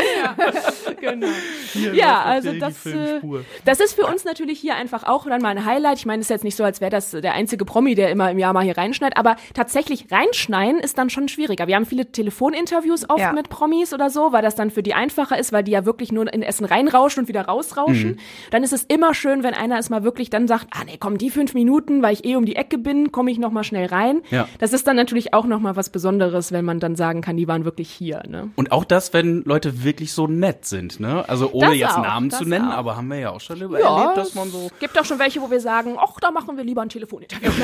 genau. 1.01 1.27
hier 1.73 1.95
Ja, 1.95 2.23
also 2.23 2.53
das, 2.53 2.87
äh, 2.87 3.21
das 3.65 3.81
ist 3.81 3.95
für 3.95 4.07
uns 4.07 4.25
natürlich 4.25 4.61
hier 4.61 4.77
einfach 4.77 5.03
auch 5.03 5.24
dann 5.31 5.43
mal 5.43 5.51
ein 5.57 5.65
Highlight. 5.65 5.99
Ich 5.99 6.07
meine, 6.07 6.21
es 6.21 6.27
ist 6.27 6.31
jetzt 6.31 6.45
nicht 6.45 6.57
so, 6.57 6.65
als 6.65 6.81
wäre 6.81 6.91
das 6.91 7.11
der 7.13 7.35
einzige 7.35 7.65
Promi, 7.65 7.95
der 7.95 8.11
immer 8.11 8.31
im 8.31 8.39
Jahr 8.39 8.53
mal 8.53 8.65
hier 8.65 8.77
reinschneidet, 8.77 9.17
aber 9.19 9.37
tatsächlich 9.55 10.07
reinschneiden 10.11 10.81
ist 10.81 10.99
dann 10.99 11.11
schon 11.11 11.29
schwieriger. 11.29 11.67
Wir 11.67 11.77
haben 11.77 11.87
viele 11.87 12.07
Telefoninterviews 12.13 13.09
oft 13.09 13.21
Ja. 13.21 13.33
mit 13.33 13.49
Promis 13.49 13.93
oder 13.95 14.11
so, 14.11 14.33
weil 14.33 14.43
das 14.43 14.55
dann 14.55 14.71
für 14.71 14.83
die 14.83 14.95
einfacher 14.95 15.39
ist, 15.39 15.53
weil 15.53 15.65
die 15.65 15.73
ja 15.73 15.85
wirklich 15.87 16.13
nur 16.13 16.33
in 16.33 16.43
Essen 16.43 16.65
reinrauschen 16.65 17.23
und 17.23 17.29
wieder 17.29 17.43
rausrauschen. 17.43 18.11
Mhm. 18.13 18.19
Dann 18.51 18.63
ist 18.63 18.73
es 18.73 18.83
immer 18.85 19.15
schön, 19.15 19.43
wenn 19.43 19.55
einer 19.55 19.79
es 19.79 19.91
mal 19.91 20.03
wirklich 20.05 20.31
dann 20.31 20.47
sagt, 20.49 20.67
ah 20.73 20.85
nee, 20.85 20.97
komm, 20.99 21.19
die 21.19 21.31
fünf 21.31 21.55
Minuten, 21.55 22.03
weil 22.03 22.13
ich 22.13 22.25
eh 22.25 22.37
um 22.37 22.45
die 22.45 22.57
Ecke 22.57 22.79
bin, 22.79 23.13
komme 23.13 23.31
ich 23.31 23.39
noch 23.39 23.51
mal 23.51 23.65
schnell 23.65 23.87
rein. 23.87 24.23
Ja. 24.31 24.49
Das 24.59 24.73
ist 24.73 24.87
dann 24.87 24.97
natürlich 24.97 25.33
auch 25.35 25.45
noch 25.47 25.61
mal 25.61 25.77
was 25.77 25.91
Besonderes, 25.91 26.53
wenn 26.53 26.65
man 26.65 26.81
dann 26.81 26.97
sagen 26.97 27.21
kann, 27.21 27.37
die 27.37 27.49
waren 27.49 27.65
wirklich 27.65 27.91
hier. 27.91 28.23
Ne? 28.29 28.51
Und 28.57 28.73
auch 28.73 28.85
das, 28.85 29.13
wenn 29.13 29.43
Leute 29.45 29.85
wirklich 29.85 30.13
so 30.13 30.27
nett 30.27 30.65
sind, 30.67 31.01
ne? 31.01 31.25
Also 31.29 31.51
ohne 31.53 31.69
Das 31.69 31.77
jetzt 31.77 31.97
auch, 31.99 32.03
Namen 32.03 32.31
zu 32.31 32.45
nennen, 32.45 32.69
auch. 32.71 32.77
aber 32.77 32.97
haben 32.97 33.09
wir 33.09 33.19
ja 33.19 33.31
auch 33.31 33.41
schon 33.41 33.61
erlebt, 33.61 34.17
dass 34.17 34.35
man 34.35 34.49
so. 34.51 34.71
gibt 34.81 34.99
auch 34.99 35.05
schon 35.05 35.14
schon 35.15 35.19
welche, 35.21 35.41
wo 35.41 35.51
wir 35.51 35.61
sagen, 35.61 35.97
ach, 35.99 36.19
da 36.21 36.31
machen 36.31 36.57
wir 36.57 36.65
lieber 36.65 36.83
ein 36.83 36.89
Telefoninterview. 36.89 37.51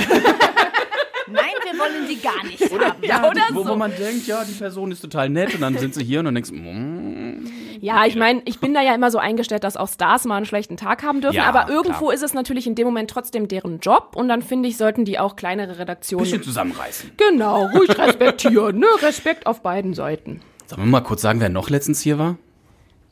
Nein, 1.33 1.45
wir 1.63 1.79
wollen 1.79 2.09
die 2.09 2.21
gar 2.21 2.45
nicht 2.45 2.61
haben. 2.61 3.03
ja, 3.03 3.29
oder 3.29 3.43
wo, 3.53 3.63
so. 3.63 3.69
wo 3.71 3.77
man 3.77 3.93
denkt, 3.97 4.27
ja, 4.27 4.43
die 4.43 4.53
Person 4.53 4.91
ist 4.91 5.01
total 5.01 5.29
nett 5.29 5.55
und 5.55 5.61
dann 5.61 5.79
sind 5.79 5.95
sie 5.95 6.03
hier 6.03 6.19
und 6.19 6.25
dann 6.25 6.35
denkst 6.35 6.51
du, 6.51 6.57
mm, 6.57 7.79
Ja, 7.81 8.05
ich 8.05 8.17
meine, 8.17 8.43
ich 8.47 8.59
bin 8.59 8.75
da 8.75 8.83
ja 8.83 8.95
immer 8.97 9.13
so 9.13 9.19
eingestellt, 9.19 9.63
dass 9.63 9.77
auch 9.77 9.87
Stars 9.89 10.25
mal 10.25 10.37
einen 10.39 10.47
schlechten 10.47 10.77
Tag 10.77 11.05
haben 11.05 11.21
dürfen, 11.21 11.37
Ja, 11.37 11.45
aber 11.45 11.69
irgendwo 11.73 12.07
klar. 12.07 12.15
ist 12.15 12.25
es 12.25 12.35
natürlich 12.35 12.67
in 12.67 12.75
dem 12.75 12.87
Moment 12.87 13.11
trotzdem 13.11 13.47
deren 13.47 13.79
Job 13.79 14.17
und 14.17 14.29
dann 14.29 14.43
finde 14.43 14.69
ich, 14.69 14.77
sollten 14.77 15.05
die 15.05 15.21
auch 15.21 15.37
kleinere 15.37 15.79
Redaktionen. 15.79 16.25
bisschen 16.25 16.43
zusammenreißen. 16.43 17.13
Genau, 17.17 17.67
ruhig 17.67 17.97
respektieren, 17.97 18.79
ne? 18.81 18.87
Respekt 19.01 19.47
auf 19.47 19.63
beiden 19.63 19.95
Seiten. 19.95 20.41
Sollen 20.67 20.83
wir 20.83 20.87
mal 20.91 21.01
kurz 21.01 21.23
sagen, 21.23 21.39
wer 21.41 21.49
noch 21.49 21.71
letztens 21.71 22.01
hier 22.01 22.19
war? 22.19 22.39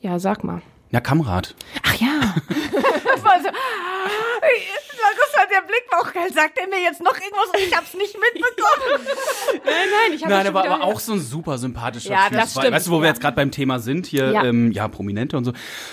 Ja, 0.00 0.18
sag 0.18 0.42
mal. 0.42 0.60
Ja, 0.90 1.00
Kamrat. 1.00 1.54
Ach 1.82 1.94
ja. 1.96 2.34
Das 2.48 3.22
war 3.24 3.40
so, 3.42 3.48
das 3.48 5.36
war 5.36 5.46
der 5.50 5.66
Blick 5.66 5.84
war 5.90 6.00
auch 6.00 6.12
geil. 6.12 6.32
Sagt 6.32 6.58
er 6.58 6.66
mir 6.68 6.80
jetzt 6.82 7.02
noch 7.02 7.14
irgendwas 7.14 7.48
und 7.48 7.60
ich 7.60 7.76
hab's 7.76 7.94
nicht 7.94 8.14
mitbekommen? 8.14 9.06
Nein, 9.64 10.14
ich 10.14 10.22
habe 10.22 10.32
Nein, 10.32 10.46
aber, 10.46 10.64
aber 10.64 10.84
auch 10.84 11.00
so 11.00 11.12
ein 11.12 11.20
super 11.20 11.58
sympathischer 11.58 12.10
Ja, 12.12 12.28
Typ. 12.28 12.38
das 12.38 12.52
stimmt. 12.52 12.72
Weißt 12.72 12.86
du, 12.86 12.90
wo 12.92 13.00
wir 13.00 13.08
jetzt 13.08 13.20
gerade 13.20 13.36
beim 13.36 13.50
Thema 13.50 13.78
sind, 13.80 14.06
hier, 14.06 14.26
Ja. 14.26 14.42
ja, 14.42 14.44
ähm, 14.44 14.72
ja 14.72 14.88
Prominente 14.88 15.36
und 15.36 15.44
so. 15.44 15.52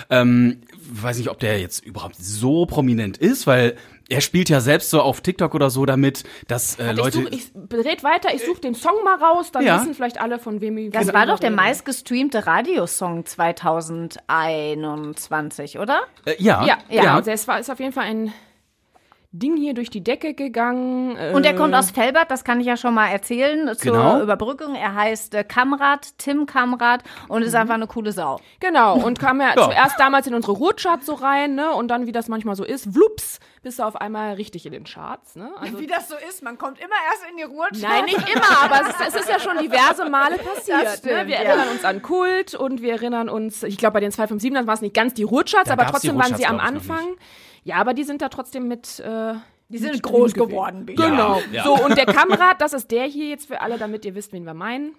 Ähm, 0.09 0.61
weiß 0.91 1.17
nicht, 1.17 1.29
ob 1.29 1.39
der 1.39 1.59
jetzt 1.59 1.83
überhaupt 1.85 2.15
so 2.17 2.65
prominent 2.65 3.17
ist, 3.17 3.47
weil 3.47 3.75
er 4.09 4.21
spielt 4.21 4.49
ja 4.49 4.59
selbst 4.61 4.89
so 4.91 5.01
auf 5.01 5.21
TikTok 5.21 5.53
oder 5.55 5.69
so 5.69 5.85
damit, 5.85 6.23
dass 6.47 6.77
äh, 6.79 6.91
Ich, 6.91 6.97
Leute. 6.97 7.17
such, 7.23 7.29
ich 7.31 7.51
red 7.73 8.03
weiter, 8.03 8.33
ich 8.33 8.45
suche 8.45 8.61
den 8.61 8.75
Song 8.75 9.03
mal 9.03 9.15
raus, 9.17 9.51
dann 9.51 9.65
Ja. 9.65 9.79
wissen 9.79 9.93
vielleicht 9.93 10.21
alle, 10.21 10.39
von 10.39 10.61
wem 10.61 10.77
ich 10.77 10.91
Das 10.91 11.13
war 11.13 11.25
doch 11.25 11.39
der 11.39 11.51
meistgestreamte 11.51 12.45
Radiosong 12.45 13.25
2021, 13.25 15.79
oder? 15.79 16.01
äh, 16.25 16.35
ja, 16.39 16.65
Ja, 16.65 16.77
ja, 16.89 17.03
ja. 17.03 17.15
Also 17.15 17.31
es 17.31 17.47
war, 17.47 17.59
ist 17.59 17.69
auf 17.69 17.79
jeden 17.79 17.93
Fall 17.93 18.05
ein 18.05 18.33
Ding 19.31 19.57
hier 19.57 19.73
durch 19.73 19.89
die 19.89 20.01
Decke 20.01 20.33
gegangen. 20.33 21.17
Äh, 21.17 21.33
Und 21.33 21.45
er 21.45 21.53
kommt 21.55 21.75
aus 21.75 21.91
Felbert, 21.91 22.31
das 22.31 22.45
kann 22.45 22.61
ich 22.61 22.67
ja 22.67 22.77
schon 22.77 22.93
mal 22.93 23.09
erzählen 23.09 23.75
zur 23.77 23.91
Genau. 23.91 24.21
Überbrückung. 24.21 24.75
Er 24.75 24.95
heißt 24.95 25.35
äh, 25.35 25.43
Kamrat, 25.43 26.17
Tim 26.17 26.45
Kamrat 26.45 27.03
und 27.27 27.41
ist 27.41 27.53
einfach 27.53 27.73
eine 27.73 27.87
coole 27.87 28.13
Sau. 28.13 28.39
Genau, 28.61 28.95
und 28.97 29.19
kam 29.19 29.41
ja, 29.41 29.49
Ja. 29.57 29.65
zuerst 29.65 29.99
damals 29.99 30.27
in 30.27 30.35
unsere 30.35 30.53
Ruhrcharts 30.53 31.05
so 31.05 31.15
rein, 31.15 31.55
ne? 31.55 31.73
Und 31.73 31.89
dann, 31.89 32.07
wie 32.07 32.13
das 32.13 32.29
manchmal 32.29 32.55
so 32.55 32.63
ist, 32.63 32.95
wlups, 32.95 33.39
bist 33.65 33.79
du 33.79 33.83
auf 33.83 33.95
einmal 33.95 34.35
richtig 34.35 34.67
in 34.67 34.73
den 34.73 34.83
Charts, 34.83 35.35
ne? 35.35 35.51
Also, 35.59 35.79
Wie 35.79 35.87
das 35.87 36.07
so 36.07 36.15
ist, 36.29 36.43
man 36.43 36.59
kommt 36.59 36.77
immer 36.79 36.93
erst 37.11 37.27
in 37.31 37.35
die 37.35 37.43
Ruhe. 37.43 37.65
Nein, 37.81 38.05
nicht 38.05 38.29
immer, 38.29 38.61
aber 38.61 38.81
es 38.81 38.89
ist, 38.89 39.07
es 39.07 39.21
ist 39.21 39.29
ja 39.29 39.39
schon 39.39 39.57
diverse 39.57 40.07
Male 40.07 40.37
passiert. 40.37 40.83
Das 40.83 40.97
stimmt, 40.99 41.15
ne? 41.15 41.27
Wir 41.27 41.35
ja. 41.35 41.41
erinnern 41.41 41.69
uns 41.69 41.83
an 41.83 42.03
Kult 42.03 42.53
und 42.53 42.83
wir 42.83 42.91
erinnern 42.91 43.27
uns, 43.27 43.63
ich 43.63 43.79
glaube, 43.79 43.95
bei 43.95 44.01
den 44.01 44.11
257 44.11 44.67
waren 44.67 44.75
es 44.75 44.81
nicht 44.81 44.93
ganz 44.93 45.15
die 45.15 45.23
Ruhrcharts, 45.23 45.67
Da 45.67 45.73
aber 45.73 45.87
trotzdem 45.87 46.15
waren 46.15 46.35
sie 46.35 46.45
am 46.45 46.59
Anfang. 46.59 47.15
Ja, 47.63 47.77
aber 47.77 47.95
die 47.95 48.03
sind 48.03 48.21
da 48.21 48.29
trotzdem 48.29 48.67
mit. 48.67 48.99
Äh, 48.99 49.33
Die 49.69 49.79
sind 49.79 50.03
groß 50.03 50.35
geworden, 50.35 50.85
Bea. 50.85 50.95
Genau. 50.95 51.41
Ja. 51.51 51.63
So, 51.63 51.73
und 51.73 51.97
der 51.97 52.05
Kamerad, 52.05 52.61
das 52.61 52.73
ist 52.73 52.91
der 52.91 53.05
hier 53.05 53.29
jetzt 53.29 53.47
für 53.47 53.61
alle, 53.61 53.79
damit 53.79 54.05
ihr 54.05 54.13
wisst, 54.13 54.31
wen 54.31 54.45
wir 54.45 54.53
meinen. 54.53 54.93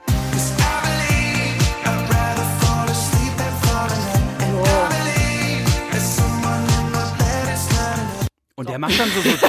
Der 8.77 8.81
macht 8.81 9.01
dann 9.01 9.09
so. 9.11 9.23
so 9.23 9.31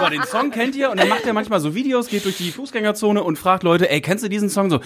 So, 0.00 0.10
den 0.10 0.24
Song 0.24 0.50
kennt 0.50 0.74
ihr 0.74 0.90
und 0.90 0.98
dann 0.98 1.08
macht 1.08 1.24
er 1.24 1.32
manchmal 1.32 1.60
so 1.60 1.74
Videos, 1.74 2.08
geht 2.08 2.24
durch 2.24 2.36
die 2.36 2.50
Fußgängerzone 2.50 3.22
und 3.22 3.38
fragt 3.38 3.62
Leute, 3.62 3.88
ey, 3.88 4.00
kennst 4.00 4.24
du 4.24 4.28
diesen 4.28 4.50
Song? 4.50 4.68
So, 4.68 4.80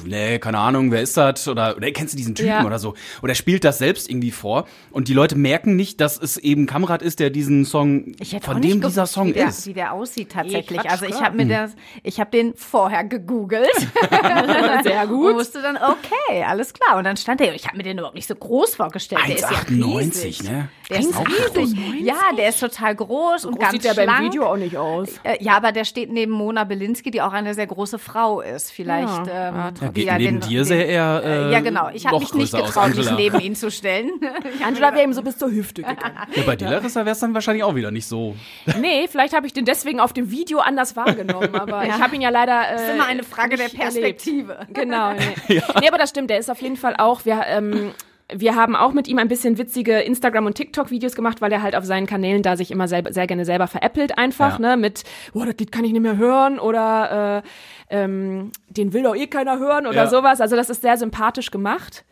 pff, 0.00 0.06
nee, 0.06 0.38
keine 0.38 0.58
Ahnung, 0.58 0.90
wer 0.90 1.02
ist 1.02 1.16
das? 1.16 1.46
Oder, 1.48 1.76
oder 1.76 1.90
kennst 1.90 2.12
du 2.14 2.16
diesen 2.16 2.34
Typen 2.34 2.48
Ja. 2.50 2.64
oder 2.64 2.78
so? 2.78 2.94
Oder 3.22 3.32
er 3.32 3.36
spielt 3.36 3.64
das 3.64 3.78
selbst 3.78 4.08
irgendwie 4.10 4.30
vor 4.30 4.66
und 4.90 5.08
die 5.08 5.14
Leute 5.14 5.36
merken 5.36 5.76
nicht, 5.76 6.00
dass 6.00 6.18
es 6.20 6.36
eben 6.36 6.66
Kamerad 6.66 7.02
ist, 7.02 7.20
der 7.20 7.30
diesen 7.30 7.64
Song, 7.64 8.12
Ich 8.20 8.32
hätte 8.32 8.46
von 8.46 8.60
dem 8.62 8.80
dieser 8.80 9.06
Song 9.06 9.28
wie 9.28 9.32
der, 9.34 9.48
ist. 9.48 9.66
Wie 9.66 9.74
der 9.74 9.92
aussieht 9.92 10.32
tatsächlich. 10.32 10.80
Quatsch, 10.80 10.90
also 10.90 11.04
ich 11.06 11.20
habe 11.20 11.36
mir 11.36 11.46
das, 11.46 11.72
ich 12.02 12.20
habe 12.20 12.30
den 12.30 12.54
vorher 12.54 13.04
gegoogelt. 13.04 13.68
Sehr 14.82 15.02
Und 15.02 15.08
gut. 15.08 15.34
wusste 15.34 15.62
dann, 15.62 15.76
okay, 15.76 16.42
alles 16.46 16.72
klar. 16.72 16.98
Und 16.98 17.04
dann 17.04 17.16
stand 17.16 17.40
er, 17.40 17.54
ich 17.54 17.66
habe 17.66 17.76
mir 17.76 17.82
den 17.82 17.98
überhaupt 17.98 18.14
nicht 18.16 18.26
so 18.28 18.34
groß 18.34 18.74
vorgestellt. 18.76 19.22
Der 19.26 19.34
ist 19.36 19.42
ja 19.42 19.48
1,98, 19.48 19.98
riesig. 19.98 20.42
ne? 20.44 20.68
Der 20.88 21.00
ist 21.00 21.14
Auch 21.16 21.24
riesig. 21.56 21.78
Ja, 22.02 22.14
der 22.36 22.48
ist 22.48 22.60
total 22.60 22.94
groß 22.96 23.44
und 23.44 23.58
ganz 23.60 23.72
Sieht 23.72 23.84
der 23.84 23.92
schlank. 23.94 24.10
beim 24.10 24.24
Video 24.24 24.46
auch 24.46 24.56
nicht 24.56 24.76
aus. 24.76 25.08
Äh, 25.22 25.36
Ja, 25.42 25.56
aber 25.56 25.72
der 25.72 25.84
steht 25.84 26.10
neben 26.12 26.32
Mona 26.32 26.64
Belinsky, 26.64 27.10
die 27.10 27.22
auch 27.22 27.32
eine 27.32 27.54
sehr 27.54 27.66
große 27.66 27.98
Frau 27.98 28.40
ist. 28.40 28.72
Vielleicht. 28.72 29.26
Ja. 29.26 29.48
ähm, 29.48 29.74
Ja, 29.80 29.89
geht 29.92 30.06
ja 30.06 30.18
neben 30.18 30.40
den- 30.40 30.48
dir 30.48 30.64
sehr 30.64 30.86
eher. 30.86 31.22
Äh, 31.24 31.52
ja, 31.52 31.60
genau. 31.60 31.90
Ich 31.92 32.06
habe 32.06 32.18
mich 32.18 32.32
nicht 32.34 32.52
getraut, 32.54 32.94
mich 32.96 33.10
neben 33.12 33.40
ihn 33.40 33.54
zu 33.54 33.70
stellen. 33.70 34.10
Angela 34.66 34.92
wäre 34.94 35.04
ihm 35.04 35.12
so 35.12 35.22
bis 35.22 35.38
zur 35.38 35.50
Hüfte 35.50 35.82
gegangen. 35.82 35.98
Ja, 36.34 36.42
bei 36.44 36.56
dir, 36.56 36.68
Larissa, 36.68 37.00
wäre 37.04 37.12
es 37.14 37.18
dann 37.20 37.34
wahrscheinlich 37.34 37.64
auch 37.64 37.74
wieder 37.74 37.90
nicht 37.90 38.06
so. 38.06 38.34
Nee, 38.80 39.06
vielleicht 39.08 39.34
habe 39.34 39.46
ich 39.46 39.52
den 39.52 39.64
deswegen 39.64 40.00
auf 40.00 40.12
dem 40.12 40.30
Video 40.30 40.58
anders 40.60 40.96
wahrgenommen, 40.96 41.54
aber 41.54 41.84
Ja. 41.86 41.96
ich 41.96 42.02
habe 42.02 42.14
ihn 42.14 42.20
ja 42.20 42.30
leider. 42.30 42.68
Äh, 42.68 42.72
Das 42.74 42.82
ist 42.82 42.90
immer 42.94 43.06
eine 43.06 43.22
Frage 43.22 43.56
der 43.56 43.66
nicht 43.66 43.78
erlebt. 43.78 44.18
Perspektive. 44.18 44.58
Genau. 44.72 45.12
Nee. 45.48 45.62
nee, 45.80 45.88
aber 45.88 45.98
das 45.98 46.10
stimmt. 46.10 46.30
Der 46.30 46.38
ist 46.38 46.50
auf 46.50 46.60
jeden 46.62 46.76
Fall 46.76 46.94
auch. 46.96 47.24
Wir, 47.24 47.42
ähm, 47.46 47.92
wir 48.34 48.54
haben 48.56 48.76
auch 48.76 48.92
mit 48.92 49.08
ihm 49.08 49.18
ein 49.18 49.28
bisschen 49.28 49.58
witzige 49.58 50.00
Instagram- 50.00 50.46
und 50.46 50.54
TikTok-Videos 50.54 51.14
gemacht, 51.14 51.40
weil 51.40 51.52
er 51.52 51.62
halt 51.62 51.74
auf 51.76 51.84
seinen 51.84 52.06
Kanälen 52.06 52.42
da 52.42 52.56
sich 52.56 52.70
immer 52.70 52.88
selber, 52.88 53.12
sehr 53.12 53.26
gerne 53.26 53.44
selber 53.44 53.66
veräppelt 53.66 54.16
einfach, 54.18 54.58
Ja. 54.58 54.70
ne? 54.70 54.76
Mit, 54.76 55.04
boah, 55.32 55.46
das 55.46 55.56
Lied 55.58 55.72
kann 55.72 55.84
ich 55.84 55.92
nicht 55.92 56.02
mehr 56.02 56.16
hören 56.16 56.58
oder 56.58 57.42
äh, 57.90 57.94
ähm, 58.02 58.52
den 58.68 58.92
will 58.92 59.02
doch 59.02 59.16
eh 59.16 59.26
keiner 59.26 59.58
hören 59.58 59.86
oder 59.86 59.96
Ja. 60.04 60.06
sowas. 60.06 60.40
Also 60.40 60.56
das 60.56 60.70
ist 60.70 60.82
sehr 60.82 60.96
sympathisch 60.96 61.50
gemacht. 61.50 62.04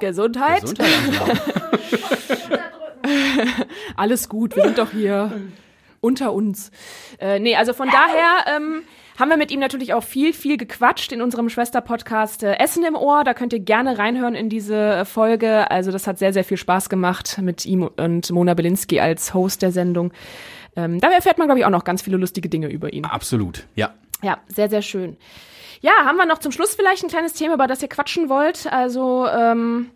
Gesundheit. 0.00 0.60
Gesundheit. 0.62 0.88
Alles 3.96 4.28
gut, 4.28 4.56
wir 4.56 4.64
sind 4.64 4.78
doch 4.78 4.90
hier 4.90 5.30
unter 6.00 6.32
uns. 6.32 6.70
Äh, 7.18 7.38
nee, 7.38 7.56
also 7.56 7.72
von 7.72 7.88
daher 7.88 8.56
ähm, 8.56 8.82
haben 9.18 9.28
wir 9.28 9.36
mit 9.36 9.50
ihm 9.50 9.60
natürlich 9.60 9.94
auch 9.94 10.02
viel, 10.02 10.32
viel 10.32 10.56
gequatscht 10.56 11.12
in 11.12 11.22
unserem 11.22 11.48
Schwester-Podcast 11.48 12.42
äh, 12.42 12.54
Essen 12.58 12.84
im 12.84 12.94
Ohr. 12.94 13.24
Da 13.24 13.34
könnt 13.34 13.52
ihr 13.52 13.60
gerne 13.60 13.98
reinhören 13.98 14.34
in 14.34 14.48
diese 14.48 15.04
Folge. 15.04 15.70
Also 15.70 15.90
das 15.90 16.06
hat 16.06 16.18
sehr, 16.18 16.32
sehr 16.32 16.44
viel 16.44 16.56
Spaß 16.56 16.88
gemacht 16.88 17.38
mit 17.40 17.64
ihm 17.66 17.82
und 17.82 18.30
Mona 18.30 18.54
Belinsky 18.54 19.00
als 19.00 19.34
Host 19.34 19.62
der 19.62 19.72
Sendung. 19.72 20.12
Ähm, 20.76 21.00
da 21.00 21.10
erfährt 21.10 21.38
man, 21.38 21.48
glaube 21.48 21.60
ich, 21.60 21.64
auch 21.64 21.70
noch 21.70 21.84
ganz 21.84 22.02
viele 22.02 22.18
lustige 22.18 22.48
Dinge 22.48 22.68
über 22.68 22.92
ihn. 22.92 23.04
Absolut, 23.04 23.66
ja. 23.74 23.94
Ja, 24.22 24.38
sehr, 24.48 24.68
sehr 24.68 24.82
schön. 24.82 25.16
Ja, 25.80 25.92
haben 26.04 26.16
wir 26.16 26.26
noch 26.26 26.38
zum 26.38 26.52
Schluss 26.52 26.74
vielleicht 26.74 27.02
ein 27.02 27.08
kleines 27.08 27.32
Thema, 27.32 27.54
über 27.54 27.66
das 27.66 27.82
ihr 27.82 27.88
quatschen 27.88 28.28
wollt? 28.28 28.66
Also, 28.70 29.26
ähm, 29.26 29.90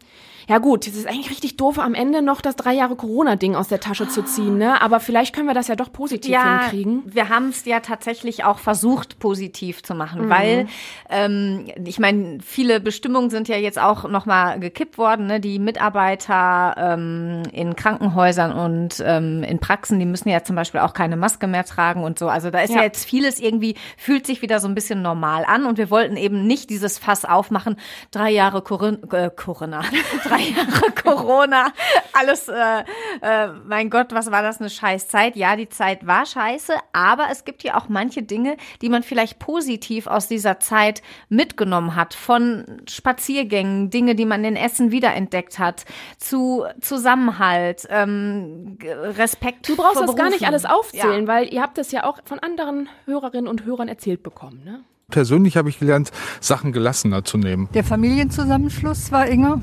ja 0.48 0.58
gut, 0.58 0.86
es 0.86 0.94
ist 0.96 1.06
eigentlich 1.06 1.30
richtig 1.30 1.56
doof, 1.56 1.78
am 1.78 1.94
Ende 1.94 2.22
noch 2.22 2.40
das 2.40 2.56
drei 2.56 2.72
Jahre 2.74 2.96
Corona-Ding 2.96 3.54
aus 3.54 3.68
der 3.68 3.80
Tasche 3.80 4.08
zu 4.08 4.22
ziehen, 4.22 4.58
ne? 4.58 4.80
Aber 4.82 5.00
vielleicht 5.00 5.34
können 5.34 5.46
wir 5.46 5.54
das 5.54 5.68
ja 5.68 5.76
doch 5.76 5.92
positiv 5.92 6.36
hinkriegen. 6.42 7.02
wir 7.06 7.28
haben 7.28 7.48
es 7.50 7.64
ja 7.64 7.80
tatsächlich 7.80 8.44
auch 8.44 8.58
versucht, 8.58 9.18
positiv 9.18 9.82
zu 9.82 9.94
machen, 9.94 10.26
Mhm. 10.26 10.30
weil 10.30 10.66
ähm, 11.08 11.66
ich 11.84 11.98
meine, 11.98 12.38
viele 12.44 12.80
Bestimmungen 12.80 13.30
sind 13.30 13.48
ja 13.48 13.56
jetzt 13.56 13.78
auch 13.78 14.08
nochmal 14.08 14.58
gekippt 14.60 14.98
worden. 14.98 15.26
Ne? 15.26 15.40
Die 15.40 15.58
Mitarbeiter 15.58 16.74
ähm, 16.78 17.42
in 17.52 17.76
Krankenhäusern 17.76 18.52
und 18.52 19.02
ähm, 19.04 19.42
in 19.42 19.58
Praxen, 19.58 19.98
die 19.98 20.04
müssen 20.06 20.28
ja 20.28 20.42
zum 20.42 20.56
Beispiel 20.56 20.80
auch 20.80 20.94
keine 20.94 21.16
Maske 21.16 21.46
mehr 21.46 21.64
tragen 21.64 22.02
und 22.04 22.18
so. 22.18 22.28
Also 22.28 22.50
da 22.50 22.60
ist 22.60 22.70
ja, 22.70 22.78
Ja. 22.78 22.82
jetzt 22.84 23.04
vieles 23.04 23.40
irgendwie, 23.40 23.74
fühlt 23.96 24.26
sich 24.26 24.42
wieder 24.42 24.60
so 24.60 24.68
ein 24.68 24.74
bisschen 24.74 25.02
normal 25.02 25.44
an 25.46 25.66
und 25.66 25.78
wir 25.78 25.90
wollten 25.90 26.16
eben 26.16 26.46
nicht 26.46 26.70
dieses 26.70 26.98
Fass 26.98 27.24
aufmachen, 27.24 27.76
drei 28.10 28.30
Jahre 28.30 28.62
Corin 28.62 28.98
äh, 29.12 29.30
Corona, 29.34 29.82
drei 30.24 30.39
Jahre 30.40 30.90
Corona, 31.02 31.72
alles, 32.12 32.48
äh, 32.48 32.84
äh, 33.22 33.48
mein 33.66 33.90
Gott, 33.90 34.08
was 34.12 34.30
war 34.30 34.42
das 34.42 34.60
eine 34.60 34.70
scheiß 34.70 35.08
Zeit? 35.08 35.36
Ja, 35.36 35.56
die 35.56 35.68
Zeit 35.68 36.06
war 36.06 36.26
scheiße, 36.26 36.72
aber 36.92 37.28
es 37.30 37.44
gibt 37.44 37.62
ja 37.62 37.76
auch 37.78 37.88
manche 37.88 38.22
Dinge, 38.22 38.56
die 38.82 38.88
man 38.88 39.02
vielleicht 39.02 39.38
positiv 39.38 40.06
aus 40.06 40.28
dieser 40.28 40.60
Zeit 40.60 41.02
mitgenommen 41.28 41.94
hat, 41.96 42.14
von 42.14 42.64
Spaziergängen, 42.88 43.90
Dinge, 43.90 44.14
die 44.14 44.26
man 44.26 44.44
in 44.44 44.56
Essen 44.56 44.90
wiederentdeckt 44.90 45.58
hat, 45.58 45.84
zu 46.18 46.64
Zusammenhalt, 46.80 47.86
ähm, 47.90 48.78
Respekt. 48.82 49.68
Du 49.68 49.76
brauchst 49.76 49.98
vor 49.98 50.06
das 50.06 50.16
gar 50.16 50.26
nicht 50.30 50.40
Berufen. 50.40 50.46
alles 50.54 50.64
aufzählen, 50.64 51.22
Ja. 51.22 51.26
weil 51.28 51.52
ihr 51.52 51.62
habt 51.62 51.78
das 51.78 51.92
ja 51.92 52.04
auch 52.04 52.18
von 52.24 52.38
anderen 52.38 52.88
Hörerinnen 53.06 53.48
und 53.48 53.64
Hörern 53.64 53.88
erzählt 53.88 54.22
bekommen, 54.22 54.62
ne? 54.64 54.80
Persönlich 55.10 55.56
habe 55.56 55.68
ich 55.68 55.80
gelernt, 55.80 56.12
Sachen 56.40 56.70
gelassener 56.72 57.24
zu 57.24 57.36
nehmen. 57.36 57.68
Der 57.74 57.82
Familienzusammenschluss 57.82 59.10
war 59.10 59.26
enger. 59.26 59.60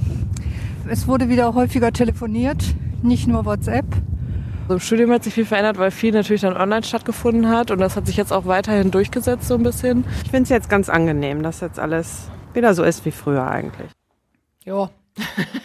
Es 0.90 1.08
wurde 1.08 1.28
wieder 1.30 1.54
häufiger 1.54 1.92
telefoniert, 1.92 2.64
nicht 3.04 3.28
nur 3.28 3.46
WhatsApp. 3.46 3.86
Also 4.64 4.76
Im 4.76 4.80
Studium 4.80 5.12
hat 5.12 5.24
sich 5.24 5.34
viel 5.34 5.46
verändert, 5.46 5.78
weil 5.78 5.92
viel 5.92 6.14
natürlich 6.14 6.42
dann 6.42 6.56
online 6.56 6.84
stattgefunden 6.84 7.50
hat 7.50 7.72
und 7.72 7.80
das 7.80 7.96
hat 7.96 8.06
sich 8.06 8.18
jetzt 8.18 8.32
auch 8.32 8.46
weiterhin 8.46 8.92
durchgesetzt 8.92 9.48
so 9.48 9.56
ein 9.56 9.64
bisschen. 9.64 10.06
Ich 10.24 10.32
finde 10.32 10.44
es 10.44 10.50
jetzt 10.50 10.70
ganz 10.70 10.90
angenehm, 10.90 11.44
dass 11.44 11.62
jetzt 11.62 11.80
alles 11.80 12.30
wieder 12.54 12.74
so 12.74 12.84
ist 12.84 13.06
wie 13.06 13.12
früher 13.12 13.46
eigentlich. 13.48 13.90
Ja. 14.66 14.90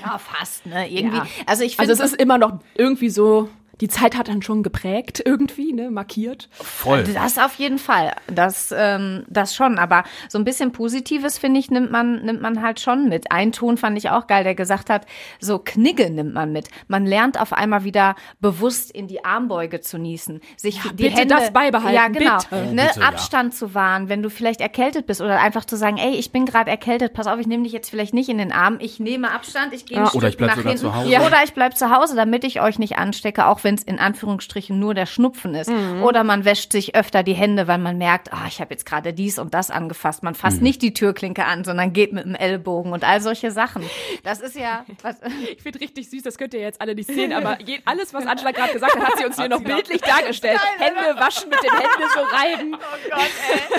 Ja, 0.04 0.18
fast, 0.18 0.66
ne? 0.66 0.90
Irgendwie. 0.90 1.16
Ja. 1.16 1.26
Also 1.46 1.62
ich 1.62 1.76
finde, 1.76 1.90
Also 1.92 2.02
es 2.04 2.12
ist 2.12 2.20
immer 2.20 2.38
noch 2.38 2.60
irgendwie 2.74 3.10
so 3.10 3.48
die 3.80 3.88
Zeit 3.88 4.16
hat 4.16 4.28
dann 4.28 4.42
schon 4.42 4.62
geprägt 4.62 5.22
irgendwie, 5.24 5.72
ne, 5.72 5.90
markiert. 5.90 6.48
Voll. 6.52 7.04
Das 7.04 7.38
auf 7.38 7.54
jeden 7.56 7.78
Fall. 7.78 8.12
Das, 8.28 8.72
ähm, 8.76 9.24
das 9.28 9.54
schon. 9.54 9.78
Aber 9.78 10.04
so 10.28 10.38
ein 10.38 10.44
bisschen 10.44 10.72
Positives, 10.72 11.38
finde 11.38 11.58
ich, 11.58 11.70
nimmt 11.70 11.90
man, 11.90 12.22
nimmt 12.24 12.40
man 12.42 12.62
halt 12.62 12.80
schon 12.80 13.08
mit. 13.08 13.32
Ein 13.32 13.52
Ton 13.52 13.76
fand 13.78 13.96
ich 13.98 14.10
auch 14.10 14.26
geil, 14.26 14.44
der 14.44 14.54
gesagt 14.54 14.90
hat, 14.90 15.06
so 15.40 15.58
Knigge 15.58 16.10
nimmt 16.10 16.34
man 16.34 16.52
mit. 16.52 16.68
Man 16.88 17.06
lernt 17.06 17.40
auf 17.40 17.52
einmal 17.52 17.84
wieder 17.84 18.14
bewusst 18.40 18.90
in 18.90 19.08
die 19.08 19.24
Armbeuge 19.24 19.80
zu 19.80 19.98
niesen. 19.98 20.40
Sich 20.56 20.80
die 20.80 20.88
bitte 20.90 21.20
Hände, 21.20 21.34
das 21.34 21.52
beibehalten, 21.52 21.94
Ja, 21.94 22.08
genau. 22.08 22.38
bitte. 22.38 22.74
Ne, 22.74 22.82
Bitte, 22.86 23.00
ja. 23.00 23.08
Abstand 23.08 23.54
zu 23.54 23.74
wahren, 23.74 24.08
wenn 24.08 24.22
du 24.22 24.30
vielleicht 24.30 24.60
erkältet 24.60 25.06
bist 25.06 25.20
oder 25.20 25.40
einfach 25.40 25.64
zu 25.64 25.76
sagen, 25.76 25.96
ey, 25.96 26.14
ich 26.14 26.30
bin 26.30 26.46
gerade 26.46 26.70
erkältet, 26.70 27.14
pass 27.14 27.26
auf, 27.26 27.38
ich 27.40 27.46
nehme 27.46 27.64
dich 27.64 27.72
jetzt 27.72 27.90
vielleicht 27.90 28.14
nicht 28.14 28.28
in 28.28 28.38
den 28.38 28.52
Arm, 28.52 28.76
ich 28.80 29.00
nehme 29.00 29.30
Abstand, 29.32 29.72
ich 29.72 29.86
gehe 29.86 29.98
Ja. 29.98 30.12
Oder 30.12 30.28
ich 30.28 30.36
bleib 30.36 30.50
nach 30.50 30.56
sogar 30.56 30.72
hinten. 30.72 30.86
zu 30.86 30.94
Hause. 30.94 31.10
Ja. 31.10 31.26
Oder 31.26 31.42
ich 31.44 31.52
bleib 31.54 31.76
zu 31.76 31.90
Hause, 31.90 32.14
damit 32.16 32.44
ich 32.44 32.60
euch 32.60 32.78
nicht 32.78 32.98
anstecke, 32.98 33.46
auch 33.46 33.61
wenn 33.64 33.74
es 33.74 33.82
in 33.82 33.98
Anführungsstrichen 33.98 34.78
nur 34.78 34.94
der 34.94 35.06
Schnupfen 35.06 35.54
ist. 35.54 35.70
Mhm. 35.70 36.02
Oder 36.02 36.24
man 36.24 36.44
wäscht 36.44 36.72
sich 36.72 36.94
öfter 36.94 37.22
die 37.22 37.34
Hände, 37.34 37.68
weil 37.68 37.78
man 37.78 37.98
merkt, 37.98 38.32
ah, 38.32 38.44
ich 38.48 38.60
habe 38.60 38.72
jetzt 38.74 38.86
gerade 38.86 39.12
dies 39.12 39.38
und 39.38 39.54
das 39.54 39.70
angefasst. 39.70 40.22
Man 40.22 40.34
fasst 40.34 40.62
nicht 40.62 40.82
die 40.82 40.94
Türklinke 40.94 41.44
an, 41.44 41.64
sondern 41.64 41.92
geht 41.92 42.12
mit 42.12 42.24
dem 42.24 42.34
Ellbogen 42.34 42.92
und 42.92 43.04
all 43.04 43.20
solche 43.20 43.50
Sachen. 43.50 43.82
Das 44.22 44.40
ist 44.40 44.56
ja 44.56 44.84
was, 45.02 45.16
Ich 45.52 45.62
finde 45.62 45.80
richtig 45.80 46.10
süß, 46.10 46.22
das 46.22 46.38
könnt 46.38 46.54
ihr 46.54 46.60
jetzt 46.60 46.80
alle 46.80 46.94
nicht 46.94 47.06
sehen, 47.12 47.32
aber 47.32 47.60
je, 47.60 47.78
alles, 47.84 48.12
was 48.14 48.26
Angela 48.26 48.52
gerade 48.52 48.72
gesagt 48.72 48.94
hat, 48.94 49.02
hat 49.02 49.18
sie 49.18 49.24
uns 49.24 49.36
hier 49.40 49.48
noch 49.48 49.62
bildlich 49.62 50.00
dargestellt. 50.00 50.60
Hände 50.78 51.20
waschen, 51.20 51.50
mit 51.50 51.62
den 51.62 51.70
Händen 51.70 52.10
so 52.14 52.20
reiben. 52.20 52.74
Oh 52.74 53.10
Gott, 53.10 53.30
ey. 53.52 53.78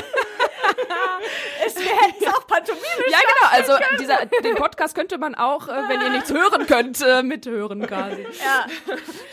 Es 1.65 1.75
wäre 1.75 1.95
jetzt 2.09 2.27
auch 2.27 2.45
pantomimisch. 2.47 3.09
Ja, 3.09 3.17
genau. 3.19 3.51
Also 3.51 3.73
dieser, 3.99 4.25
den 4.43 4.55
Podcast 4.55 4.95
könnte 4.95 5.17
man 5.17 5.35
auch, 5.35 5.67
äh, 5.67 5.71
wenn 5.87 6.01
ihr 6.01 6.09
nichts 6.09 6.31
hören 6.31 6.65
könnt, 6.67 7.01
äh, 7.01 7.23
mithören 7.23 7.85
quasi. 7.87 8.23
Ja. 8.43 8.65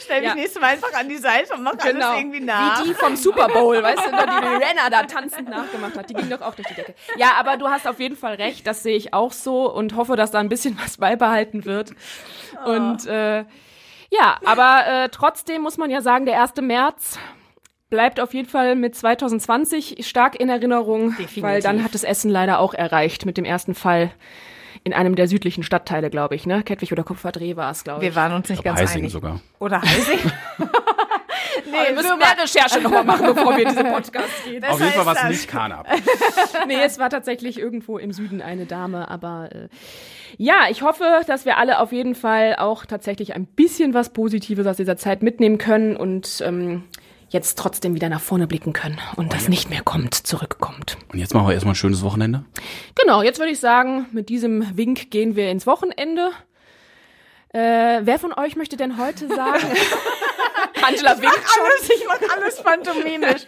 Stell 0.00 0.20
dich 0.20 0.28
Ja. 0.28 0.34
nächstes 0.34 0.60
Mal 0.60 0.68
einfach 0.68 0.92
an 0.94 1.08
die 1.08 1.16
Seite 1.18 1.54
und 1.54 1.62
mach 1.62 1.76
Genau. 1.78 2.08
alles 2.10 2.20
irgendwie 2.20 2.40
nach. 2.40 2.80
Wie 2.82 2.88
die 2.88 2.94
vom 2.94 3.16
Super 3.16 3.48
Bowl, 3.48 3.82
weißt 3.82 4.04
du, 4.06 4.10
die 4.10 4.64
Renner 4.64 4.90
da 4.90 5.02
tanzend 5.04 5.48
nachgemacht 5.48 5.96
hat. 5.96 6.10
Die 6.10 6.14
ging 6.14 6.28
doch 6.30 6.40
auch 6.42 6.54
durch 6.54 6.68
die 6.68 6.74
Decke. 6.74 6.94
Ja, 7.16 7.32
aber 7.38 7.56
du 7.56 7.68
hast 7.68 7.86
auf 7.86 7.98
jeden 8.00 8.16
Fall 8.16 8.34
recht. 8.34 8.66
Das 8.66 8.82
sehe 8.82 8.96
ich 8.96 9.14
auch 9.14 9.32
so 9.32 9.70
und 9.72 9.96
hoffe, 9.96 10.16
dass 10.16 10.30
da 10.30 10.38
ein 10.38 10.48
bisschen 10.48 10.78
was 10.82 10.98
beibehalten 10.98 11.64
wird. 11.64 11.92
Und 12.64 13.06
äh, 13.06 13.44
ja, 14.10 14.38
aber 14.44 14.86
äh, 14.86 15.08
trotzdem 15.10 15.62
muss 15.62 15.76
man 15.78 15.88
ja 15.90 16.00
sagen, 16.02 16.26
der 16.26 16.40
1. 16.42 16.54
März 16.62 17.18
bleibt 17.90 18.20
auf 18.20 18.32
jeden 18.32 18.48
Fall 18.48 18.76
mit 18.76 18.94
2020 18.94 20.06
stark 20.06 20.40
in 20.40 20.48
Erinnerung, 20.48 21.16
weil 21.36 21.60
dann 21.60 21.84
hat 21.84 21.94
das 21.94 22.04
Essen 22.04 22.30
leider 22.30 22.60
auch 22.60 22.72
erreicht 22.72 23.26
mit 23.26 23.36
dem 23.36 23.44
ersten 23.44 23.74
Fall 23.74 24.12
in 24.84 24.94
einem 24.94 25.14
der 25.14 25.28
südlichen 25.28 25.62
Stadtteile, 25.62 26.08
glaube 26.08 26.36
ich, 26.36 26.46
ne? 26.46 26.62
Kettwig 26.62 26.92
oder 26.92 27.02
Kupferdreh 27.02 27.56
war 27.56 27.70
es, 27.70 27.84
glaube 27.84 28.00
ich. 28.02 28.10
Wir 28.10 28.16
waren 28.16 28.32
uns 28.32 28.48
nicht 28.48 28.64
ganz 28.64 28.80
Heising 28.80 29.02
einig. 29.02 29.12
sogar. 29.12 29.40
Oder 29.58 29.82
Heising? 29.82 30.18
nee, 31.66 31.88
wir 31.88 31.94
müssen 31.94 32.18
mehr 32.18 32.36
Recherche 32.40 32.80
nochmal 32.80 33.04
machen, 33.04 33.26
bevor 33.26 33.56
wir 33.56 33.66
diesen 33.66 33.92
Podcast 33.92 34.44
gehen. 34.44 34.64
Auf 34.68 34.80
jeden 34.80 34.92
Fall 34.92 35.06
war 35.06 35.16
es 35.16 35.24
nicht 35.24 35.48
Kanab. 35.48 35.86
Nee, 36.66 36.78
es 36.84 36.98
war 36.98 37.10
tatsächlich 37.10 37.58
irgendwo 37.58 37.98
im 37.98 38.12
Süden 38.12 38.40
eine 38.40 38.66
Dame, 38.66 39.08
aber 39.08 39.50
äh, 39.52 39.68
ja, 40.36 40.66
ich 40.70 40.82
hoffe, 40.82 41.04
dass 41.26 41.44
wir 41.44 41.58
alle 41.58 41.80
auf 41.80 41.92
jeden 41.92 42.14
Fall 42.14 42.56
auch 42.56 42.86
tatsächlich 42.86 43.34
ein 43.34 43.46
bisschen 43.46 43.94
was 43.94 44.12
Positives 44.12 44.66
aus 44.66 44.76
dieser 44.76 44.96
Zeit 44.96 45.22
mitnehmen 45.22 45.58
können 45.58 45.96
und 45.96 46.42
ähm, 46.44 46.84
jetzt 47.30 47.58
trotzdem 47.58 47.94
wieder 47.94 48.08
nach 48.08 48.20
vorne 48.20 48.46
blicken 48.46 48.72
können 48.72 48.98
und 49.16 49.32
das 49.32 49.48
nicht 49.48 49.70
mehr 49.70 49.82
kommt, 49.82 50.14
zurückkommt. 50.14 50.98
Und 51.12 51.18
jetzt 51.18 51.32
machen 51.32 51.46
wir 51.46 51.54
erstmal 51.54 51.72
ein 51.72 51.76
schönes 51.76 52.02
Wochenende. 52.02 52.44
Genau, 53.00 53.22
jetzt 53.22 53.38
würde 53.38 53.52
ich 53.52 53.60
sagen, 53.60 54.06
mit 54.12 54.28
diesem 54.28 54.76
Wink 54.76 55.10
gehen 55.10 55.36
wir 55.36 55.50
ins 55.50 55.66
Wochenende. 55.66 56.30
Äh, 57.52 58.00
wer 58.02 58.18
von 58.18 58.32
euch 58.32 58.56
möchte 58.56 58.76
denn 58.76 58.98
heute 58.98 59.28
sagen? 59.28 59.60
Angela 60.82 61.20
winkt 61.20 61.48
schon. 61.48 61.64
Alles, 61.64 61.90
ich 61.90 62.06
mach 62.06 62.36
alles 62.36 62.62
pantomimisch. 62.62 63.42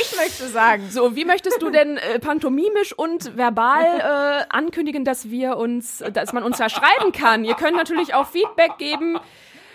Ich 0.00 0.16
möchte 0.16 0.46
sagen. 0.48 0.88
So, 0.90 1.16
wie 1.16 1.24
möchtest 1.24 1.60
du 1.62 1.70
denn 1.70 1.96
äh, 1.96 2.18
pantomimisch 2.18 2.92
und 2.92 3.36
verbal 3.36 3.84
äh, 3.84 4.44
ankündigen, 4.54 5.04
dass 5.04 5.30
wir 5.30 5.56
uns, 5.56 6.04
dass 6.12 6.32
man 6.32 6.42
uns 6.42 6.58
da 6.58 6.68
schreiben 6.68 7.12
kann? 7.12 7.44
Ihr 7.44 7.54
könnt 7.54 7.76
natürlich 7.76 8.14
auch 8.14 8.28
Feedback 8.28 8.78
geben, 8.78 9.18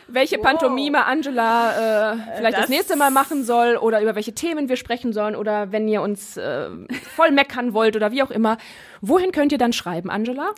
welche 0.08 0.38
Pantomime 0.38 1.06
Angela 1.06 2.14
äh, 2.14 2.18
vielleicht 2.38 2.54
das, 2.58 2.62
Das- 2.64 2.70
nächste 2.70 2.96
Mal 2.96 3.12
machen 3.12 3.44
soll 3.44 3.78
oder 3.78 4.02
über 4.02 4.16
welche 4.16 4.34
Themen 4.34 4.70
wir 4.70 4.76
sprechen 4.76 5.14
sollen 5.14 5.36
oder 5.36 5.72
wenn 5.72 5.88
ihr 5.88 6.02
uns 6.02 6.38
äh, 6.38 6.70
voll 7.16 7.32
meckern 7.32 7.74
wollt 7.74 7.96
oder 7.96 8.12
wie 8.12 8.22
auch 8.24 8.32
immer. 8.32 8.58
Wohin 9.02 9.32
könnt 9.32 9.52
ihr 9.52 9.58
dann 9.58 9.74
schreiben, 9.74 10.10
Angela? 10.10 10.52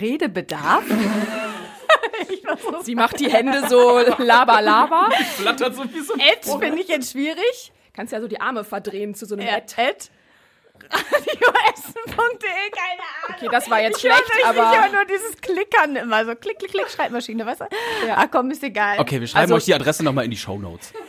Redebedarf? 0.00 0.84
Sie 2.82 2.94
macht 2.94 3.20
die 3.20 3.30
Hände 3.30 3.66
so 3.68 3.98
laba 4.18 4.60
laba. 4.60 5.10
Flattert 5.36 5.74
so 5.74 5.84
wie 5.92 6.00
so 6.00 6.14
ein 6.14 6.20
Ed 6.20 6.44
finde 6.44 6.80
ich 6.80 6.88
jetzt 6.88 7.12
schwierig. 7.12 7.72
Kannst 7.92 8.12
ja 8.12 8.20
so 8.20 8.28
die 8.28 8.40
Arme 8.40 8.64
verdrehen 8.64 9.14
zu 9.14 9.26
so 9.26 9.34
einem 9.34 9.46
Ed. 9.48 9.74
Ed. 9.76 10.10
Radioessen.de, 10.90 12.70
keine 12.70 13.02
Ahnung. 13.02 13.36
Okay, 13.36 13.48
das 13.50 13.70
war 13.70 13.80
jetzt 13.80 13.98
ich 13.98 14.04
höre 14.04 14.16
schlecht, 14.16 14.34
nicht, 14.34 14.46
aber- 14.46 14.72
Ich 14.72 14.78
höre 14.80 14.88
nur 14.92 15.04
dieses 15.04 15.36
Klickern 15.40 15.96
immer, 15.96 16.24
so 16.24 16.34
klick, 16.34 16.58
klick, 16.58 16.70
klick, 16.72 16.88
Schreibmaschine, 16.90 17.44
weißt 17.46 17.60
du? 17.62 17.64
Ja. 18.06 18.16
Ah, 18.16 18.26
komm, 18.26 18.50
ist 18.50 18.62
egal. 18.62 18.98
Okay, 18.98 19.20
wir 19.20 19.26
schreiben 19.26 19.42
Also- 19.42 19.54
euch 19.56 19.64
die 19.64 19.74
Adresse 19.74 20.04
nochmal 20.04 20.24
in 20.24 20.30
die 20.30 20.36
Shownotes. 20.36 20.92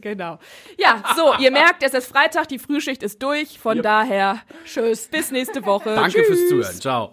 Genau. 0.00 0.38
Ja, 0.76 1.02
so, 1.16 1.34
ihr 1.38 1.50
merkt, 1.50 1.82
es 1.82 1.94
ist 1.94 2.06
Freitag, 2.08 2.48
die 2.48 2.58
Frühschicht 2.58 3.02
ist 3.02 3.22
durch. 3.22 3.58
Von 3.58 3.80
daher, 3.80 4.42
tschüss, 4.66 5.08
bis 5.08 5.30
nächste 5.30 5.64
Woche. 5.64 5.94
Danke 5.94 6.12
Tschüss. 6.12 6.26
fürs 6.26 6.48
Zuhören. 6.48 6.80
Ciao. 6.80 7.12